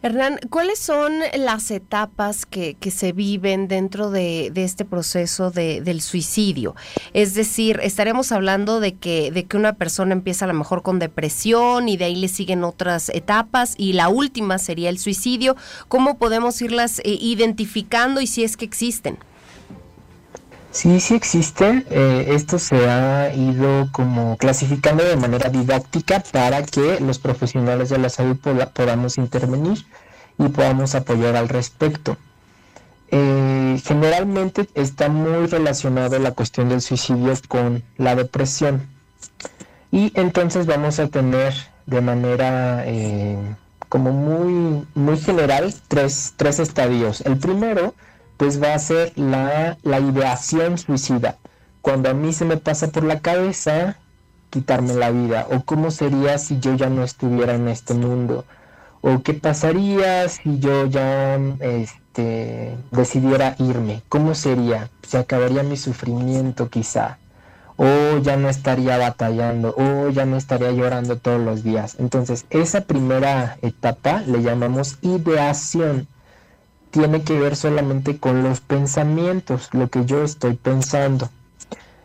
Hernán, 0.05 0.39
¿cuáles 0.51 0.77
son 0.77 1.13
las 1.35 1.71
etapas 1.71 2.45
que, 2.45 2.77
se 2.91 3.11
viven 3.11 3.67
dentro 3.67 4.11
de, 4.11 4.51
este 4.53 4.85
proceso 4.85 5.49
del 5.49 5.99
suicidio? 5.99 6.75
Es 7.13 7.33
decir, 7.33 7.79
estaremos 7.81 8.31
hablando 8.31 8.79
de 8.79 8.93
que, 8.93 9.31
de 9.31 9.45
que 9.45 9.57
una 9.57 9.73
persona 9.73 10.13
empieza 10.13 10.45
a 10.45 10.47
lo 10.47 10.53
mejor 10.53 10.83
con 10.83 10.99
depresión 10.99 11.89
y 11.89 11.97
de 11.97 12.05
ahí 12.05 12.15
le 12.17 12.27
siguen 12.27 12.63
otras 12.63 13.09
etapas 13.09 13.73
y 13.79 13.93
la 13.93 14.09
última 14.09 14.59
sería 14.59 14.91
el 14.91 14.99
suicidio. 14.99 15.55
¿Cómo 15.87 16.19
podemos 16.19 16.61
irlas 16.61 16.99
eh, 16.99 17.17
identificando 17.19 18.21
y 18.21 18.27
si 18.27 18.43
es 18.43 18.57
que 18.57 18.65
existen? 18.65 19.17
Sí, 20.75 20.99
sí 20.99 21.15
existe. 21.15 21.85
Eh, 21.89 22.33
esto 22.35 22.59
se 22.59 22.89
ha 22.89 23.33
ido 23.33 23.87
como 23.93 24.35
clasificando 24.35 25.05
de 25.05 25.15
manera 25.15 25.49
didáctica 25.49 26.21
para 26.33 26.63
que 26.63 26.99
los 26.99 27.17
profesionales 27.17 27.87
de 27.87 27.97
la 27.97 28.09
salud 28.09 28.35
podamos 28.73 29.17
intervenir 29.17 29.85
y 30.37 30.49
podamos 30.49 30.93
apoyar 30.93 31.37
al 31.37 31.47
respecto. 31.47 32.17
Eh, 33.09 33.81
generalmente 33.85 34.67
está 34.73 35.07
muy 35.07 35.47
relacionado 35.47 36.19
la 36.19 36.31
cuestión 36.31 36.67
del 36.67 36.81
suicidio 36.81 37.31
con 37.47 37.81
la 37.95 38.17
depresión. 38.17 38.85
Y 39.93 40.11
entonces 40.13 40.65
vamos 40.65 40.99
a 40.99 41.07
tener 41.07 41.53
de 41.85 42.01
manera 42.01 42.83
eh, 42.85 43.37
como 43.87 44.11
muy, 44.11 44.85
muy 44.93 45.17
general 45.19 45.73
tres, 45.87 46.33
tres 46.35 46.59
estadios. 46.59 47.21
El 47.21 47.37
primero 47.37 47.93
pues 48.37 48.61
va 48.61 48.73
a 48.73 48.79
ser 48.79 49.13
la, 49.17 49.77
ideación 49.83 50.77
suicida. 50.77 51.37
Cuando 51.81 52.09
a 52.09 52.13
mí 52.13 52.33
se 52.33 52.45
me 52.45 52.57
pasa 52.57 52.89
por 52.89 53.03
la 53.03 53.19
cabeza 53.19 53.97
quitarme 54.49 54.93
la 54.93 55.11
vida, 55.11 55.47
o 55.51 55.63
cómo 55.63 55.91
sería 55.91 56.37
si 56.37 56.59
yo 56.59 56.75
ya 56.75 56.89
no 56.89 57.03
estuviera 57.03 57.55
en 57.55 57.67
este 57.67 57.93
mundo, 57.93 58.45
o 59.01 59.21
qué 59.21 59.33
pasaría 59.33 60.27
si 60.29 60.59
yo 60.59 60.85
ya 60.85 61.35
este, 61.59 62.77
decidiera 62.91 63.55
irme, 63.59 64.01
cómo 64.09 64.33
sería, 64.33 64.89
se 65.05 65.17
acabaría 65.17 65.63
mi 65.63 65.77
sufrimiento 65.77 66.69
quizá, 66.69 67.19
o 67.75 68.17
ya 68.21 68.37
no 68.37 68.49
estaría 68.49 68.97
batallando, 68.97 69.75
o 69.77 70.09
ya 70.09 70.25
no 70.25 70.37
estaría 70.37 70.71
llorando 70.71 71.17
todos 71.17 71.41
los 71.41 71.63
días. 71.63 71.97
Entonces, 71.99 72.45
esa 72.49 72.81
primera 72.81 73.57
etapa 73.61 74.21
le 74.21 74.41
llamamos 74.41 74.97
ideación 75.01 76.07
tiene 76.95 77.23
que 77.23 77.37
ver 77.37 77.57
solamente 77.57 78.19
con 78.19 78.41
los 78.41 78.61
pensamientos, 78.61 79.67
lo 79.73 79.89
que 79.89 80.05
yo 80.05 80.23
estoy 80.23 80.53
pensando. 80.53 81.29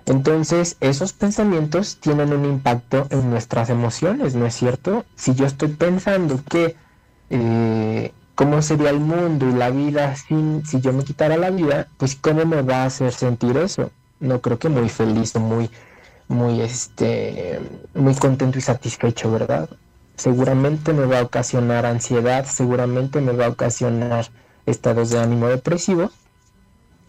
Entonces, 0.04 0.76
esos 0.80 1.12
pensamientos 1.12 1.98
tienen 2.00 2.32
un 2.32 2.44
impacto 2.44 3.06
en 3.10 3.30
nuestras 3.30 3.70
emociones, 3.70 4.34
¿no 4.34 4.46
es 4.46 4.54
cierto? 4.56 5.04
Si 5.14 5.32
yo 5.36 5.46
estoy 5.46 5.68
pensando 5.68 6.40
que 6.50 6.74
eh, 7.30 8.12
cómo 8.34 8.62
sería 8.62 8.90
el 8.90 8.98
mundo 8.98 9.48
y 9.48 9.52
la 9.52 9.70
vida 9.70 10.16
sin, 10.16 10.66
si 10.66 10.80
yo 10.80 10.92
me 10.92 11.04
quitara 11.04 11.36
la 11.36 11.50
vida, 11.50 11.86
pues 11.96 12.16
cómo 12.16 12.44
me 12.44 12.62
va 12.62 12.82
a 12.82 12.86
hacer 12.86 13.12
sentir 13.12 13.56
eso. 13.58 13.92
No 14.18 14.40
creo 14.40 14.58
que 14.58 14.70
muy 14.70 14.88
feliz 14.88 15.36
o 15.36 15.40
muy, 15.40 15.70
muy, 16.26 16.62
este, 16.62 17.60
muy 17.94 18.16
contento 18.16 18.58
y 18.58 18.62
satisfecho, 18.62 19.30
¿verdad? 19.30 19.70
Seguramente 20.16 20.92
me 20.92 21.06
va 21.06 21.20
a 21.20 21.22
ocasionar 21.22 21.86
ansiedad, 21.86 22.44
seguramente 22.44 23.20
me 23.20 23.32
va 23.32 23.46
a 23.46 23.50
ocasionar 23.50 24.26
estados 24.70 25.10
de 25.10 25.18
ánimo 25.18 25.48
depresivo, 25.48 26.10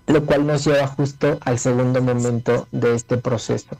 lo 0.07 0.25
cual 0.25 0.45
nos 0.45 0.65
lleva 0.65 0.87
justo 0.87 1.39
al 1.41 1.59
segundo 1.59 2.01
momento 2.01 2.67
de 2.71 2.95
este 2.95 3.17
proceso, 3.17 3.77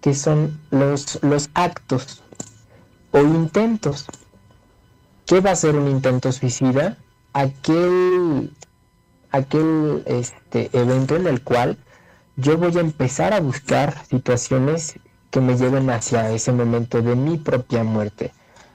que 0.00 0.14
son 0.14 0.60
los, 0.70 1.18
los 1.22 1.50
actos 1.54 2.22
o 3.10 3.20
intentos. 3.20 4.06
¿Qué 5.26 5.40
va 5.40 5.52
a 5.52 5.56
ser 5.56 5.76
un 5.76 5.88
intento 5.88 6.32
suicida? 6.32 6.98
Aquel, 7.32 8.52
aquel 9.30 10.02
este, 10.06 10.70
evento 10.72 11.16
en 11.16 11.26
el 11.26 11.42
cual 11.42 11.78
yo 12.36 12.58
voy 12.58 12.76
a 12.76 12.80
empezar 12.80 13.32
a 13.32 13.40
buscar 13.40 14.04
situaciones 14.06 14.98
que 15.30 15.40
me 15.40 15.56
lleven 15.56 15.90
hacia 15.90 16.30
ese 16.30 16.52
momento 16.52 17.00
de 17.02 17.16
mi 17.16 17.38
propia 17.38 17.84
muerte. 17.84 18.32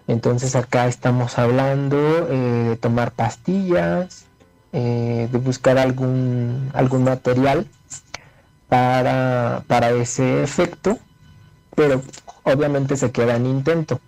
Entonces 0.08 0.56
acá 0.56 0.88
estamos 0.88 1.38
hablando 1.38 1.97
eh, 2.30 2.70
de 2.70 2.78
tomar 2.78 3.12
pastillas, 3.12 4.26
eh, 4.74 5.28
de 5.32 5.38
buscar 5.39 5.78
algún, 5.78 6.70
algún 6.74 7.03
material 7.03 7.67
para, 8.67 9.63
para 9.67 9.91
ese 9.91 10.43
efecto, 10.43 10.99
pero 11.76 12.01
obviamente 12.43 12.95
se 12.95 13.11
queda 13.11 13.36
en 13.36 13.45
intento. 13.45 13.99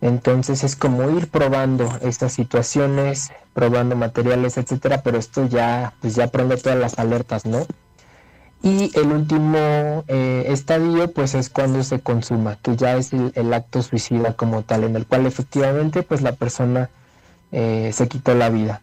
Entonces 0.00 0.64
es 0.64 0.74
como 0.74 1.08
ir 1.16 1.28
probando 1.28 1.88
estas 2.02 2.32
situaciones, 2.32 3.30
probando 3.54 3.94
materiales, 3.94 4.58
etcétera, 4.58 5.02
pero 5.02 5.18
esto 5.18 5.46
ya, 5.46 5.94
pues 6.00 6.16
ya 6.16 6.26
prende 6.26 6.56
todas 6.56 6.78
las 6.78 6.98
alertas, 6.98 7.46
¿no? 7.46 7.66
Y 8.62 8.90
el 8.96 9.12
último 9.12 10.04
eh, 10.08 10.44
estadio, 10.48 11.12
pues 11.12 11.34
es 11.34 11.50
cuando 11.50 11.82
se 11.82 12.00
consuma, 12.00 12.58
que 12.62 12.76
ya 12.76 12.96
es 12.96 13.12
el, 13.12 13.52
acto 13.52 13.82
suicida 13.82 14.34
como 14.34 14.62
tal, 14.62 14.84
en 14.84 14.96
el 14.96 15.06
cual 15.06 15.26
efectivamente, 15.26 16.02
pues 16.02 16.22
la 16.22 16.32
persona 16.32 16.88
eh, 17.50 17.90
se 17.92 18.08
quitó 18.08 18.34
la 18.34 18.50
vida. 18.50 18.80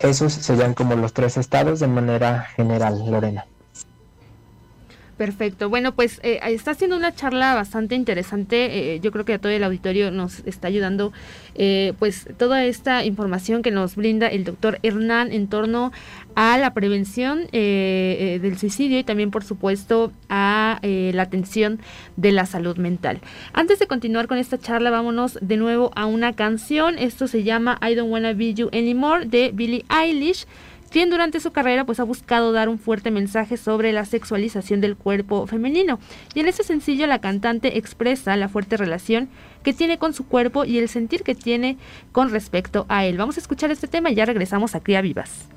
Esos 0.00 0.32
serían 0.32 0.72
como 0.72 0.96
los 0.96 1.12
tres 1.12 1.36
estados 1.36 1.78
de 1.78 1.86
manera 1.86 2.46
general, 2.56 3.10
Lorena. 3.10 3.46
Perfecto. 5.20 5.68
Bueno, 5.68 5.92
pues 5.92 6.18
eh, 6.22 6.40
está 6.44 6.72
siendo 6.72 6.96
una 6.96 7.14
charla 7.14 7.52
bastante 7.52 7.94
interesante. 7.94 8.94
Eh, 8.94 9.00
yo 9.00 9.12
creo 9.12 9.26
que 9.26 9.34
a 9.34 9.38
todo 9.38 9.52
el 9.52 9.62
auditorio 9.62 10.10
nos 10.10 10.38
está 10.46 10.68
ayudando 10.68 11.12
eh, 11.54 11.92
pues 11.98 12.26
toda 12.38 12.64
esta 12.64 13.04
información 13.04 13.60
que 13.60 13.70
nos 13.70 13.96
brinda 13.96 14.28
el 14.28 14.44
doctor 14.44 14.78
Hernán 14.82 15.30
en 15.30 15.48
torno 15.48 15.92
a 16.36 16.56
la 16.56 16.72
prevención 16.72 17.48
del 17.52 18.56
suicidio 18.56 18.98
y 18.98 19.04
también 19.04 19.30
por 19.30 19.44
supuesto 19.44 20.10
a 20.30 20.78
la 20.80 21.22
atención 21.22 21.80
de 22.16 22.32
la 22.32 22.46
salud 22.46 22.78
mental. 22.78 23.20
Antes 23.52 23.78
de 23.78 23.88
continuar 23.88 24.26
con 24.26 24.38
esta 24.38 24.56
charla, 24.56 24.90
vámonos 24.90 25.38
de 25.42 25.56
nuevo 25.58 25.90
a 25.96 26.06
una 26.06 26.32
canción. 26.34 26.98
Esto 26.98 27.26
se 27.26 27.42
llama 27.42 27.78
I 27.82 27.94
Don't 27.94 28.10
Wanna 28.10 28.32
Be 28.32 28.54
You 28.54 28.70
Anymore 28.72 29.26
de 29.26 29.50
Billie 29.52 29.84
Eilish 29.90 30.46
quien 30.90 31.10
durante 31.10 31.40
su 31.40 31.52
carrera 31.52 31.84
pues 31.84 32.00
ha 32.00 32.04
buscado 32.04 32.52
dar 32.52 32.68
un 32.68 32.78
fuerte 32.78 33.10
mensaje 33.10 33.56
sobre 33.56 33.92
la 33.92 34.04
sexualización 34.04 34.80
del 34.80 34.96
cuerpo 34.96 35.46
femenino. 35.46 35.98
Y 36.34 36.40
en 36.40 36.48
ese 36.48 36.62
sencillo 36.62 37.06
la 37.06 37.20
cantante 37.20 37.78
expresa 37.78 38.36
la 38.36 38.48
fuerte 38.48 38.76
relación 38.76 39.28
que 39.62 39.72
tiene 39.72 39.98
con 39.98 40.12
su 40.12 40.26
cuerpo 40.26 40.64
y 40.64 40.78
el 40.78 40.88
sentir 40.88 41.22
que 41.22 41.34
tiene 41.34 41.78
con 42.12 42.30
respecto 42.30 42.86
a 42.88 43.04
él. 43.04 43.16
Vamos 43.16 43.36
a 43.36 43.40
escuchar 43.40 43.70
este 43.70 43.88
tema 43.88 44.10
y 44.10 44.14
ya 44.14 44.24
regresamos 44.24 44.74
a 44.74 44.80
Cría 44.80 45.00
Vivas. 45.00 45.48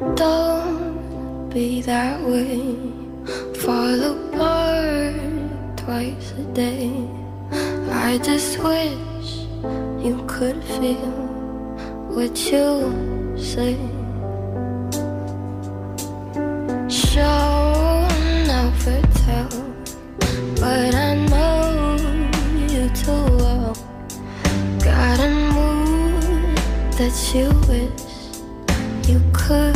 Don't 0.00 1.50
be 1.50 1.82
that 1.82 2.22
way. 2.22 2.74
Fall 3.60 4.00
apart 4.00 5.76
twice 5.76 6.32
a 6.38 6.44
day. 6.54 6.90
I 7.90 8.16
just 8.22 8.58
wish 8.64 9.44
you 10.02 10.24
could 10.26 10.64
feel 10.64 11.12
what 12.16 12.34
you 12.50 13.36
say. 13.36 13.76
Show 16.88 18.08
never 18.46 19.02
tell, 19.26 19.52
but 20.60 20.94
I 20.94 21.14
know 21.28 21.96
you 22.72 22.88
too 22.96 23.36
well. 23.36 23.76
Got 24.82 25.20
a 25.20 25.28
mood 25.52 26.56
that 26.96 27.14
you 27.34 27.50
wish 27.68 28.10
you 29.06 29.20
could. 29.34 29.69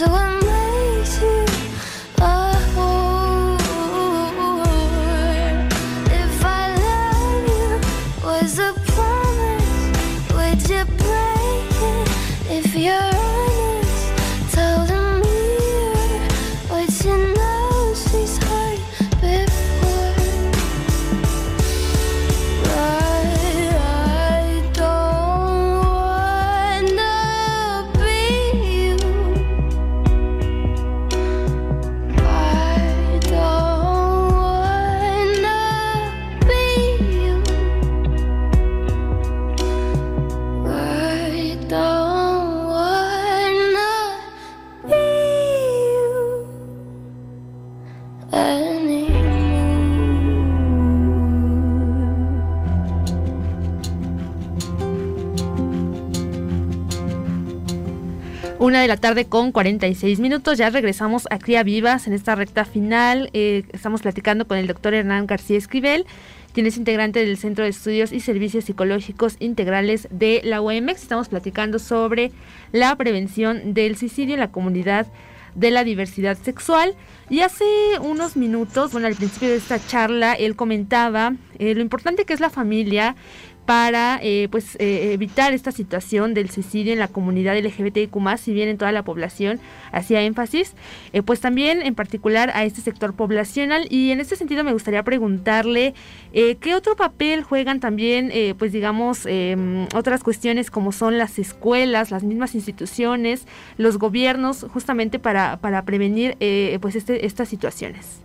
De 0.00 0.06
la 0.06 0.43
tarde 59.04 59.26
con 59.26 59.52
46 59.52 60.18
minutos. 60.18 60.56
Ya 60.56 60.70
regresamos 60.70 61.28
a 61.28 61.62
Vivas 61.62 62.06
en 62.06 62.14
esta 62.14 62.36
recta 62.36 62.64
final. 62.64 63.28
Eh, 63.34 63.64
estamos 63.74 64.00
platicando 64.00 64.48
con 64.48 64.56
el 64.56 64.66
doctor 64.66 64.94
Hernán 64.94 65.26
García 65.26 65.58
Esquivel, 65.58 66.06
quien 66.54 66.64
es 66.64 66.78
integrante 66.78 67.22
del 67.22 67.36
Centro 67.36 67.64
de 67.64 67.70
Estudios 67.70 68.12
y 68.12 68.20
Servicios 68.20 68.64
Psicológicos 68.64 69.36
Integrales 69.40 70.08
de 70.10 70.40
la 70.42 70.62
UEMEX. 70.62 71.02
Estamos 71.02 71.28
platicando 71.28 71.78
sobre 71.78 72.32
la 72.72 72.96
prevención 72.96 73.74
del 73.74 73.98
suicidio 73.98 74.36
en 74.36 74.40
la 74.40 74.50
comunidad 74.50 75.06
de 75.54 75.70
la 75.70 75.84
diversidad 75.84 76.38
sexual. 76.38 76.94
Y 77.28 77.40
hace 77.40 77.64
unos 78.00 78.38
minutos, 78.38 78.92
bueno, 78.92 79.06
al 79.06 79.16
principio 79.16 79.50
de 79.50 79.56
esta 79.56 79.84
charla, 79.86 80.32
él 80.32 80.56
comentaba 80.56 81.34
eh, 81.58 81.74
lo 81.74 81.82
importante 81.82 82.24
que 82.24 82.32
es 82.32 82.40
la 82.40 82.48
familia 82.48 83.16
para 83.66 84.18
eh, 84.22 84.48
pues 84.50 84.76
eh, 84.76 85.12
evitar 85.12 85.52
esta 85.54 85.72
situación 85.72 86.34
del 86.34 86.50
suicidio 86.50 86.92
en 86.92 86.98
la 86.98 87.08
comunidad 87.08 87.56
LGBTIQ+, 87.56 88.12
si 88.38 88.52
bien 88.52 88.68
en 88.68 88.78
toda 88.78 88.92
la 88.92 89.02
población 89.02 89.58
hacía 89.90 90.22
énfasis, 90.22 90.74
eh, 91.12 91.22
pues 91.22 91.40
también 91.40 91.80
en 91.82 91.94
particular 91.94 92.50
a 92.54 92.64
este 92.64 92.82
sector 92.82 93.14
poblacional 93.14 93.86
y 93.90 94.10
en 94.10 94.20
este 94.20 94.36
sentido 94.36 94.64
me 94.64 94.72
gustaría 94.72 95.02
preguntarle 95.02 95.94
qué 96.32 96.74
otro 96.74 96.96
papel 96.96 97.44
juegan 97.44 97.78
también 97.78 98.32
pues 98.58 98.72
digamos 98.72 99.24
em, 99.24 99.86
otras 99.94 100.24
cuestiones 100.24 100.68
como 100.68 100.90
son 100.90 101.16
las 101.16 101.38
escuelas, 101.38 102.10
las 102.10 102.24
mismas 102.24 102.56
instituciones, 102.56 103.46
los 103.76 103.98
gobiernos 103.98 104.66
justamente 104.72 105.20
para, 105.20 105.58
para 105.58 105.84
prevenir 105.84 106.36
pues 106.80 106.96
este, 106.96 107.24
estas 107.24 107.48
situaciones. 107.48 108.20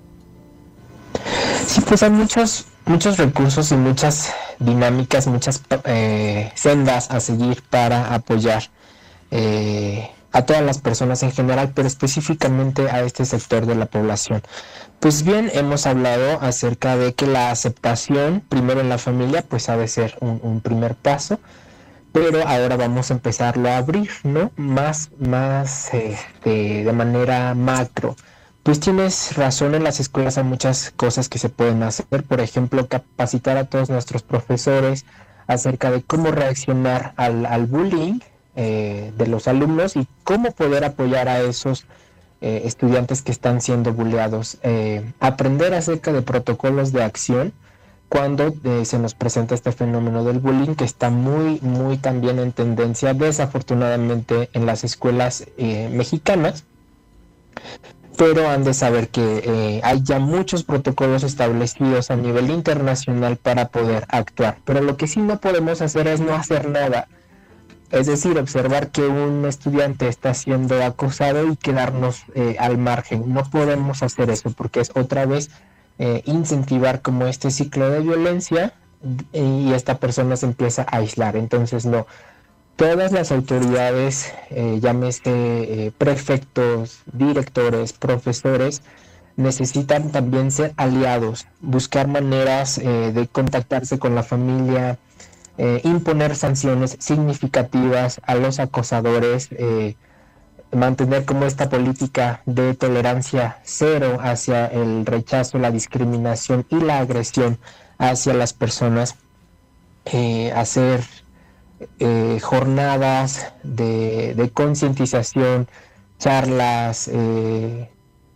Sí, 1.67 1.81
pues 1.87 2.01
hay 2.01 2.09
muchos, 2.09 2.65
muchos 2.85 3.17
recursos 3.17 3.71
y 3.71 3.75
muchas 3.75 4.33
dinámicas, 4.59 5.27
muchas 5.27 5.61
eh, 5.85 6.51
sendas 6.55 7.11
a 7.11 7.19
seguir 7.19 7.63
para 7.69 8.13
apoyar 8.13 8.63
eh, 9.31 10.09
a 10.31 10.43
todas 10.43 10.61
las 10.61 10.79
personas 10.79 11.23
en 11.23 11.31
general, 11.31 11.71
pero 11.73 11.87
específicamente 11.87 12.89
a 12.89 13.01
este 13.01 13.25
sector 13.25 13.65
de 13.65 13.75
la 13.75 13.87
población. 13.87 14.41
Pues 14.99 15.23
bien, 15.23 15.49
hemos 15.53 15.85
hablado 15.85 16.39
acerca 16.41 16.97
de 16.97 17.13
que 17.13 17.25
la 17.25 17.51
aceptación, 17.51 18.43
primero 18.47 18.81
en 18.81 18.89
la 18.89 18.97
familia, 18.97 19.43
pues 19.47 19.69
ha 19.69 19.77
de 19.77 19.87
ser 19.87 20.17
un, 20.19 20.61
primer 20.61 20.95
paso, 20.95 21.39
pero 22.11 22.47
ahora 22.47 22.75
vamos 22.75 23.09
a 23.09 23.13
empezarlo 23.13 23.69
a 23.69 23.77
abrir, 23.77 24.09
¿no? 24.23 24.51
Más, 24.55 25.09
más 25.19 25.93
este, 25.93 26.83
de 26.83 26.93
manera 26.93 27.53
macro. 27.55 28.15
Pues 28.63 28.79
tienes 28.81 29.35
razón, 29.37 29.73
en 29.73 29.83
las 29.83 29.99
escuelas 29.99 30.37
hay 30.37 30.43
muchas 30.43 30.91
cosas 30.95 31.29
que 31.29 31.39
se 31.39 31.49
pueden 31.49 31.81
hacer, 31.81 32.23
por 32.23 32.41
ejemplo, 32.41 32.87
capacitar 32.87 33.57
a 33.57 33.65
todos 33.65 33.89
nuestros 33.89 34.21
profesores 34.21 35.05
acerca 35.47 35.89
de 35.91 36.03
cómo 36.03 36.31
reaccionar 36.31 37.13
al, 37.15 37.65
bullying 37.65 38.19
eh, 38.55 39.13
de 39.17 39.27
los 39.27 39.47
alumnos 39.47 39.95
y 39.95 40.07
cómo 40.23 40.51
poder 40.51 40.83
apoyar 40.83 41.29
a 41.29 41.39
esos 41.39 41.85
eh, 42.41 42.63
estudiantes 42.65 43.21
que 43.21 43.31
están 43.31 43.61
siendo 43.61 43.93
bulleados. 43.93 44.57
Eh, 44.61 45.13
aprender 45.21 45.73
acerca 45.73 46.11
de 46.11 46.21
protocolos 46.21 46.91
de 46.91 47.03
acción 47.03 47.53
cuando 48.09 48.53
se 48.83 48.97
nos 48.97 49.13
presenta 49.13 49.53
este 49.53 49.71
fenómeno 49.71 50.23
del 50.23 50.39
bullying 50.39 50.73
que 50.73 50.83
está 50.83 51.11
muy, 51.11 51.59
muy 51.61 51.97
también 51.97 52.39
en 52.39 52.51
tendencia 52.51 53.13
desafortunadamente 53.13 54.49
en 54.53 54.65
las 54.65 54.83
escuelas 54.83 55.45
mexicanas 55.57 56.63
pero 58.19 58.49
han 58.49 58.65
de 58.65 58.73
saber 58.73 59.07
que 59.07 59.43
eh, 59.45 59.81
hay 59.81 60.03
ya 60.03 60.19
muchos 60.19 60.65
protocolos 60.65 61.23
establecidos 61.23 62.11
a 62.11 62.17
nivel 62.17 62.49
internacional 62.49 63.37
para 63.37 63.69
poder 63.69 64.05
actuar. 64.09 64.57
Pero 64.65 64.81
lo 64.81 64.97
que 64.97 65.07
sí 65.07 65.21
no 65.21 65.39
podemos 65.39 65.81
hacer 65.81 66.05
es 66.09 66.19
no 66.19 66.33
hacer 66.33 66.67
nada. 66.67 67.07
Es 67.91 68.07
decir, 68.07 68.37
observar 68.37 68.89
que 68.89 69.07
un 69.07 69.45
estudiante 69.45 70.09
está 70.09 70.33
siendo 70.33 70.83
acosado 70.83 71.49
y 71.49 71.55
quedarnos 71.55 72.23
eh, 72.35 72.57
al 72.59 72.77
margen. 72.77 73.33
No 73.33 73.49
podemos 73.49 74.03
hacer 74.03 74.29
eso 74.29 74.51
porque 74.51 74.81
es 74.81 74.91
otra 74.95 75.25
vez 75.25 75.49
eh, 75.97 76.21
incentivar 76.25 77.01
como 77.01 77.25
este 77.25 77.51
ciclo 77.51 77.89
de 77.89 78.01
violencia 78.01 78.73
y 79.31 79.71
esta 79.71 79.97
persona 79.97 80.35
se 80.35 80.45
empieza 80.45 80.81
a 80.81 80.97
aislar. 80.97 81.37
Entonces 81.37 81.85
no, 81.85 82.05
todas 82.79 83.11
las 83.11 83.33
autoridades, 83.33 84.33
eh, 84.51 84.79
llámese 84.81 85.21
eh, 85.25 85.91
prefectos, 85.97 87.01
directores, 87.11 87.91
profesores, 87.91 88.83
necesitan 89.35 90.13
también 90.13 90.49
ser 90.49 90.73
aliados, 90.77 91.45
buscar 91.59 92.07
maneras 92.07 92.77
eh, 92.77 93.11
de 93.13 93.27
contactarse 93.27 93.99
con 93.99 94.15
la 94.15 94.23
familia, 94.23 94.97
imponer 95.83 96.37
sanciones 96.37 96.95
significativas 97.01 98.21
a 98.23 98.35
los 98.35 98.59
acosadores, 98.61 99.49
mantener 100.71 101.25
como 101.25 101.43
esta 101.43 101.67
política 101.67 102.41
de 102.45 102.75
tolerancia 102.75 103.57
cero 103.63 104.19
hacia 104.21 104.67
el 104.67 105.05
rechazo, 105.05 105.59
la 105.59 105.71
discriminación 105.71 106.65
y 106.69 106.79
la 106.79 106.99
agresión 106.99 107.59
hacia 107.97 108.33
las 108.33 108.53
personas, 108.53 109.17
hacer 110.55 111.01
eh, 111.99 112.39
jornadas 112.41 113.53
de, 113.63 114.51
concientización, 114.53 115.67
charlas, 116.17 117.09
eh, 117.11 117.89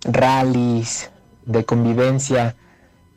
rallies 0.06 1.12
de 1.46 1.66
convivencia. 1.66 2.56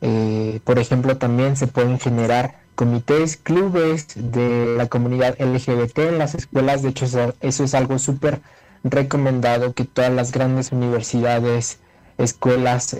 Eh, 0.01 0.59
por 0.65 0.79
ejemplo, 0.79 1.17
también 1.17 1.55
se 1.55 1.67
pueden 1.67 1.97
generar 1.97 2.59
comités, 2.75 3.37
clubes 3.37 4.07
de 4.15 4.75
la 4.77 4.87
comunidad 4.87 5.39
LGBT 5.39 5.99
en 5.99 6.17
las 6.17 6.35
escuelas. 6.35 6.81
De 6.81 6.89
hecho, 6.89 7.05
eso 7.05 7.63
es 7.63 7.73
algo 7.73 7.97
súper 7.97 8.41
recomendado 8.83 9.73
que 9.73 9.85
todas 9.85 10.11
las 10.11 10.33
grandes 10.33 10.73
universidades, 10.73 11.79
escuelas 12.17 12.95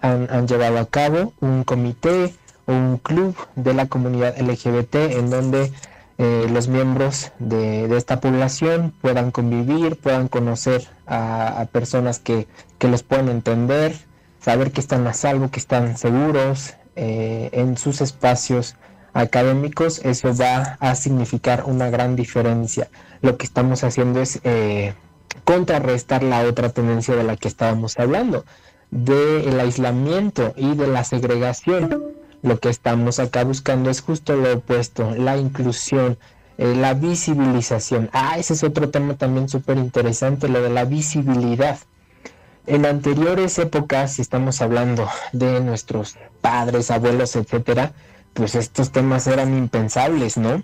han, 0.00 0.28
han, 0.30 0.48
llevado 0.48 0.78
a 0.78 0.86
cabo 0.86 1.34
un 1.40 1.64
comité 1.64 2.34
o 2.66 2.72
un 2.72 2.98
club 2.98 3.36
de 3.56 3.74
la 3.74 3.86
comunidad 3.86 4.38
LGBT 4.40 4.94
en 4.94 5.28
donde 5.28 5.72
eh, 6.16 6.46
los 6.50 6.68
miembros 6.68 7.32
de, 7.40 7.96
esta 7.96 8.20
población 8.20 8.94
puedan 9.00 9.32
convivir, 9.32 9.96
puedan 9.96 10.28
conocer 10.28 10.86
a, 11.06 11.66
personas 11.72 12.18
que, 12.20 12.46
los 12.80 13.02
pueden 13.02 13.30
entender, 13.30 13.96
saber 14.40 14.70
que 14.70 14.80
están 14.80 15.06
a 15.06 15.14
salvo, 15.14 15.50
que 15.50 15.58
están 15.58 15.96
seguros 15.96 16.74
eh, 16.96 17.48
en 17.52 17.78
sus 17.78 18.02
espacios 18.02 18.76
académicos, 19.14 20.04
eso 20.04 20.36
va 20.36 20.76
a 20.80 20.94
significar 20.94 21.64
una 21.64 21.88
gran 21.88 22.14
diferencia. 22.14 22.88
Lo 23.22 23.38
que 23.38 23.46
estamos 23.46 23.82
haciendo 23.84 24.20
es 24.20 24.40
eh, 24.44 24.92
contrarrestar 25.44 26.22
la 26.22 26.42
otra 26.42 26.68
tendencia 26.68 27.16
de 27.16 27.24
la 27.24 27.36
que 27.36 27.48
estábamos 27.48 27.98
hablando, 27.98 28.44
del 28.90 29.58
aislamiento 29.58 30.52
y 30.56 30.74
de 30.74 30.86
la 30.86 31.02
segregación 31.04 32.14
lo 32.44 32.60
que 32.60 32.68
estamos 32.68 33.20
acá 33.20 33.42
buscando 33.42 33.88
es 33.88 34.02
justo 34.02 34.36
lo 34.36 34.52
opuesto, 34.52 35.14
la 35.16 35.38
inclusión, 35.38 36.18
eh, 36.58 36.74
la 36.76 36.92
visibilización. 36.92 38.10
Ah, 38.12 38.36
ese 38.38 38.52
es 38.52 38.62
otro 38.62 38.90
tema 38.90 39.14
también 39.14 39.48
súper 39.48 39.78
interesante, 39.78 40.48
lo 40.48 40.60
de 40.60 40.68
la 40.68 40.84
visibilidad. 40.84 41.78
En 42.66 42.84
anteriores 42.84 43.58
épocas, 43.58 44.12
si 44.12 44.22
estamos 44.22 44.60
hablando 44.60 45.08
de 45.32 45.60
nuestros 45.62 46.16
padres, 46.42 46.90
abuelos, 46.90 47.34
etcétera, 47.34 47.92
pues 48.34 48.54
estos 48.56 48.92
temas 48.92 49.26
eran 49.26 49.56
impensables, 49.56 50.36
¿no? 50.36 50.62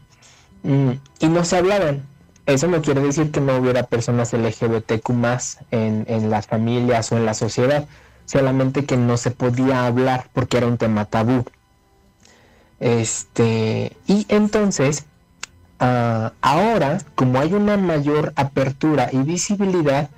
Mm, 0.62 0.90
y 1.18 1.28
no 1.28 1.46
se 1.46 1.56
hablaban. 1.56 2.02
Eso 2.44 2.66
no 2.66 2.82
quiere 2.82 3.00
decir 3.00 3.30
que 3.30 3.40
no 3.40 3.56
hubiera 3.56 3.84
personas 3.84 4.34
LGBTQ 4.34 5.08
más 5.14 5.60
en, 5.70 6.04
en 6.08 6.28
las 6.28 6.46
familias 6.46 7.10
o 7.10 7.16
en 7.16 7.24
la 7.24 7.32
sociedad, 7.32 7.86
solamente 8.26 8.84
que 8.84 8.98
no 8.98 9.16
se 9.16 9.30
podía 9.30 9.86
hablar 9.86 10.28
porque 10.34 10.58
era 10.58 10.66
un 10.66 10.76
tema 10.76 11.06
tabú. 11.06 11.46
Este, 12.80 13.96
y 14.06 14.26
entonces, 14.28 15.04
ah, 15.78 16.32
ahora, 16.40 16.98
como 17.14 17.38
hay 17.38 17.52
una 17.52 17.76
mayor 17.76 18.32
apertura 18.36 19.10
y 19.12 19.18
visibilidad, 19.18 20.10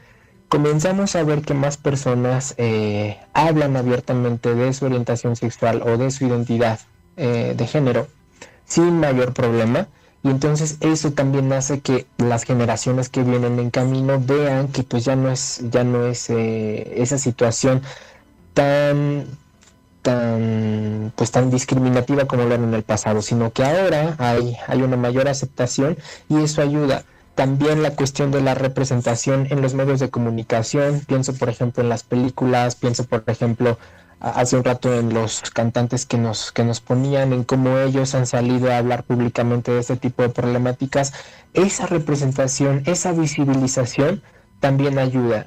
comenzamos 0.49 1.17
a 1.17 1.25
ver 1.25 1.43
que 1.43 1.55
más 1.55 1.77
personas 1.77 2.55
eh, 2.59 3.19
hablan 3.33 3.77
abiertamente 3.77 4.55
de 4.55 4.73
su 4.73 4.85
orientación 4.85 5.35
sexual 5.35 5.83
o 5.83 5.97
de 5.97 6.11
su 6.11 6.27
identidad 6.27 6.79
eh, 7.17 7.55
de 7.57 7.67
género 7.67 8.07
sin 8.67 9.01
mayor 9.01 9.33
problema. 9.33 9.89
Y 10.23 10.29
entonces 10.29 10.77
eso 10.81 11.13
también 11.13 11.53
hace 11.53 11.81
que 11.81 12.07
las 12.19 12.45
generaciones 12.45 13.09
que 13.09 13.23
vienen 13.23 13.59
en 13.59 13.71
camino 13.71 14.21
vean 14.21 14.69
que 14.69 14.83
pues 14.83 15.05
ya 15.05 15.17
no 15.17 15.31
es, 15.31 15.63
ya 15.71 15.85
no 15.85 16.07
es 16.07 16.31
eh, 16.31 16.95
esa 16.97 17.19
situación 17.19 17.83
tan, 18.55 19.27
tan 20.03 21.13
pues 21.17 21.31
tan 21.31 21.51
discriminativa 21.51 22.27
como 22.27 22.45
lo 22.45 22.55
era 22.55 22.63
en 22.63 22.75
el 22.75 22.83
pasado, 22.83 23.23
sino 23.23 23.53
que 23.53 23.65
ahora 23.65 24.17
hay, 24.19 24.57
hay 24.67 24.83
una 24.83 24.97
mayor 24.97 25.29
aceptación 25.29 25.97
y 26.29 26.43
eso 26.43 26.61
ayuda. 26.63 27.05
También 27.35 27.83
la 27.83 27.93
cuestión 27.93 28.31
de 28.31 28.43
la 28.43 28.55
representación 28.55 29.47
en 29.51 29.63
los 29.63 29.75
medios 29.75 30.01
de 30.01 30.11
comunicación, 30.11 31.01
pienso 31.07 31.33
por 31.35 31.49
ejemplo 31.49 31.83
en 31.83 31.89
las 31.89 32.03
películas, 32.03 32.75
pienso 32.75 33.05
por 33.05 33.25
ejemplo 33.27 33.79
hace 34.21 34.57
un 34.57 34.63
rato 34.63 34.95
en 34.95 35.13
los 35.13 35.41
cantantes 35.51 36.07
que 36.07 36.17
nos, 36.17 36.53
que 36.53 36.65
nos 36.65 36.81
ponían, 36.81 37.33
en 37.33 37.43
cómo 37.43 37.79
ellos 37.79 38.15
han 38.15 38.27
salido 38.27 38.71
a 38.71 38.79
hablar 38.79 39.03
públicamente 39.03 39.73
de 39.73 39.81
este 39.81 39.97
tipo 39.97 40.23
de 40.23 40.29
problemáticas, 40.29 41.13
esa 41.55 41.87
representación, 41.87 42.83
esa 42.87 43.13
visibilización 43.13 44.23
también 44.61 44.99
ayuda. 44.99 45.47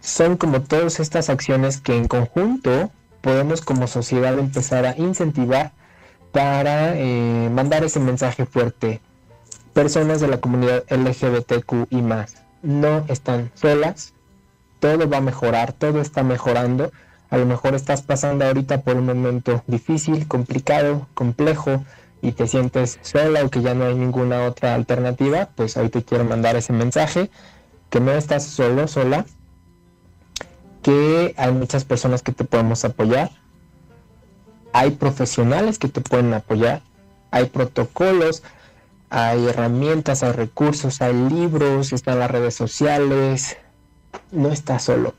Son 0.00 0.36
como 0.36 0.62
todas 0.62 0.98
estas 0.98 1.30
acciones 1.30 1.80
que 1.80 1.96
en 1.96 2.08
conjunto 2.08 2.90
podemos 3.20 3.60
como 3.60 3.86
sociedad 3.86 4.38
empezar 4.38 4.86
a 4.86 4.96
incentivar 4.96 5.72
para 6.32 6.96
eh, 6.96 7.50
mandar 7.52 7.84
ese 7.84 8.00
mensaje 8.00 8.46
fuerte. 8.46 9.00
Personas 9.72 10.20
de 10.20 10.28
la 10.28 10.40
comunidad 10.40 10.84
LGBTQ 10.90 11.88
y 11.90 12.02
más 12.02 12.42
no 12.62 13.04
están 13.08 13.50
solas, 13.54 14.14
todo 14.80 15.08
va 15.08 15.18
a 15.18 15.22
mejorar, 15.22 15.72
todo 15.72 16.00
está 16.00 16.22
mejorando. 16.22 16.92
A 17.30 17.38
lo 17.38 17.46
mejor 17.46 17.74
estás 17.74 18.02
pasando 18.02 18.44
ahorita 18.44 18.82
por 18.82 18.96
un 18.96 19.06
momento 19.06 19.62
difícil, 19.66 20.26
complicado, 20.26 21.06
complejo, 21.14 21.84
y 22.20 22.32
te 22.32 22.46
sientes 22.46 22.98
sola 23.02 23.44
o 23.44 23.50
que 23.50 23.62
ya 23.62 23.74
no 23.74 23.84
hay 23.84 23.94
ninguna 23.94 24.44
otra 24.44 24.74
alternativa, 24.74 25.50
pues 25.54 25.76
hoy 25.76 25.88
te 25.88 26.02
quiero 26.02 26.24
mandar 26.24 26.56
ese 26.56 26.72
mensaje, 26.72 27.30
que 27.90 28.00
no 28.00 28.12
estás 28.12 28.44
solo, 28.44 28.88
sola, 28.88 29.24
que 30.82 31.34
hay 31.36 31.52
muchas 31.52 31.84
personas 31.84 32.22
que 32.22 32.32
te 32.32 32.44
podemos 32.44 32.84
apoyar, 32.84 33.30
hay 34.72 34.92
profesionales 34.92 35.78
que 35.78 35.88
te 35.88 36.00
pueden 36.00 36.32
apoyar, 36.34 36.82
hay 37.30 37.46
protocolos, 37.46 38.42
hay 39.10 39.46
herramientas, 39.46 40.22
hay 40.22 40.32
recursos, 40.32 41.00
hay 41.00 41.14
libros, 41.14 41.92
están 41.92 42.18
las 42.18 42.30
redes 42.30 42.54
sociales, 42.54 43.56
no 44.30 44.48
estás 44.48 44.84
solo. 44.84 45.14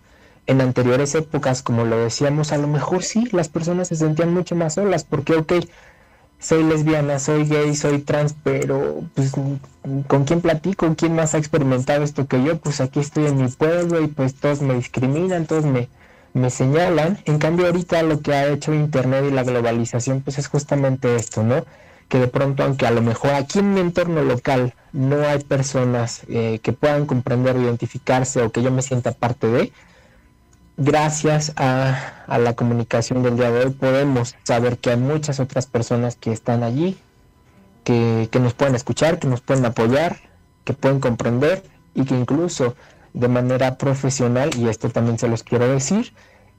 En 0.46 0.62
anteriores 0.62 1.14
épocas, 1.16 1.62
como 1.62 1.86
lo 1.86 1.98
decíamos, 1.98 2.52
a 2.52 2.58
lo 2.58 2.68
mejor 2.68 3.04
sí, 3.04 3.28
las 3.32 3.50
personas 3.50 3.90
se 3.90 3.96
sentían 3.96 4.34
mucho 4.34 4.56
más 4.56 4.76
solas, 4.76 5.04
porque, 5.04 5.34
ok, 5.36 5.54
soy 6.40 6.64
lesbiana, 6.64 7.20
soy 7.20 7.46
gay, 7.46 7.76
soy 7.76 8.00
trans, 8.00 8.34
pero 8.44 9.04
pues 9.14 9.32
con 10.08 10.26
quién 10.26 10.42
platico, 10.42 10.96
quién 10.96 11.16
más 11.16 11.36
ha 11.36 11.38
experimentado 11.38 12.04
esto 12.04 12.28
que 12.28 12.42
yo, 12.44 12.58
pues 12.58 12.80
aquí 12.80 13.00
estoy 13.00 13.26
en 13.28 13.38
mi 13.38 13.50
pueblo 13.50 14.02
y 14.02 14.08
pues 14.08 14.36
todos 14.36 14.62
me 14.62 14.76
discriminan, 14.76 15.46
todos 15.46 15.66
me, 15.66 15.90
me 16.34 16.50
señalan. 16.50 17.20
En 17.26 17.40
cambio 17.40 17.66
ahorita 17.66 18.02
lo 18.04 18.22
que 18.22 18.34
ha 18.34 18.48
hecho 18.48 18.74
Internet 18.74 19.26
y 19.28 19.34
la 19.34 19.44
globalización 19.44 20.22
pues 20.22 20.38
es 20.38 20.48
justamente 20.48 21.16
esto, 21.16 21.44
¿no? 21.44 21.66
Que 22.08 22.20
de 22.20 22.28
pronto, 22.28 22.64
aunque 22.64 22.88
a 22.88 22.92
lo 22.92 23.02
mejor 23.02 23.32
aquí 23.32 23.60
en 23.60 23.74
mi 23.74 23.82
entorno 23.82 24.24
local 24.24 24.74
no 24.94 25.22
hay 25.28 25.44
personas 25.44 26.22
eh, 26.30 26.60
que 26.64 26.74
puedan 26.74 27.06
comprender 27.06 27.56
o 27.58 27.62
identificarse 27.62 28.42
o 28.42 28.52
que 28.52 28.64
yo 28.64 28.72
me 28.72 28.82
sienta 28.82 29.12
parte 29.12 29.48
de, 29.48 29.72
gracias 30.80 31.52
a, 31.58 32.26
la 32.28 32.54
comunicación 32.54 33.22
del 33.22 33.36
día 33.36 33.52
de 33.52 33.66
hoy 33.66 33.72
podemos 33.72 34.36
saber 34.44 34.78
que 34.78 34.92
hay 34.92 34.98
muchas 34.98 35.40
otras 35.40 35.66
personas 35.66 36.16
que 36.16 36.32
están 36.32 36.64
allí, 36.64 36.98
que, 37.84 38.30
nos 38.40 38.54
pueden 38.54 38.76
escuchar, 38.76 39.20
que 39.20 39.28
nos 39.28 39.42
pueden 39.42 39.66
apoyar, 39.66 40.18
que 40.64 40.74
pueden 40.74 41.00
comprender 41.00 41.64
y 41.96 42.06
que 42.06 42.16
incluso 42.16 42.76
de 43.14 43.28
manera 43.28 43.78
profesional, 43.78 44.52
y 44.56 44.70
esto 44.70 44.90
también 44.90 45.20
se 45.20 45.28
los 45.28 45.44
quiero 45.44 45.68
decir, 45.68 46.14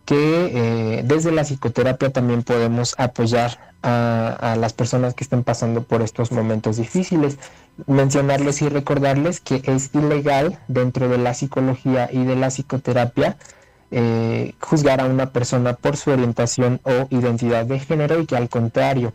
que 0.04 0.98
eh, 0.98 1.02
desde 1.04 1.30
la 1.30 1.44
psicoterapia 1.44 2.10
también 2.10 2.42
podemos 2.42 2.94
apoyar 2.98 3.72
a, 3.82 4.36
a, 4.40 4.56
las 4.56 4.72
personas 4.72 5.14
que 5.14 5.24
estén 5.24 5.44
pasando 5.44 5.84
por 5.84 6.02
estos 6.02 6.32
momentos 6.32 6.76
difíciles. 6.78 7.38
Mencionarles 7.86 8.60
y 8.60 8.68
recordarles 8.68 9.40
que 9.40 9.62
es 9.64 9.94
ilegal 9.94 10.58
dentro 10.68 11.08
de 11.08 11.18
la 11.18 11.32
psicología 11.32 12.08
y 12.12 12.24
de 12.24 12.34
la 12.34 12.48
psicoterapia 12.48 13.36
eh, 13.90 14.54
juzgar 14.60 15.00
a 15.00 15.06
una 15.06 15.30
persona 15.30 15.74
por 15.74 15.96
su 15.96 16.10
orientación 16.10 16.80
o 16.84 17.06
identidad 17.10 17.66
de 17.66 17.80
género 17.80 18.20
y 18.20 18.26
que 18.26 18.36
al 18.36 18.48
contrario 18.48 19.12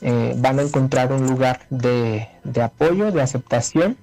eh, 0.00 0.34
van 0.36 0.58
a 0.58 0.62
encontrar 0.62 1.12
un 1.12 1.26
lugar 1.26 1.60
de, 1.70 2.28
de, 2.44 2.62
apoyo, 2.62 3.12
de 3.12 3.22
aceptación 3.22 3.96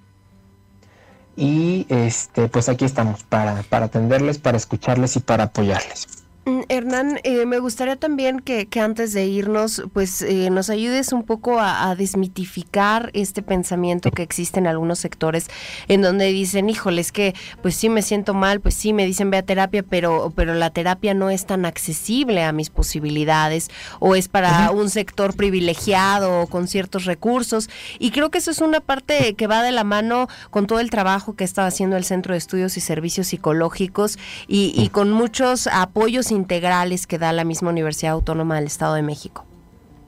y 1.36 1.86
este 1.90 2.50
pues 2.50 2.68
aquí 2.70 2.86
estamos 2.86 3.24
para, 3.24 3.64
para 3.64 3.86
atenderles, 3.86 4.40
para 4.40 4.58
escucharles 4.58 5.16
y 5.16 5.20
para 5.22 5.46
apoyarles. 5.46 6.08
Mm, 6.50 6.62
Hernán, 6.68 7.20
eh, 7.24 7.46
me 7.46 7.60
gustaría 7.60 7.96
también 7.96 8.40
que, 8.40 8.68
antes 8.80 9.14
de 9.14 9.28
irnos, 9.28 9.84
pues 9.94 10.24
eh, 10.24 10.50
nos 10.50 10.72
ayudes 10.72 11.14
un 11.14 11.24
poco 11.24 11.60
a, 11.60 11.96
desmitificar 11.96 13.12
este 13.14 13.42
pensamiento 13.42 14.10
que 14.12 14.24
existe 14.24 14.60
en 14.60 14.68
algunos 14.68 15.00
sectores, 15.00 15.48
en 15.88 16.02
donde 16.02 16.28
dicen, 16.28 16.70
híjoles, 16.70 17.12
que 17.12 17.36
pues 17.62 17.76
sí 17.76 17.90
me 17.90 18.02
siento 18.02 18.34
mal, 18.34 18.62
pues 18.62 18.76
sí 18.76 18.94
me 18.94 19.06
dicen 19.06 19.30
ve 19.32 19.38
a 19.38 19.44
terapia, 19.44 19.84
pero, 19.84 20.32
pero 20.36 20.54
la 20.54 20.70
terapia 20.70 21.14
no 21.14 21.30
es 21.30 21.46
tan 21.46 21.66
accesible 21.66 22.44
a 22.44 22.52
mis 22.52 22.70
posibilidades, 22.70 23.70
o 24.00 24.16
es 24.16 24.28
para 24.28 24.72
un 24.72 24.90
sector 24.90 25.36
privilegiado 25.36 26.42
o 26.42 26.48
con 26.48 26.68
ciertos 26.68 27.06
recursos. 27.06 27.70
Y 28.00 28.12
creo 28.12 28.32
que 28.32 28.38
eso 28.38 28.52
es 28.52 28.62
una 28.62 28.80
parte 28.80 29.36
que 29.36 29.48
va 29.48 29.62
de 29.62 29.72
la 29.72 29.84
mano 29.84 30.28
con 30.52 30.68
todo 30.68 30.80
el 30.80 30.90
trabajo 30.90 31.36
que 31.36 31.44
está 31.44 31.68
haciendo 31.68 31.98
el 31.98 32.06
Centro 32.06 32.34
de 32.34 32.38
Estudios 32.38 32.78
y 32.78 32.82
Servicios 32.82 33.28
Psicológicos 33.28 34.18
y, 34.48 34.74
y 34.76 34.90
con 34.90 35.12
muchos 35.12 35.68
apoyos 35.68 36.32
integrales 36.40 37.06
que 37.06 37.20
da 37.20 37.32
la 37.34 37.44
misma 37.44 37.70
Universidad 37.70 38.14
Autónoma 38.14 38.56
del 38.56 38.66
Estado 38.66 38.96
de 38.96 39.04
México. 39.04 39.46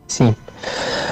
Sí. 0.07 0.35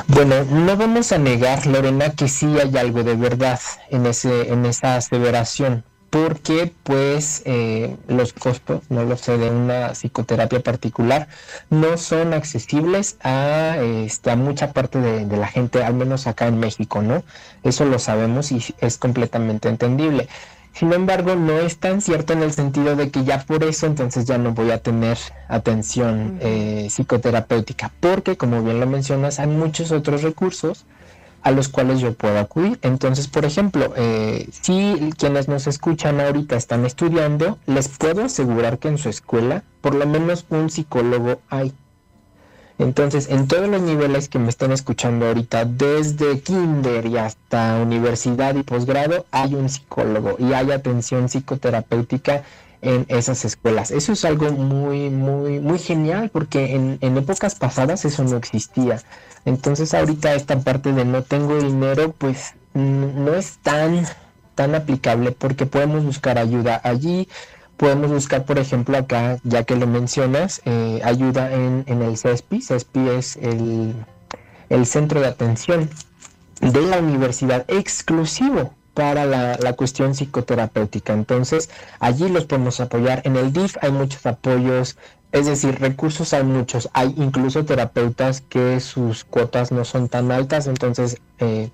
Bueno, 0.08 0.44
no 0.44 0.76
vamos 0.76 1.12
a 1.12 1.18
negar, 1.18 1.66
Lorena, 1.68 2.10
que 2.12 2.28
sí 2.28 2.48
hay 2.60 2.76
algo 2.78 3.04
de 3.04 3.16
verdad 3.16 3.60
en, 3.90 4.06
ese, 4.06 4.52
en 4.52 4.66
esa 4.66 4.98
aseveración, 4.98 5.86
porque 6.10 6.74
pues 6.84 7.44
eh, 7.46 7.96
los 8.08 8.34
costos, 8.34 8.82
no 8.90 9.04
lo 9.04 9.16
sé, 9.16 9.38
de 9.38 9.50
una 9.50 9.94
psicoterapia 9.96 10.60
particular 10.60 11.28
no 11.70 11.98
son 11.98 12.34
accesibles 12.34 13.18
a, 13.24 13.78
este, 13.78 14.32
a 14.32 14.36
mucha 14.36 14.74
parte 14.74 15.00
de, 15.00 15.26
de 15.26 15.38
la 15.38 15.48
gente, 15.48 15.84
al 15.84 15.94
menos 15.94 16.28
acá 16.28 16.48
en 16.48 16.60
México, 16.60 17.02
¿no? 17.02 17.24
Eso 17.64 17.86
lo 17.86 18.00
sabemos 18.00 18.52
y 18.52 18.62
es 18.80 18.98
completamente 18.98 19.70
entendible. 19.70 20.28
Sin 20.74 20.94
embargo, 20.94 21.36
no 21.36 21.60
es 21.60 21.78
tan 21.78 22.02
cierto 22.02 22.34
en 22.34 22.44
el 22.44 22.54
sentido 22.54 22.96
de 22.96 23.10
que 23.10 23.24
ya 23.24 23.40
por 23.40 23.64
eso 23.64 23.86
entonces 23.86 24.26
ya 24.26 24.38
no 24.38 24.54
voy 24.54 24.72
a 24.72 24.82
tener 24.82 25.18
atención 25.48 26.38
eh, 26.42 26.88
psicoterapéutica, 26.90 27.92
porque 28.00 28.38
como 28.38 28.64
bien 28.64 28.80
lo 28.80 28.88
mencionas, 28.88 29.40
hay 29.40 29.48
muchos 29.48 29.92
otros 29.92 30.22
recursos 30.22 30.86
a 31.42 31.52
los 31.52 31.70
cuales 31.70 32.00
yo 32.00 32.14
puedo 32.14 32.38
acudir. 32.38 32.80
Entonces, 32.82 33.28
por 33.28 33.46
ejemplo, 33.46 33.94
eh, 33.96 34.48
si 34.52 35.12
quienes 35.18 35.48
nos 35.48 35.68
escuchan 35.68 36.20
ahorita 36.20 36.56
están 36.56 36.86
estudiando, 36.86 37.58
les 37.66 37.88
puedo 37.88 38.24
asegurar 38.24 38.80
que 38.80 38.90
en 38.90 38.98
su 38.98 39.10
escuela 39.10 39.64
por 39.82 39.96
lo 39.96 40.06
menos 40.06 40.46
un 40.50 40.70
psicólogo 40.70 41.42
hay. 41.50 41.74
Entonces, 42.80 43.28
en 43.30 43.48
todos 43.50 43.68
los 43.68 43.82
niveles 43.82 44.30
que 44.30 44.40
me 44.40 44.48
están 44.48 44.72
escuchando 44.72 45.28
ahorita, 45.28 45.66
desde 45.66 46.40
kinder 46.40 47.06
y 47.06 47.18
hasta 47.18 47.78
universidad 47.82 48.56
y 48.56 48.64
posgrado, 48.64 49.26
hay 49.32 49.54
un 49.54 49.68
psicólogo 49.68 50.38
y 50.40 50.54
hay 50.54 50.72
atención 50.72 51.28
psicoterapéutica 51.28 52.44
en 52.82 53.06
esas 53.10 53.44
escuelas. 53.44 53.92
Eso 53.92 54.14
es 54.14 54.24
algo 54.24 54.52
muy, 54.52 55.10
muy, 55.10 55.60
muy 55.60 55.78
genial 55.78 56.30
porque 56.30 56.74
en, 56.74 56.98
en 57.02 57.18
épocas 57.18 57.56
pasadas 57.56 58.06
eso 58.06 58.24
no 58.24 58.38
existía. 58.38 59.04
Entonces, 59.44 59.94
ahorita 59.94 60.34
esta 60.34 60.58
parte 60.62 60.94
de 60.94 61.04
no 61.04 61.22
tengo 61.24 61.60
dinero, 61.60 62.16
pues 62.18 62.54
no 62.74 63.36
es 63.36 63.58
tan, 63.58 64.06
tan 64.56 64.74
aplicable 64.74 65.34
porque 65.34 65.66
podemos 65.66 66.06
buscar 66.06 66.38
ayuda 66.38 66.80
allí 66.82 67.28
Podemos 67.80 68.12
buscar, 68.12 68.44
por 68.44 68.60
ejemplo, 68.60 68.98
acá, 68.98 69.38
ya 69.46 69.64
que 69.64 69.78
lo 69.78 69.88
mencionas, 69.88 70.62
eh, 70.66 71.00
ayuda 71.02 71.50
en, 71.54 71.86
el 71.88 72.18
CESPI. 72.18 72.62
CESPI 72.62 73.08
es 73.08 73.38
el, 73.38 74.86
centro 74.86 75.22
de 75.22 75.28
atención 75.28 75.90
de 76.60 76.82
la 76.82 76.98
universidad 77.00 77.64
exclusivo 77.70 78.74
para 78.94 79.24
la, 79.24 79.58
la, 79.62 79.74
cuestión 79.78 80.14
psicoterapéutica. 80.14 81.14
Entonces, 81.14 81.70
allí 82.02 82.28
los 82.28 82.44
podemos 82.44 82.82
apoyar. 82.82 83.22
En 83.24 83.38
el 83.38 83.54
DIF 83.54 83.78
hay 83.82 83.94
muchos 83.94 84.26
apoyos, 84.26 84.98
es 85.32 85.46
decir, 85.46 85.80
recursos 85.80 86.34
hay 86.34 86.44
muchos. 86.44 86.90
Hay 86.92 87.14
incluso 87.16 87.64
terapeutas 87.64 88.42
que 88.42 88.82
sus 88.82 89.24
cuotas 89.24 89.72
no 89.72 89.86
son 89.86 90.10
tan 90.10 90.34
altas. 90.34 90.68
Entonces, 90.68 91.22
eh, 91.38 91.70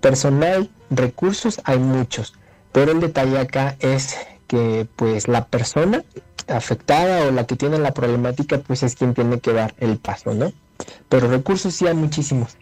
personal, 0.00 0.70
recursos 0.88 1.60
hay 1.64 1.80
muchos. 1.80 2.32
Pero 2.72 2.92
el 2.92 3.00
detalle 3.00 3.38
acá 3.38 3.76
es 3.80 4.16
que 4.48 4.88
pues 4.96 5.28
la 5.28 5.46
persona 5.46 6.02
afectada 6.48 7.26
o 7.26 7.30
la 7.30 7.46
que 7.46 7.54
tiene 7.54 7.78
la 7.78 7.92
problemática 7.94 8.58
pues 8.58 8.82
es 8.82 8.96
quien 8.96 9.14
tiene 9.14 9.38
que 9.38 9.52
dar 9.52 9.74
el 9.78 9.98
paso, 9.98 10.34
¿no? 10.34 10.52
Pero 11.08 11.28
recursos 11.28 11.74
sí 11.74 11.86
hay 11.86 11.94
muchísimos. 11.94 12.56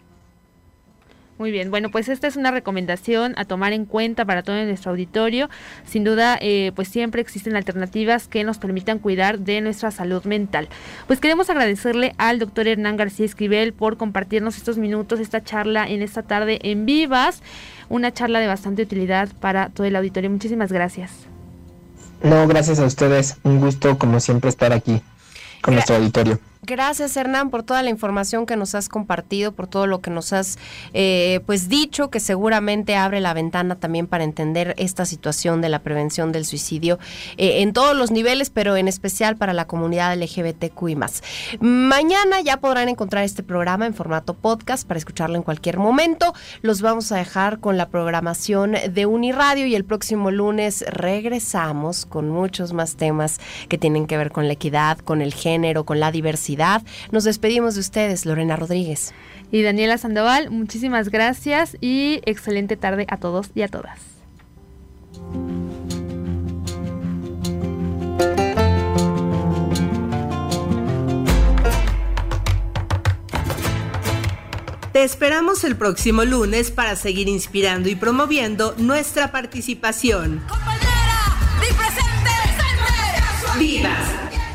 Muy 1.37 1.51
bien, 1.51 1.69
bueno, 1.69 1.91
pues 1.91 2.09
esta 2.09 2.25
es 2.25 2.35
una 2.35 2.49
recomendación 2.49 3.35
a 3.37 3.45
tomar 3.45 3.71
en 3.71 3.85
cuenta 3.85 4.25
para 4.25 4.41
todo 4.41 4.55
nuestro 4.65 4.89
auditorio. 4.89 5.51
Sin 5.85 6.03
duda, 6.03 6.35
eh, 6.41 6.71
pues 6.75 6.87
siempre 6.87 7.21
existen 7.21 7.55
alternativas 7.55 8.27
que 8.27 8.43
nos 8.43 8.57
permitan 8.57 8.97
cuidar 8.97 9.37
de 9.37 9.61
nuestra 9.61 9.91
salud 9.91 10.23
mental. 10.23 10.67
Pues 11.05 11.19
queremos 11.19 11.51
agradecerle 11.51 12.15
al 12.17 12.39
doctor 12.39 12.67
Hernán 12.67 12.97
García 12.97 13.27
Esquivel 13.27 13.73
por 13.73 13.97
compartirnos 13.97 14.57
estos 14.57 14.79
minutos, 14.79 15.19
esta 15.19 15.43
charla 15.43 15.87
en 15.87 16.01
esta 16.01 16.23
tarde 16.23 16.57
en 16.63 16.87
Vivas, 16.87 17.43
una 17.87 18.11
charla 18.11 18.39
de 18.39 18.47
bastante 18.47 18.81
utilidad 18.81 19.29
para 19.39 19.69
todo 19.69 19.85
el 19.85 19.95
auditorio. 19.95 20.31
Muchísimas 20.31 20.71
gracias. 20.71 21.27
No, 22.21 22.47
gracias 22.47 22.79
a 22.79 22.85
ustedes. 22.85 23.37
Un 23.43 23.59
gusto, 23.59 23.97
como 23.97 24.19
siempre, 24.19 24.49
estar 24.49 24.73
aquí 24.73 25.01
con 25.61 25.75
nuestro 25.75 25.95
auditorio. 25.95 26.39
Gracias 26.69 27.15
Hernán 27.15 27.49
por 27.49 27.63
toda 27.63 27.81
la 27.81 27.89
información 27.89 28.45
que 28.45 28.57
nos 28.57 28.75
has 28.75 28.89
compartido, 28.89 29.53
por 29.53 29.67
todo 29.67 29.87
lo 29.87 30.01
que 30.01 30.11
nos 30.11 30.33
has 30.33 30.59
eh, 30.93 31.39
pues 31.45 31.69
dicho, 31.69 32.09
que 32.09 32.19
seguramente 32.19 32.97
abre 32.97 33.21
la 33.21 33.33
ventana 33.33 33.75
también 33.75 34.05
para 34.05 34.25
entender 34.25 34.75
esta 34.77 35.05
situación 35.05 35.61
de 35.61 35.69
la 35.69 35.79
prevención 35.79 36.33
del 36.33 36.45
suicidio 36.45 36.99
eh, 37.37 37.61
en 37.61 37.71
todos 37.71 37.95
los 37.95 38.11
niveles, 38.11 38.49
pero 38.49 38.75
en 38.75 38.89
especial 38.89 39.37
para 39.37 39.53
la 39.53 39.65
comunidad 39.65 40.17
LGBTQ 40.17 40.89
y 40.89 40.95
más. 40.97 41.23
Mañana 41.61 42.41
ya 42.41 42.57
podrán 42.57 42.89
encontrar 42.89 43.23
este 43.23 43.43
programa 43.43 43.85
en 43.85 43.93
formato 43.93 44.33
podcast 44.33 44.85
para 44.85 44.97
escucharlo 44.97 45.37
en 45.37 45.43
cualquier 45.43 45.77
momento. 45.77 46.33
Los 46.63 46.81
vamos 46.81 47.13
a 47.13 47.17
dejar 47.17 47.61
con 47.61 47.77
la 47.77 47.87
programación 47.87 48.75
de 48.91 49.05
Uniradio 49.05 49.67
y 49.67 49.75
el 49.75 49.85
próximo 49.85 50.31
lunes 50.31 50.83
regresamos 50.89 52.05
con 52.05 52.29
muchos 52.29 52.73
más 52.73 52.97
temas 52.97 53.39
que 53.69 53.77
tienen 53.77 54.05
que 54.05 54.17
ver 54.17 54.33
con 54.33 54.47
la 54.47 54.53
equidad, 54.53 54.97
con 54.97 55.21
el 55.21 55.33
género, 55.33 55.85
con 55.85 56.01
la 56.01 56.11
diversidad 56.11 56.56
nos 57.11 57.23
despedimos 57.23 57.75
de 57.75 57.81
ustedes, 57.81 58.25
Lorena 58.25 58.55
Rodríguez. 58.55 59.13
y 59.49 59.61
Daniela 59.61 59.97
Sandoval, 59.97 60.49
muchísimas 60.49 61.09
gracias 61.09 61.77
y 61.79 62.19
excelente 62.25 62.75
tarde 62.75 63.05
a 63.09 63.17
todos 63.17 63.49
y 63.55 63.61
a 63.61 63.69
todas. 63.69 63.99
Te 74.97 75.03
esperamos 75.03 75.63
el 75.63 75.75
próximo 75.75 76.25
lunes 76.25 76.71
para 76.71 76.95
seguir 76.95 77.27
inspirando 77.27 77.87
y 77.87 77.93
promoviendo 77.93 78.73
nuestra 78.79 79.31
participación. 79.31 80.41
Vivas, 83.59 84.26